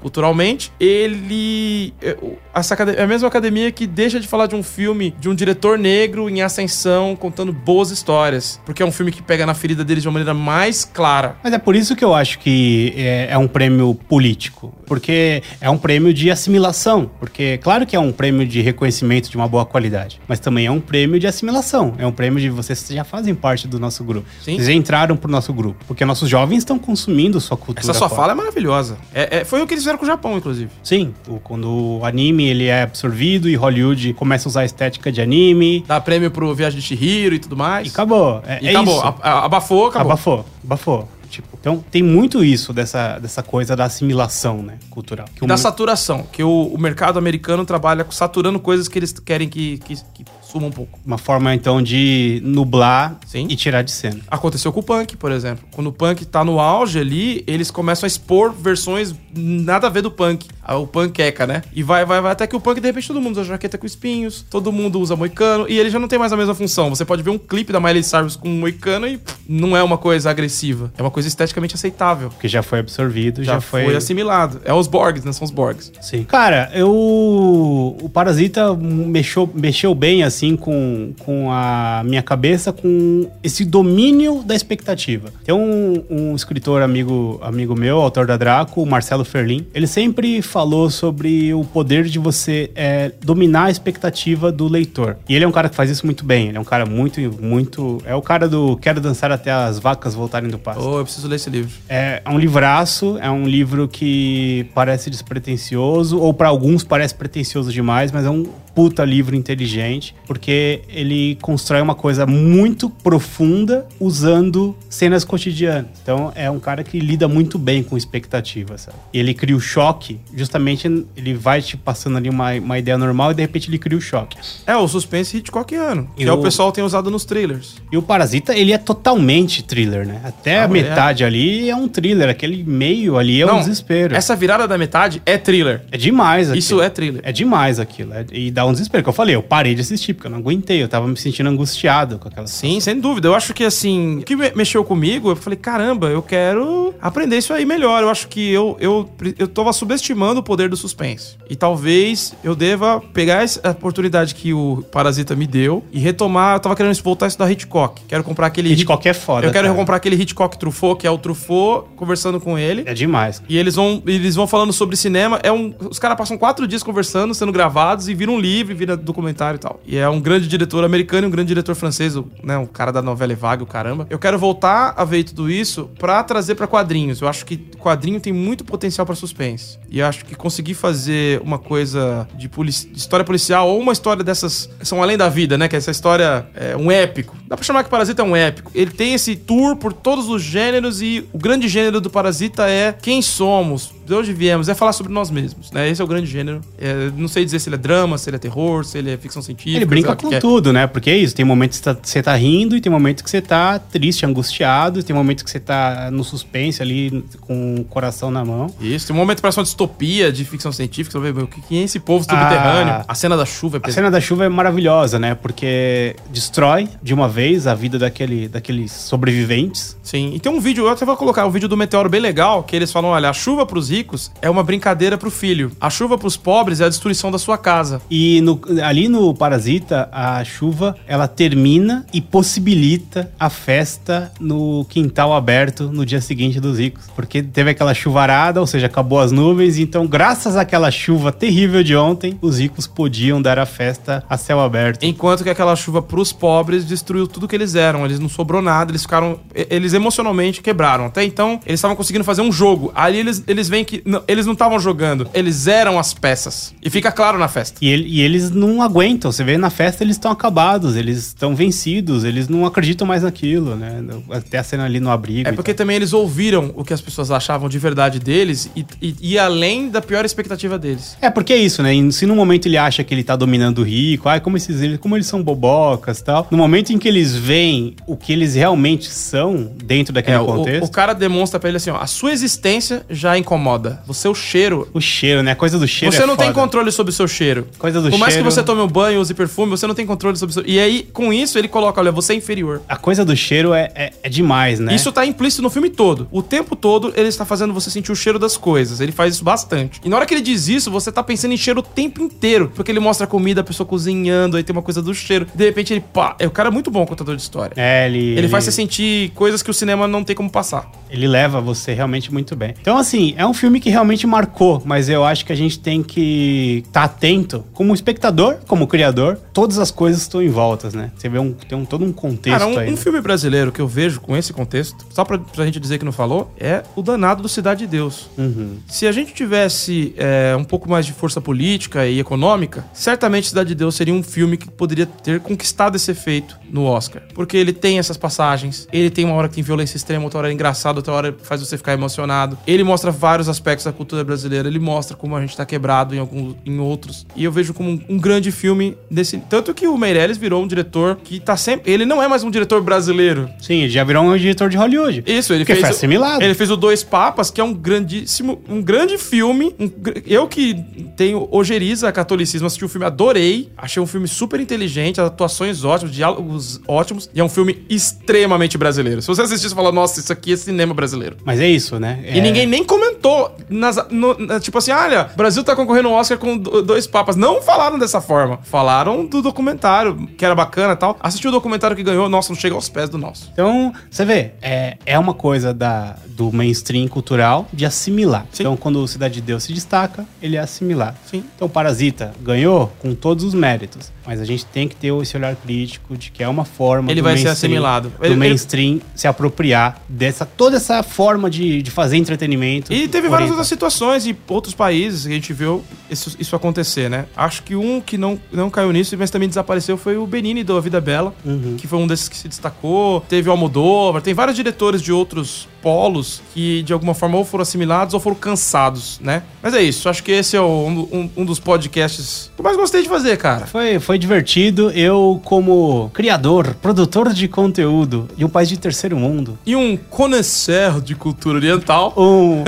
culturalmente, 0.00 0.72
ele. 0.80 1.94
É, 2.00 2.16
essa 2.54 2.74
é 2.74 3.02
a 3.02 3.06
mesma 3.06 3.28
academia 3.28 3.70
que 3.70 3.86
deixa 3.86 4.18
de 4.18 4.26
falar 4.26 4.46
de 4.46 4.54
um 4.54 4.62
filme 4.62 5.14
de 5.20 5.28
um 5.28 5.34
diretor 5.34 5.78
negro 5.78 6.28
em 6.30 6.40
ascensão, 6.40 7.14
contando 7.14 7.52
boas 7.52 7.90
histórias. 7.90 8.60
Porque 8.64 8.82
é 8.82 8.86
um 8.86 8.92
filme 8.92 9.12
que 9.12 9.22
pega 9.22 9.44
na 9.44 9.54
ferida 9.54 9.84
deles 9.84 10.02
de 10.02 10.08
uma 10.08 10.14
maneira 10.14 10.32
mais 10.32 10.84
clara. 10.84 11.36
Mas 11.44 11.52
é 11.52 11.58
por 11.58 11.76
isso 11.76 11.94
que 11.94 12.04
eu 12.04 12.14
acho 12.14 12.38
que 12.38 12.94
é, 12.96 13.28
é 13.30 13.38
um 13.38 13.46
prêmio 13.46 13.94
político. 13.94 14.74
Porque 14.86 15.42
é 15.60 15.68
um 15.68 15.76
prêmio 15.76 16.14
de 16.14 16.30
assimilação. 16.30 17.10
Porque, 17.20 17.58
claro 17.58 17.86
que 17.86 17.94
é 17.94 18.00
um 18.00 18.10
prêmio 18.10 18.46
de 18.46 18.62
reconhecimento 18.62 19.30
de 19.30 19.36
uma 19.36 19.46
boa 19.46 19.66
qualidade. 19.66 20.20
Mas 20.26 20.40
também 20.40 20.66
é 20.66 20.70
um 20.70 20.80
prêmio 20.80 21.20
de 21.20 21.26
assimilação. 21.26 21.94
É 21.98 22.06
um 22.06 22.12
prêmio 22.12 22.40
de 22.40 22.48
vocês 22.48 22.86
já 22.90 23.04
fazem 23.04 23.34
parte 23.36 23.68
do 23.68 23.78
nosso 23.78 24.02
grupo. 24.02 24.26
Sim. 24.42 24.56
Vocês 24.56 24.68
entraram 24.68 25.16
pro 25.16 25.30
nosso 25.30 25.52
grupo. 25.52 25.84
Porque 25.86 26.04
nossos 26.04 26.28
jovens 26.28 26.58
estão 26.58 26.78
consumindo 26.78 27.40
sua 27.40 27.56
cultura. 27.56 27.80
Essa 27.80 27.94
sua 27.94 28.08
fala 28.08 28.32
é 28.32 28.34
maravilhosa. 28.34 28.96
É, 29.14 29.38
é, 29.38 29.44
foi 29.44 29.62
o 29.62 29.66
que 29.66 29.74
eles 29.74 29.84
fizeram 29.84 29.98
com 29.98 30.04
o 30.04 30.08
Japão, 30.08 30.36
inclusive. 30.36 30.70
Sim. 30.82 31.14
O, 31.28 31.38
quando 31.38 31.98
o 31.98 32.04
anime 32.04 32.46
ele 32.46 32.66
é 32.66 32.82
absorvido 32.82 33.48
e 33.48 33.54
Hollywood 33.54 34.14
começa 34.14 34.48
a 34.48 34.50
usar 34.50 34.60
a 34.60 34.64
estética 34.64 35.12
de 35.12 35.20
anime. 35.20 35.84
Dá 35.86 36.00
prêmio 36.00 36.30
pro 36.30 36.54
Viagem 36.54 36.80
de 36.80 36.86
Chihiro 36.86 37.34
e 37.34 37.38
tudo 37.38 37.56
mais. 37.56 37.86
E 37.86 37.90
acabou. 37.90 38.42
É, 38.46 38.58
e 38.62 38.68
é 38.68 38.70
acabou. 38.70 38.98
Isso. 38.98 39.14
Abafou, 39.22 39.86
acabou. 39.86 40.12
Abafou, 40.12 40.46
abafou. 40.64 41.08
Tipo, 41.28 41.48
então 41.60 41.84
tem 41.90 42.02
muito 42.02 42.44
isso 42.44 42.72
dessa, 42.72 43.18
dessa 43.18 43.42
coisa 43.42 43.74
da 43.74 43.84
assimilação, 43.84 44.62
né, 44.62 44.78
cultural. 44.90 45.26
da 45.42 45.54
o... 45.54 45.58
saturação, 45.58 46.22
que 46.32 46.42
o, 46.42 46.72
o, 46.72 46.78
mercado 46.78 47.18
americano 47.18 47.64
trabalha 47.64 48.06
saturando 48.10 48.60
coisas 48.60 48.88
que 48.88 48.98
eles 48.98 49.12
querem 49.12 49.48
que, 49.48 49.78
que, 49.78 49.96
que 50.14 50.24
suma 50.56 50.68
um 50.68 50.70
pouco. 50.70 50.98
Uma 51.04 51.18
forma, 51.18 51.54
então, 51.54 51.82
de 51.82 52.40
nublar 52.42 53.18
Sim. 53.26 53.46
e 53.48 53.56
tirar 53.56 53.82
de 53.82 53.90
cena. 53.90 54.20
Aconteceu 54.28 54.72
com 54.72 54.80
o 54.80 54.82
punk, 54.82 55.16
por 55.16 55.30
exemplo. 55.30 55.66
Quando 55.72 55.88
o 55.88 55.92
punk 55.92 56.24
tá 56.24 56.44
no 56.44 56.58
auge 56.58 56.98
ali, 56.98 57.44
eles 57.46 57.70
começam 57.70 58.06
a 58.06 58.08
expor 58.08 58.52
versões 58.52 59.14
nada 59.34 59.86
a 59.86 59.90
ver 59.90 60.02
do 60.02 60.10
punk. 60.10 60.46
Ah, 60.62 60.76
o 60.76 60.86
panqueca, 60.86 61.46
né? 61.46 61.62
E 61.72 61.82
vai, 61.82 62.04
vai, 62.04 62.20
vai, 62.20 62.32
até 62.32 62.46
que 62.46 62.56
o 62.56 62.60
punk, 62.60 62.80
de 62.80 62.86
repente, 62.86 63.06
todo 63.06 63.20
mundo 63.20 63.36
usa 63.36 63.44
jaqueta 63.44 63.78
com 63.78 63.86
espinhos, 63.86 64.44
todo 64.50 64.72
mundo 64.72 64.98
usa 64.98 65.14
moicano, 65.14 65.66
e 65.68 65.78
ele 65.78 65.90
já 65.90 65.98
não 65.98 66.08
tem 66.08 66.18
mais 66.18 66.32
a 66.32 66.36
mesma 66.36 66.54
função. 66.54 66.90
Você 66.90 67.04
pode 67.04 67.22
ver 67.22 67.30
um 67.30 67.38
clipe 67.38 67.72
da 67.72 67.78
Miley 67.78 68.02
Cyrus 68.02 68.34
com 68.34 68.48
um 68.48 68.60
moicano 68.60 69.06
e 69.06 69.20
não 69.48 69.76
é 69.76 69.82
uma 69.82 69.98
coisa 69.98 70.30
agressiva. 70.30 70.92
É 70.96 71.02
uma 71.02 71.10
coisa 71.10 71.28
esteticamente 71.28 71.74
aceitável. 71.74 72.30
Porque 72.30 72.48
já 72.48 72.62
foi 72.62 72.80
absorvido, 72.80 73.44
já, 73.44 73.54
já 73.54 73.60
foi... 73.60 73.84
foi... 73.84 73.96
assimilado. 73.96 74.60
É 74.64 74.72
os 74.72 74.86
Borgs, 74.86 75.24
né? 75.24 75.32
São 75.32 75.44
os 75.44 75.50
Borgs. 75.50 75.92
Sim. 76.00 76.24
Cara, 76.24 76.70
eu... 76.74 76.88
O 76.88 78.08
Parasita 78.12 78.74
mexeu, 78.74 79.48
mexeu 79.54 79.94
bem, 79.94 80.22
assim, 80.22 80.45
assim 80.46 80.56
com, 80.56 81.12
com 81.18 81.50
a 81.50 82.02
minha 82.04 82.22
cabeça, 82.22 82.72
com 82.72 83.28
esse 83.42 83.64
domínio 83.64 84.42
da 84.44 84.54
expectativa. 84.54 85.32
Tem 85.44 85.54
um, 85.54 86.04
um 86.08 86.36
escritor 86.36 86.82
amigo, 86.82 87.40
amigo 87.42 87.74
meu, 87.74 88.00
autor 88.00 88.26
da 88.26 88.36
Draco, 88.36 88.82
o 88.82 88.86
Marcelo 88.86 89.24
Ferlin, 89.24 89.66
ele 89.74 89.86
sempre 89.86 90.40
falou 90.42 90.88
sobre 90.90 91.52
o 91.52 91.64
poder 91.64 92.04
de 92.04 92.18
você 92.18 92.70
é, 92.74 93.12
dominar 93.20 93.64
a 93.64 93.70
expectativa 93.70 94.52
do 94.52 94.68
leitor. 94.68 95.16
E 95.28 95.34
ele 95.34 95.44
é 95.44 95.48
um 95.48 95.52
cara 95.52 95.68
que 95.68 95.74
faz 95.74 95.90
isso 95.90 96.06
muito 96.06 96.24
bem, 96.24 96.48
ele 96.48 96.58
é 96.58 96.60
um 96.60 96.64
cara 96.64 96.86
muito, 96.86 97.20
muito... 97.42 98.00
É 98.04 98.14
o 98.14 98.22
cara 98.22 98.48
do 98.48 98.76
Quero 98.76 99.00
Dançar 99.00 99.32
Até 99.32 99.50
as 99.50 99.78
Vacas 99.78 100.14
Voltarem 100.14 100.48
do 100.48 100.58
Pasto. 100.58 100.82
Oh, 100.86 100.98
eu 100.98 101.04
preciso 101.04 101.26
ler 101.26 101.36
esse 101.36 101.50
livro. 101.50 101.72
É, 101.88 102.22
é 102.24 102.30
um 102.30 102.38
livraço, 102.38 103.18
é 103.20 103.30
um 103.30 103.46
livro 103.46 103.88
que 103.88 104.66
parece 104.74 105.10
despretensioso, 105.10 106.18
ou 106.18 106.32
para 106.32 106.48
alguns 106.48 106.84
parece 106.84 107.14
pretensioso 107.14 107.72
demais, 107.72 108.12
mas 108.12 108.24
é 108.24 108.30
um 108.30 108.46
puta 108.76 109.04
livro 109.04 109.34
inteligente, 109.34 110.14
porque 110.26 110.82
ele 110.88 111.36
constrói 111.40 111.80
uma 111.80 111.94
coisa 111.94 112.26
muito 112.26 112.88
profunda 112.90 113.86
usando 113.98 114.76
cenas 114.90 115.24
cotidianas. 115.24 115.86
Então 116.02 116.30
é 116.34 116.50
um 116.50 116.60
cara 116.60 116.84
que 116.84 117.00
lida 117.00 117.26
muito 117.26 117.58
bem 117.58 117.82
com 117.82 117.96
expectativas, 117.96 118.82
sabe? 118.82 118.98
E 119.14 119.18
ele 119.18 119.32
cria 119.32 119.56
o 119.56 119.60
choque, 119.60 120.20
justamente 120.36 120.86
ele 121.16 121.32
vai 121.32 121.62
te 121.62 121.74
passando 121.74 122.18
ali 122.18 122.28
uma, 122.28 122.52
uma 122.52 122.78
ideia 122.78 122.98
normal 122.98 123.30
e 123.30 123.34
de 123.34 123.40
repente 123.40 123.70
ele 123.70 123.78
cria 123.78 123.96
o 123.96 124.00
choque. 124.00 124.36
É, 124.66 124.76
o 124.76 124.86
suspense 124.86 125.38
Hitchcockiano, 125.38 126.10
que 126.14 126.22
E 126.22 126.26
é 126.28 126.32
o 126.32 126.38
o- 126.38 126.42
pessoal 126.42 126.70
tem 126.70 126.84
usado 126.84 127.10
nos 127.10 127.24
trailers. 127.24 127.76
E 127.90 127.96
o 127.96 128.02
Parasita, 128.02 128.54
ele 128.54 128.72
é 128.72 128.78
totalmente 128.78 129.62
thriller, 129.62 130.06
né? 130.06 130.20
Até 130.22 130.58
Ah, 130.58 130.64
a 130.64 130.68
metade 130.68 131.24
ali 131.24 131.70
é 131.70 131.74
um 131.74 131.88
thriller, 131.88 132.28
aquele 132.28 132.62
meio 132.62 133.16
ali 133.16 133.40
é 133.40 133.46
um 133.46 133.48
Não, 133.48 133.58
desespero. 133.60 134.14
Essa 134.14 134.36
virada 134.36 134.68
da 134.68 134.76
metade 134.76 135.22
é 135.24 135.38
thriller. 135.38 135.82
É 135.90 135.96
demais 135.96 136.48
aquilo. 136.48 136.58
Isso 136.58 136.82
é 136.82 136.90
thriller. 136.90 137.22
É 137.24 137.32
demais 137.32 137.80
aquilo. 137.80 138.12
É- 138.12 138.26
e 138.32 138.50
dá 138.50 138.65
um 138.68 138.72
desespero. 138.72 139.02
Que 139.02 139.08
eu 139.08 139.12
falei, 139.12 139.34
eu 139.34 139.42
parei 139.42 139.74
de 139.74 139.80
assistir, 139.80 140.14
porque 140.14 140.26
eu 140.26 140.30
não 140.30 140.38
aguentei. 140.38 140.82
Eu 140.82 140.88
tava 140.88 141.06
me 141.06 141.16
sentindo 141.16 141.48
angustiado 141.48 142.18
com 142.18 142.28
aquela 142.28 142.46
Sim, 142.46 142.80
sem 142.80 142.98
dúvida. 143.00 143.28
Eu 143.28 143.34
acho 143.34 143.52
que 143.54 143.64
assim, 143.64 144.18
o 144.18 144.22
que 144.22 144.36
me- 144.36 144.52
mexeu 144.54 144.84
comigo, 144.84 145.30
eu 145.30 145.36
falei, 145.36 145.58
caramba, 145.58 146.08
eu 146.08 146.22
quero 146.22 146.94
aprender 147.00 147.36
isso 147.38 147.52
aí 147.52 147.64
melhor. 147.64 148.02
Eu 148.02 148.08
acho 148.10 148.28
que 148.28 148.50
eu, 148.50 148.76
eu, 148.80 149.08
eu 149.38 149.48
tava 149.48 149.72
subestimando 149.72 150.40
o 150.40 150.42
poder 150.42 150.68
do 150.68 150.76
suspense. 150.76 151.36
E 151.48 151.56
talvez 151.56 152.34
eu 152.42 152.54
deva 152.54 153.00
pegar 153.12 153.42
essa 153.42 153.70
oportunidade 153.70 154.34
que 154.34 154.52
o 154.52 154.84
Parasita 154.90 155.34
me 155.36 155.46
deu 155.46 155.84
e 155.92 155.98
retomar. 155.98 156.56
Eu 156.56 156.60
tava 156.60 156.74
querendo 156.76 156.94
voltar 157.02 157.26
isso 157.26 157.38
da 157.38 157.50
Hitchcock. 157.50 158.02
Quero 158.08 158.24
comprar 158.24 158.46
aquele 158.46 158.72
Hitchcock 158.72 159.06
é 159.08 159.12
foda, 159.14 159.46
Eu 159.46 159.52
quero 159.52 159.66
cara. 159.66 159.78
comprar 159.78 159.96
aquele 159.96 160.16
Hitchcock 160.16 160.58
Truffaut, 160.58 161.00
que 161.00 161.06
é 161.06 161.10
o 161.10 161.18
Truffaut, 161.18 161.88
conversando 161.96 162.40
com 162.40 162.58
ele. 162.58 162.82
É 162.86 162.94
demais. 162.94 163.42
E 163.48 163.56
eles 163.56 163.74
vão, 163.74 164.02
eles 164.06 164.34
vão 164.34 164.46
falando 164.46 164.72
sobre 164.72 164.96
cinema. 164.96 165.38
É 165.42 165.52
um, 165.52 165.74
os 165.90 165.98
caras 165.98 166.16
passam 166.16 166.36
quatro 166.38 166.66
dias 166.66 166.82
conversando, 166.82 167.34
sendo 167.34 167.52
gravados, 167.52 168.08
e 168.08 168.14
vira 168.14 168.30
um 168.30 168.38
livro, 168.38 168.55
e 168.72 168.74
vira 168.74 168.96
documentário 168.96 169.56
e 169.56 169.60
tal. 169.60 169.80
E 169.86 169.96
é 169.96 170.08
um 170.08 170.20
grande 170.20 170.48
diretor 170.48 170.84
americano 170.84 171.26
e 171.26 171.28
um 171.28 171.30
grande 171.30 171.48
diretor 171.48 171.74
francês, 171.74 172.14
né, 172.42 172.56
o 172.58 172.66
cara 172.66 172.90
da 172.92 173.02
novela 173.02 173.32
é 173.32 173.36
vaga, 173.36 173.62
o 173.62 173.66
caramba. 173.66 174.06
Eu 174.10 174.18
quero 174.18 174.38
voltar 174.38 174.94
a 174.96 175.04
ver 175.04 175.24
tudo 175.24 175.50
isso 175.50 175.90
pra 175.98 176.22
trazer 176.22 176.54
pra 176.54 176.66
quadrinhos. 176.66 177.20
Eu 177.20 177.28
acho 177.28 177.44
que 177.44 177.56
quadrinho 177.78 178.20
tem 178.20 178.32
muito 178.32 178.64
potencial 178.64 179.04
pra 179.06 179.14
suspense. 179.14 179.78
E 179.90 180.02
acho 180.02 180.24
que 180.24 180.34
conseguir 180.34 180.74
fazer 180.74 181.40
uma 181.42 181.58
coisa 181.58 182.28
de, 182.36 182.48
polici- 182.48 182.90
história 182.94 183.24
policial 183.24 183.68
ou 183.68 183.78
uma 183.80 183.92
história 183.92 184.22
dessas 184.24 184.68
são 184.82 185.02
além 185.02 185.16
da 185.16 185.28
vida, 185.28 185.56
né? 185.56 185.68
Que 185.68 185.76
essa 185.76 185.90
história 185.90 186.46
é 186.54 186.76
um 186.76 186.90
épico. 186.90 187.36
Dá 187.48 187.56
pra 187.56 187.64
chamar 187.64 187.84
que 187.84 187.90
Parasita 187.90 188.22
é 188.22 188.24
um 188.24 188.34
épico. 188.36 188.70
Ele 188.74 188.90
tem 188.90 189.14
esse 189.14 189.36
tour 189.36 189.76
por 189.76 189.92
todos 189.92 190.28
os 190.28 190.42
gêneros 190.42 191.00
e 191.00 191.28
o 191.32 191.38
grande 191.38 191.68
gênero 191.68 192.00
do 192.00 192.10
Parasita 192.10 192.68
é 192.68 192.92
quem 192.92 193.22
somos, 193.22 193.92
de 194.06 194.14
onde 194.14 194.32
viemos, 194.32 194.68
é 194.68 194.74
falar 194.74 194.92
sobre 194.92 195.12
nós 195.12 195.30
mesmos, 195.30 195.72
né? 195.72 195.90
Esse 195.90 196.00
é 196.00 196.04
o 196.04 196.06
grande 196.06 196.26
gênero. 196.26 196.60
É, 196.78 197.10
não 197.16 197.26
sei 197.26 197.44
dizer 197.44 197.58
se 197.58 197.68
ele 197.68 197.74
é 197.74 197.78
drama, 197.78 198.16
se 198.16 198.30
ele 198.30 198.36
é 198.36 198.38
terror, 198.38 198.84
se 198.84 198.96
ele 198.96 199.10
é 199.10 199.16
ficção 199.16 199.42
científica. 199.42 199.76
Ele 199.76 199.84
brinca 199.84 200.14
com 200.14 200.32
é. 200.32 200.38
tudo, 200.38 200.72
né? 200.72 200.86
Porque 200.86 201.10
é 201.10 201.16
isso. 201.16 201.34
Tem 201.34 201.44
momentos 201.44 201.78
que 201.78 201.84
você 201.84 201.94
tá, 201.94 202.00
você 202.00 202.22
tá 202.22 202.34
rindo 202.36 202.76
e 202.76 202.80
tem 202.80 202.90
momentos 202.90 203.22
que 203.22 203.30
você 203.30 203.40
tá 203.40 203.78
triste, 203.78 204.24
angustiado. 204.24 205.02
Tem 205.02 205.14
momentos 205.14 205.42
que 205.42 205.50
você 205.50 205.58
tá 205.58 206.08
no 206.12 206.22
suspense 206.22 206.80
ali, 206.80 207.24
com 207.40 207.76
o 207.80 207.84
coração 207.84 208.30
na 208.30 208.44
mão. 208.44 208.72
Isso, 208.80 209.08
tem 209.08 209.16
um 209.16 209.18
momento 209.18 209.38
que 209.38 209.42
parece 209.42 209.58
uma 209.58 209.64
distopia 209.64 210.30
de 210.30 210.44
ficção 210.44 210.70
científica. 210.70 211.12
Você 211.12 211.18
vai 211.18 211.32
ver 211.32 211.42
o 211.42 211.48
que 211.48 211.76
é 211.76 211.82
esse 211.82 211.98
povo 211.98 212.22
subterrâneo. 212.22 212.94
Ah. 212.94 213.04
a 213.08 213.14
cena 213.14 213.36
da 213.36 213.44
chuva 213.44 213.76
é 213.76 213.78
A 213.78 213.80
pesada. 213.80 213.94
cena 213.94 214.10
da 214.10 214.20
chuva 214.20 214.44
é 214.44 214.48
maravilhosa, 214.48 215.18
né? 215.18 215.34
Porque 215.34 216.14
destrói 216.30 216.88
de 217.02 217.12
uma 217.12 217.28
vez 217.28 217.66
a 217.66 217.74
vida 217.74 217.98
daquele, 217.98 218.46
daqueles 218.46 218.92
sobreviventes. 218.92 219.96
Sim, 220.02 220.32
e 220.34 220.38
tem 220.38 220.52
um 220.52 220.60
vídeo, 220.60 220.84
eu 220.84 220.90
até 220.90 221.04
vou 221.04 221.16
colocar 221.16 221.44
um 221.44 221.50
vídeo 221.50 221.68
do 221.68 221.76
Meteoro 221.76 222.08
bem 222.08 222.20
legal, 222.20 222.62
que 222.62 222.76
eles 222.76 222.92
falam, 222.92 223.10
olha, 223.10 223.28
a 223.28 223.32
chuva 223.32 223.66
pros 223.66 223.90
ricos 223.90 223.95
é 224.42 224.50
uma 224.50 224.62
brincadeira 224.62 225.16
pro 225.16 225.30
filho. 225.30 225.72
A 225.80 225.88
chuva 225.90 226.18
pros 226.18 226.36
pobres 226.36 226.80
é 226.80 226.84
a 226.84 226.88
destruição 226.88 227.30
da 227.30 227.38
sua 227.38 227.56
casa. 227.58 228.00
E 228.10 228.40
no- 228.40 228.60
ali 228.84 229.08
no 229.08 229.34
Parasita, 229.34 230.08
a 230.12 230.44
chuva, 230.44 230.96
ela 231.06 231.26
termina 231.28 232.04
e 232.12 232.20
possibilita 232.20 233.30
a 233.38 233.50
festa 233.50 234.32
no 234.40 234.84
quintal 234.88 235.32
aberto 235.34 235.90
no 235.92 236.04
dia 236.06 236.20
seguinte 236.20 236.58
dos 236.60 236.78
ricos. 236.78 237.04
Porque 237.14 237.42
teve 237.42 237.70
aquela 237.70 237.92
chuvarada, 237.94 238.60
ou 238.60 238.66
seja, 238.66 238.86
acabou 238.86 239.20
as 239.20 239.30
nuvens, 239.32 239.78
então 239.78 240.06
graças 240.06 240.56
àquela 240.56 240.90
chuva 240.90 241.30
terrível 241.32 241.82
de 241.82 241.94
ontem, 241.96 242.38
os 242.40 242.58
ricos 242.58 242.86
podiam 242.86 243.40
dar 243.40 243.58
a 243.58 243.66
festa 243.66 244.24
a 244.28 244.36
céu 244.36 244.60
aberto. 244.60 245.02
Enquanto 245.02 245.44
que 245.44 245.50
aquela 245.50 245.76
chuva 245.76 246.00
pros 246.02 246.32
pobres 246.32 246.84
destruiu 246.86 247.26
tudo 247.26 247.46
que 247.48 247.54
eles 247.54 247.74
eram. 247.74 248.04
Eles 248.04 248.18
não 248.18 248.28
sobrou 248.28 248.60
nada, 248.62 248.90
eles 248.90 249.02
ficaram. 249.02 249.38
Eles 249.54 249.92
emocionalmente 249.92 250.60
quebraram. 250.62 251.06
Até 251.06 251.24
então, 251.24 251.60
eles 251.66 251.78
estavam 251.78 251.96
conseguindo 251.96 252.24
fazer 252.24 252.42
um 252.42 252.50
jogo. 252.52 252.90
Ali 252.94 253.18
eles, 253.18 253.44
eles 253.46 253.68
veem 253.68 253.84
que. 253.86 254.02
não, 254.04 254.22
eles 254.28 254.44
não 254.46 254.52
estavam 254.52 254.78
jogando, 254.78 255.28
eles 255.32 255.66
eram 255.66 255.98
as 255.98 256.12
peças. 256.12 256.74
E 256.82 256.90
fica 256.90 257.10
claro 257.10 257.38
na 257.38 257.48
festa. 257.48 257.78
E, 257.80 257.88
ele- 257.88 258.06
e 258.08 258.20
eles 258.20 258.50
não 258.50 258.82
aguentam. 258.82 259.32
Você 259.32 259.42
vê 259.44 259.56
na 259.56 259.70
festa, 259.70 260.02
eles 260.04 260.16
estão 260.16 260.30
acabados, 260.30 260.96
eles 260.96 261.18
estão 261.28 261.54
vencidos, 261.54 262.24
eles 262.24 262.48
não 262.48 262.66
acreditam 262.66 263.06
mais 263.06 263.22
naquilo, 263.22 263.74
né? 263.76 264.04
Até 264.30 264.58
a 264.58 264.62
cena 264.62 264.84
ali 264.84 265.00
no 265.00 265.10
abrigo. 265.10 265.48
É 265.48 265.52
porque 265.52 265.72
tal. 265.72 265.78
também 265.84 265.96
eles 265.96 266.12
ouviram 266.12 266.72
o 266.76 266.84
que 266.84 266.92
as 266.92 267.00
pessoas 267.00 267.30
achavam 267.30 267.68
de 267.68 267.78
verdade 267.78 268.18
deles 268.18 268.70
e, 268.76 268.84
e, 269.00 269.14
e 269.20 269.38
além 269.38 269.88
da 269.88 270.02
pior 270.02 270.24
expectativa 270.24 270.78
deles. 270.78 271.16
É, 271.20 271.30
porque 271.30 271.52
é 271.52 271.56
isso, 271.56 271.82
né? 271.82 271.92
Se 272.10 272.26
no 272.26 272.34
momento 272.34 272.66
ele 272.66 272.76
acha 272.76 273.02
que 273.04 273.14
ele 273.14 273.22
tá 273.24 273.36
dominando 273.36 273.78
o 273.78 273.82
rico, 273.82 274.28
ai, 274.28 274.40
como 274.40 274.56
esses 274.56 274.80
eles, 274.82 274.98
como 274.98 275.16
eles 275.16 275.26
são 275.26 275.42
bobocas 275.42 276.18
e 276.18 276.24
tal. 276.24 276.46
No 276.50 276.58
momento 276.58 276.92
em 276.92 276.98
que 276.98 277.06
eles 277.08 277.34
veem 277.36 277.94
o 278.06 278.16
que 278.16 278.32
eles 278.32 278.54
realmente 278.54 279.10
são 279.10 279.70
dentro 279.84 280.12
daquele 280.12 280.36
É, 280.36 280.40
o, 280.40 280.46
contexto, 280.46 280.84
o 280.86 280.90
cara 280.90 281.12
demonstra 281.12 281.60
pra 281.60 281.68
ele 281.68 281.76
assim, 281.76 281.90
ó, 281.90 281.98
a 282.00 282.06
sua 282.06 282.32
existência 282.32 283.04
já 283.08 283.36
incomoda. 283.38 283.75
O 284.06 284.14
seu 284.14 284.34
cheiro. 284.34 284.88
o 284.92 285.00
cheiro, 285.00 285.42
né? 285.42 285.52
A 285.52 285.56
coisa 285.56 285.78
do 285.78 285.86
cheiro 285.86 286.14
você 286.14 286.22
é 286.22 286.26
não 286.26 286.36
tem 286.36 286.48
foda. 286.48 286.60
controle 286.60 286.92
sobre 286.92 287.10
o 287.10 287.14
seu 287.14 287.26
cheiro. 287.28 287.66
Coisa 287.78 288.00
do 288.00 288.10
Por 288.10 288.18
mais 288.18 288.34
que 288.34 288.40
cheiro- 288.40 288.50
você 288.50 288.62
tome 288.62 288.80
um 288.80 288.86
banho, 288.88 289.20
use 289.20 289.32
perfume, 289.34 289.70
você 289.70 289.86
não 289.86 289.94
tem 289.94 290.06
controle 290.06 290.36
sobre 290.36 290.50
o 290.50 290.54
seu. 290.54 290.62
E 290.66 290.78
aí, 290.78 291.02
com 291.12 291.32
isso, 291.32 291.58
ele 291.58 291.68
coloca, 291.68 292.00
olha, 292.00 292.12
você 292.12 292.32
é 292.32 292.36
inferior. 292.36 292.82
A 292.88 292.96
coisa 292.96 293.24
do 293.24 293.36
cheiro 293.36 293.72
é, 293.74 293.90
é, 293.94 294.12
é 294.22 294.28
demais, 294.28 294.80
né? 294.80 294.94
Isso 294.94 295.10
tá 295.12 295.24
implícito 295.26 295.62
no 295.62 295.70
filme 295.70 295.90
todo. 295.90 296.28
O 296.30 296.42
tempo 296.42 296.74
todo 296.76 297.12
ele 297.16 297.28
está 297.28 297.44
fazendo 297.44 297.72
você 297.74 297.90
sentir 297.90 298.12
o 298.12 298.16
cheiro 298.16 298.38
das 298.38 298.56
coisas. 298.56 299.00
Ele 299.00 299.12
faz 299.12 299.34
isso 299.34 299.44
bastante. 299.44 300.00
E 300.04 300.08
na 300.08 300.16
hora 300.16 300.26
que 300.26 300.34
ele 300.34 300.40
diz 300.42 300.68
isso, 300.68 300.90
você 300.90 301.10
tá 301.10 301.22
pensando 301.22 301.52
em 301.52 301.56
cheiro 301.56 301.80
o 301.80 301.82
tempo 301.82 302.22
inteiro. 302.22 302.70
Porque 302.74 302.90
ele 302.90 303.00
mostra 303.00 303.24
a 303.24 303.28
comida, 303.28 303.60
a 303.60 303.64
pessoa 303.64 303.86
cozinhando, 303.86 304.56
aí 304.56 304.62
tem 304.62 304.74
uma 304.74 304.82
coisa 304.82 305.02
do 305.02 305.12
cheiro. 305.14 305.46
De 305.54 305.64
repente 305.64 305.92
ele, 305.92 306.00
pá, 306.00 306.36
é 306.38 306.46
o 306.46 306.50
cara 306.50 306.68
é 306.68 306.72
muito 306.72 306.90
bom 306.90 307.04
contador 307.06 307.34
de 307.34 307.42
história. 307.42 307.74
É, 307.76 308.06
ele, 308.06 308.38
Ele 308.38 308.48
faz 308.48 308.64
você 308.64 308.72
sentir 308.72 309.30
coisas 309.34 309.62
que 309.62 309.70
o 309.70 309.74
cinema 309.74 310.06
não 310.06 310.22
tem 310.22 310.34
como 310.36 310.50
passar. 310.50 310.90
Ele 311.10 311.26
leva 311.26 311.60
você 311.60 311.92
realmente 311.94 312.32
muito 312.32 312.54
bem. 312.54 312.74
Então, 312.80 312.96
assim, 312.98 313.34
é 313.36 313.46
um 313.46 313.54
filme 313.54 313.65
que 313.80 313.90
realmente 313.90 314.26
marcou, 314.26 314.82
mas 314.84 315.08
eu 315.08 315.24
acho 315.24 315.44
que 315.44 315.52
a 315.52 315.56
gente 315.56 315.78
tem 315.78 316.02
que 316.02 316.82
estar 316.86 317.04
atento, 317.04 317.64
como 317.72 317.94
espectador, 317.94 318.56
como 318.66 318.86
criador, 318.86 319.38
todas 319.52 319.78
as 319.78 319.90
coisas 319.90 320.22
estão 320.22 320.42
em 320.42 320.48
voltas, 320.48 320.94
né? 320.94 321.10
Você 321.16 321.28
vê 321.28 321.38
um, 321.38 321.52
tem 321.52 321.76
um, 321.76 321.84
todo 321.84 322.04
um 322.04 322.12
contexto 322.12 322.58
Cara, 322.58 322.66
um, 322.66 322.78
aí. 322.78 322.88
um 322.88 322.92
né? 322.92 322.96
filme 322.96 323.20
brasileiro 323.20 323.72
que 323.72 323.80
eu 323.80 323.88
vejo 323.88 324.20
com 324.20 324.36
esse 324.36 324.52
contexto, 324.52 325.04
só 325.10 325.24
pra, 325.24 325.38
pra 325.38 325.64
gente 325.64 325.80
dizer 325.80 325.98
que 325.98 326.04
não 326.04 326.12
falou, 326.12 326.52
é 326.58 326.82
o 326.94 327.02
danado 327.02 327.42
do 327.42 327.48
Cidade 327.48 327.80
de 327.80 327.86
Deus. 327.86 328.28
Uhum. 328.36 328.78
Se 328.86 329.06
a 329.06 329.12
gente 329.12 329.32
tivesse 329.32 330.14
é, 330.16 330.54
um 330.56 330.64
pouco 330.64 330.88
mais 330.88 331.06
de 331.06 331.12
força 331.12 331.40
política 331.40 332.06
e 332.06 332.18
econômica, 332.20 332.84
certamente 332.92 333.48
Cidade 333.48 333.68
de 333.68 333.74
Deus 333.74 333.94
seria 333.94 334.14
um 334.14 334.22
filme 334.22 334.56
que 334.56 334.70
poderia 334.70 335.06
ter 335.06 335.40
conquistado 335.40 335.96
esse 335.96 336.10
efeito 336.10 336.58
no 336.70 336.84
Oscar. 336.84 337.22
Porque 337.34 337.56
ele 337.56 337.72
tem 337.72 337.98
essas 337.98 338.16
passagens, 338.16 338.88
ele 338.92 339.10
tem 339.10 339.24
uma 339.24 339.34
hora 339.34 339.48
que 339.48 339.54
tem 339.56 339.64
violência 339.64 339.96
extrema, 339.96 340.24
outra 340.24 340.38
hora 340.38 340.50
é 340.50 340.52
engraçado, 340.52 340.98
outra 340.98 341.12
hora 341.12 341.36
faz 341.42 341.60
você 341.60 341.76
ficar 341.76 341.92
emocionado. 341.92 342.58
Ele 342.66 342.84
mostra 342.84 343.10
vários 343.10 343.48
aspectos 343.56 343.84
da 343.84 343.92
cultura 343.92 344.22
brasileira, 344.24 344.68
ele 344.68 344.78
mostra 344.78 345.16
como 345.16 345.34
a 345.36 345.40
gente 345.40 345.56
tá 345.56 345.64
quebrado 345.66 346.14
em 346.14 346.18
alguns 346.18 346.54
em 346.64 346.78
outros. 346.78 347.26
E 347.34 347.44
eu 347.44 347.52
vejo 347.52 347.72
como 347.74 347.90
um, 347.90 348.00
um 348.08 348.18
grande 348.18 348.50
filme 348.52 348.96
desse. 349.10 349.38
Tanto 349.48 349.72
que 349.74 349.86
o 349.86 349.96
Meirelles 349.96 350.36
virou 350.38 350.62
um 350.62 350.66
diretor 350.66 351.16
que 351.22 351.40
tá 351.40 351.56
sempre. 351.56 351.90
Ele 351.90 352.04
não 352.04 352.22
é 352.22 352.28
mais 352.28 352.42
um 352.44 352.50
diretor 352.50 352.80
brasileiro. 352.82 353.48
Sim, 353.60 353.82
ele 353.82 353.90
já 353.90 354.04
virou 354.04 354.22
um 354.24 354.36
diretor 354.36 354.68
de 354.68 354.76
Hollywood. 354.76 355.24
Isso, 355.26 355.52
ele 355.52 355.64
fez. 355.64 355.80
foi 355.80 355.88
assimilado. 355.90 356.42
Ele 356.42 356.54
fez 356.54 356.70
o 356.70 356.76
Dois 356.76 357.02
Papas, 357.02 357.50
que 357.50 357.60
é 357.60 357.64
um 357.64 357.72
grandíssimo, 357.74 358.62
um 358.68 358.82
grande 358.82 359.18
filme. 359.18 359.74
um 359.78 359.90
eu 360.26 360.46
que 360.48 360.74
tenho 361.16 361.48
ojeriza 361.50 362.08
a 362.08 362.12
catolicismo, 362.12 362.66
assisti 362.66 362.84
o 362.84 362.88
filme, 362.88 363.06
adorei. 363.06 363.70
Achei 363.76 364.02
um 364.02 364.06
filme 364.06 364.28
super 364.28 364.60
inteligente, 364.60 365.20
as 365.20 365.26
atuações 365.28 365.84
ótimas, 365.84 366.14
diálogos 366.14 366.80
ótimos. 366.86 367.28
E 367.34 367.40
é 367.40 367.44
um 367.44 367.48
filme 367.48 367.84
extremamente 367.88 368.76
brasileiro. 368.78 369.20
Se 369.22 369.28
você 369.28 369.42
assistir, 369.42 369.68
você 369.68 369.74
fala, 369.74 369.92
nossa, 369.92 370.20
isso 370.20 370.32
aqui 370.32 370.52
é 370.52 370.56
cinema 370.56 370.94
brasileiro. 370.94 371.36
Mas 371.44 371.60
é 371.60 371.68
isso, 371.68 371.98
né? 371.98 372.20
E 372.24 372.38
É- 372.38 372.40
ninguém 372.40 372.66
nem 372.66 372.84
comentou. 372.84 373.35
Nas, 373.68 373.96
no- 374.10 374.36
tipo 374.60 374.78
assim, 374.78 374.90
olha, 374.92 375.30
Brasil 375.36 375.62
tá 375.64 375.74
concorrendo 375.74 376.08
ao 376.08 376.14
Oscar 376.14 376.38
com 376.38 376.56
do- 376.56 376.82
dois 376.82 377.06
papas. 377.06 377.36
Não 377.36 377.60
falaram 377.62 377.98
dessa 377.98 378.20
forma. 378.20 378.58
Falaram 378.62 379.24
do 379.26 379.42
documentário, 379.42 380.28
que 380.38 380.44
era 380.44 380.54
bacana 380.54 380.92
e 380.92 380.96
tal. 380.96 381.16
Assistiu 381.20 381.50
o 381.50 381.52
documentário 381.52 381.96
que 381.96 382.02
ganhou, 382.02 382.28
nossa, 382.28 382.50
não 382.52 382.56
chega 382.58 382.74
aos 382.74 382.88
pés 382.88 383.08
do 383.08 383.18
nosso. 383.18 383.50
Então, 383.52 383.92
você 384.10 384.24
vê, 384.24 384.52
é, 384.62 384.96
é 385.04 385.18
uma 385.18 385.34
coisa 385.34 385.72
da, 385.74 386.16
do 386.28 386.52
mainstream 386.52 387.08
cultural 387.08 387.66
de 387.72 387.84
assimilar. 387.84 388.46
Sim. 388.52 388.62
Então, 388.62 388.76
quando 388.76 389.02
o 389.02 389.08
Cidade 389.08 389.34
de 389.34 389.40
Deus 389.40 389.64
se 389.64 389.72
destaca, 389.72 390.24
ele 390.42 390.56
é 390.56 390.60
assimilado. 390.60 391.16
Sim. 391.30 391.44
Então, 391.56 391.68
Parasita 391.68 392.32
ganhou 392.40 392.92
com 392.98 393.14
todos 393.14 393.44
os 393.44 393.54
méritos. 393.54 394.12
Mas 394.26 394.40
a 394.40 394.44
gente 394.44 394.64
tem 394.66 394.88
que 394.88 394.96
ter 394.96 395.12
esse 395.22 395.36
olhar 395.36 395.54
crítico 395.54 396.16
de 396.16 396.32
que 396.32 396.42
é 396.42 396.48
uma 396.48 396.64
forma 396.64 397.10
Ele 397.12 397.20
do 397.20 397.24
vai 397.24 397.36
ser 397.36 397.44
mainstream- 397.44 397.52
assimilado. 397.52 398.08
Do 398.08 398.24
Ele- 398.24 398.32
ele- 398.34 398.36
mainstream 398.40 399.00
se 399.14 399.28
apropriar 399.28 400.00
dessa 400.08 400.44
toda 400.44 400.76
essa 400.76 401.00
forma 401.04 401.48
de, 401.48 401.80
de 401.80 401.90
fazer 401.92 402.16
entretenimento. 402.16 402.92
E 402.92 403.06
teve 403.06 403.25
teve 403.26 403.30
várias 403.30 403.50
outras 403.50 403.66
situações 403.68 404.26
em 404.26 404.36
outros 404.48 404.74
países 404.74 405.22
que 405.26 405.32
a 405.32 405.34
gente 405.34 405.52
viu 405.52 405.84
isso, 406.10 406.36
isso 406.38 406.54
acontecer, 406.56 407.08
né? 407.10 407.26
Acho 407.36 407.62
que 407.62 407.74
um 407.76 408.00
que 408.00 408.16
não, 408.16 408.40
não 408.52 408.70
caiu 408.70 408.92
nisso, 408.92 409.16
mas 409.18 409.30
também 409.30 409.48
desapareceu 409.48 409.96
foi 409.96 410.16
o 410.16 410.26
Benini 410.26 410.62
do 410.64 410.76
A 410.76 410.80
Vida 410.80 411.00
Bela, 411.00 411.34
Uhum. 411.44 411.76
que 411.76 411.86
foi 411.86 411.98
um 411.98 412.06
desses 412.06 412.28
que 412.28 412.36
se 412.36 412.48
destacou. 412.48 413.20
Teve 413.28 413.48
o 413.48 413.52
Almodóvar, 413.52 414.22
tem 414.22 414.34
vários 414.34 414.56
diretores 414.56 415.00
de 415.02 415.12
outros 415.12 415.68
polos 415.96 416.42
que 416.52 416.82
de 416.82 416.92
alguma 416.92 417.14
forma 417.14 417.38
ou 417.38 417.44
foram 417.44 417.62
assimilados 417.62 418.12
ou 418.12 418.18
foram 418.18 418.34
cansados, 418.34 419.20
né? 419.22 419.44
Mas 419.62 419.72
é 419.72 419.80
isso, 419.80 420.08
acho 420.08 420.20
que 420.20 420.32
esse 420.32 420.56
é 420.56 420.60
o- 420.60 420.64
um, 421.12 421.30
um- 421.36 421.44
dos 421.44 421.60
podcasts 421.60 422.50
que 422.56 422.60
eu 422.60 422.64
mais 422.64 422.76
gostei 422.76 423.04
de 423.04 423.08
fazer, 423.08 423.36
cara. 423.36 423.66
Foi, 423.66 424.00
foi 424.00 424.18
divertido. 424.18 424.90
Eu, 424.90 425.40
como 425.44 426.10
criador, 426.12 426.74
produtor 426.82 427.32
de 427.32 427.46
conteúdo 427.46 428.26
de 428.36 428.44
um 428.44 428.48
país 428.48 428.68
de 428.68 428.76
terceiro 428.76 429.16
mundo, 429.16 429.56
E 429.64 429.76
um 429.76 429.96
conhecer 429.96 431.00
de 431.00 431.14
cultura 431.14 431.56
oriental. 431.58 432.12
um- 432.16 432.62
um- 432.62 432.64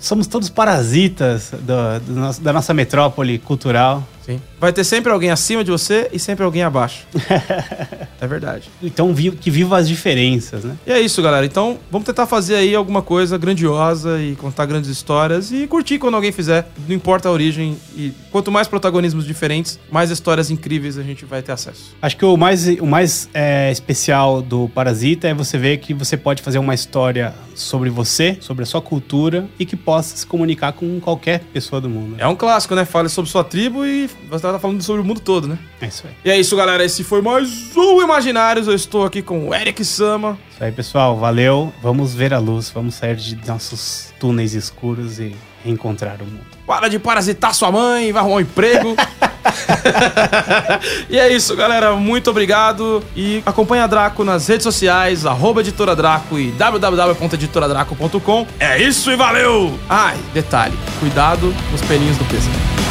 somos 0.00 0.26
todos 0.26 0.50
parasitas 0.50 1.52
do- 1.60 2.00
do 2.12 2.20
nosso- 2.20 2.40
da 2.42 2.52
nossa 2.52 2.74
metrópole 2.74 3.38
cultural. 3.38 4.02
Vai 4.60 4.72
ter 4.72 4.84
sempre 4.84 5.12
alguém 5.12 5.30
acima 5.30 5.64
de 5.64 5.70
você 5.70 6.08
e 6.12 6.18
sempre 6.18 6.44
alguém 6.44 6.62
abaixo. 6.62 7.06
é 8.20 8.26
verdade. 8.26 8.70
Então, 8.82 9.14
que 9.14 9.50
viva 9.50 9.76
as 9.76 9.88
diferenças, 9.88 10.64
né? 10.64 10.76
E 10.86 10.92
é 10.92 11.00
isso, 11.00 11.22
galera. 11.22 11.44
Então, 11.44 11.78
vamos 11.90 12.06
tentar 12.06 12.26
fazer 12.26 12.56
aí 12.56 12.74
alguma 12.74 13.02
coisa 13.02 13.36
grandiosa 13.36 14.20
e 14.20 14.36
contar 14.36 14.66
grandes 14.66 14.90
histórias 14.90 15.50
e 15.50 15.66
curtir 15.66 15.98
quando 15.98 16.14
alguém 16.14 16.32
fizer. 16.32 16.68
Não 16.88 16.94
importa 16.94 17.28
a 17.28 17.32
origem. 17.32 17.76
E 17.96 18.12
quanto 18.30 18.50
mais 18.50 18.68
protagonismos 18.68 19.26
diferentes, 19.26 19.78
mais 19.90 20.10
histórias 20.10 20.50
incríveis 20.50 20.98
a 20.98 21.02
gente 21.02 21.24
vai 21.24 21.42
ter 21.42 21.52
acesso. 21.52 21.94
Acho 22.00 22.16
que 22.16 22.24
o 22.24 22.36
mais, 22.36 22.66
o 22.66 22.86
mais 22.86 23.28
é, 23.34 23.70
especial 23.70 24.40
do 24.40 24.68
Parasita 24.68 25.28
é 25.28 25.34
você 25.34 25.58
ver 25.58 25.78
que 25.78 25.92
você 25.92 26.16
pode 26.16 26.42
fazer 26.42 26.58
uma 26.58 26.74
história 26.74 27.34
sobre 27.54 27.90
você, 27.90 28.36
sobre 28.40 28.62
a 28.62 28.66
sua 28.66 28.80
cultura 28.80 29.46
e 29.58 29.66
que 29.66 29.76
possa 29.76 30.16
se 30.16 30.26
comunicar 30.26 30.72
com 30.72 31.00
qualquer 31.00 31.40
pessoa 31.52 31.80
do 31.80 31.88
mundo. 31.88 32.16
É 32.18 32.26
um 32.26 32.36
clássico, 32.36 32.74
né? 32.74 32.84
Fale 32.84 33.08
sobre 33.08 33.30
sua 33.30 33.44
tribo 33.44 33.84
e 33.84 34.08
você 34.28 34.42
tá 34.42 34.58
falando 34.58 34.82
sobre 34.82 35.02
o 35.02 35.04
mundo 35.04 35.20
todo, 35.20 35.48
né? 35.48 35.58
É 35.80 35.86
isso 35.86 36.06
aí. 36.06 36.14
E 36.24 36.30
é 36.30 36.38
isso, 36.38 36.56
galera. 36.56 36.84
Esse 36.84 37.04
foi 37.04 37.22
mais 37.22 37.76
um 37.76 38.02
Imaginários. 38.02 38.66
Eu 38.66 38.74
estou 38.74 39.04
aqui 39.04 39.22
com 39.22 39.48
o 39.48 39.54
Eric 39.54 39.84
Sama. 39.84 40.38
Isso 40.50 40.62
aí, 40.62 40.72
pessoal. 40.72 41.16
Valeu. 41.16 41.72
Vamos 41.82 42.14
ver 42.14 42.32
a 42.32 42.38
luz. 42.38 42.70
Vamos 42.70 42.94
sair 42.94 43.16
de 43.16 43.36
nossos 43.46 44.12
túneis 44.18 44.54
escuros 44.54 45.18
e 45.18 45.34
reencontrar 45.64 46.20
o 46.20 46.24
mundo. 46.24 46.46
Para 46.66 46.88
de 46.88 46.98
parasitar 46.98 47.54
sua 47.54 47.70
mãe, 47.70 48.12
vai 48.12 48.20
arrumar 48.20 48.36
um 48.36 48.40
emprego. 48.40 48.96
e 51.08 51.18
é 51.18 51.32
isso, 51.32 51.54
galera. 51.56 51.94
Muito 51.94 52.30
obrigado. 52.30 53.02
E 53.16 53.42
acompanha 53.44 53.84
a 53.84 53.86
Draco 53.86 54.24
nas 54.24 54.46
redes 54.46 54.64
sociais, 54.64 55.26
arroba 55.26 55.60
editora 55.60 55.94
Draco 55.94 56.38
e 56.38 56.50
www.editoradraco.com. 56.52 58.46
É 58.58 58.80
isso 58.80 59.10
e 59.10 59.16
valeu! 59.16 59.78
Ai, 59.88 60.16
detalhe, 60.32 60.76
cuidado 61.00 61.54
com 61.68 61.74
os 61.74 61.82
pelinhos 61.82 62.16
do 62.16 62.24
pêssego. 62.24 62.81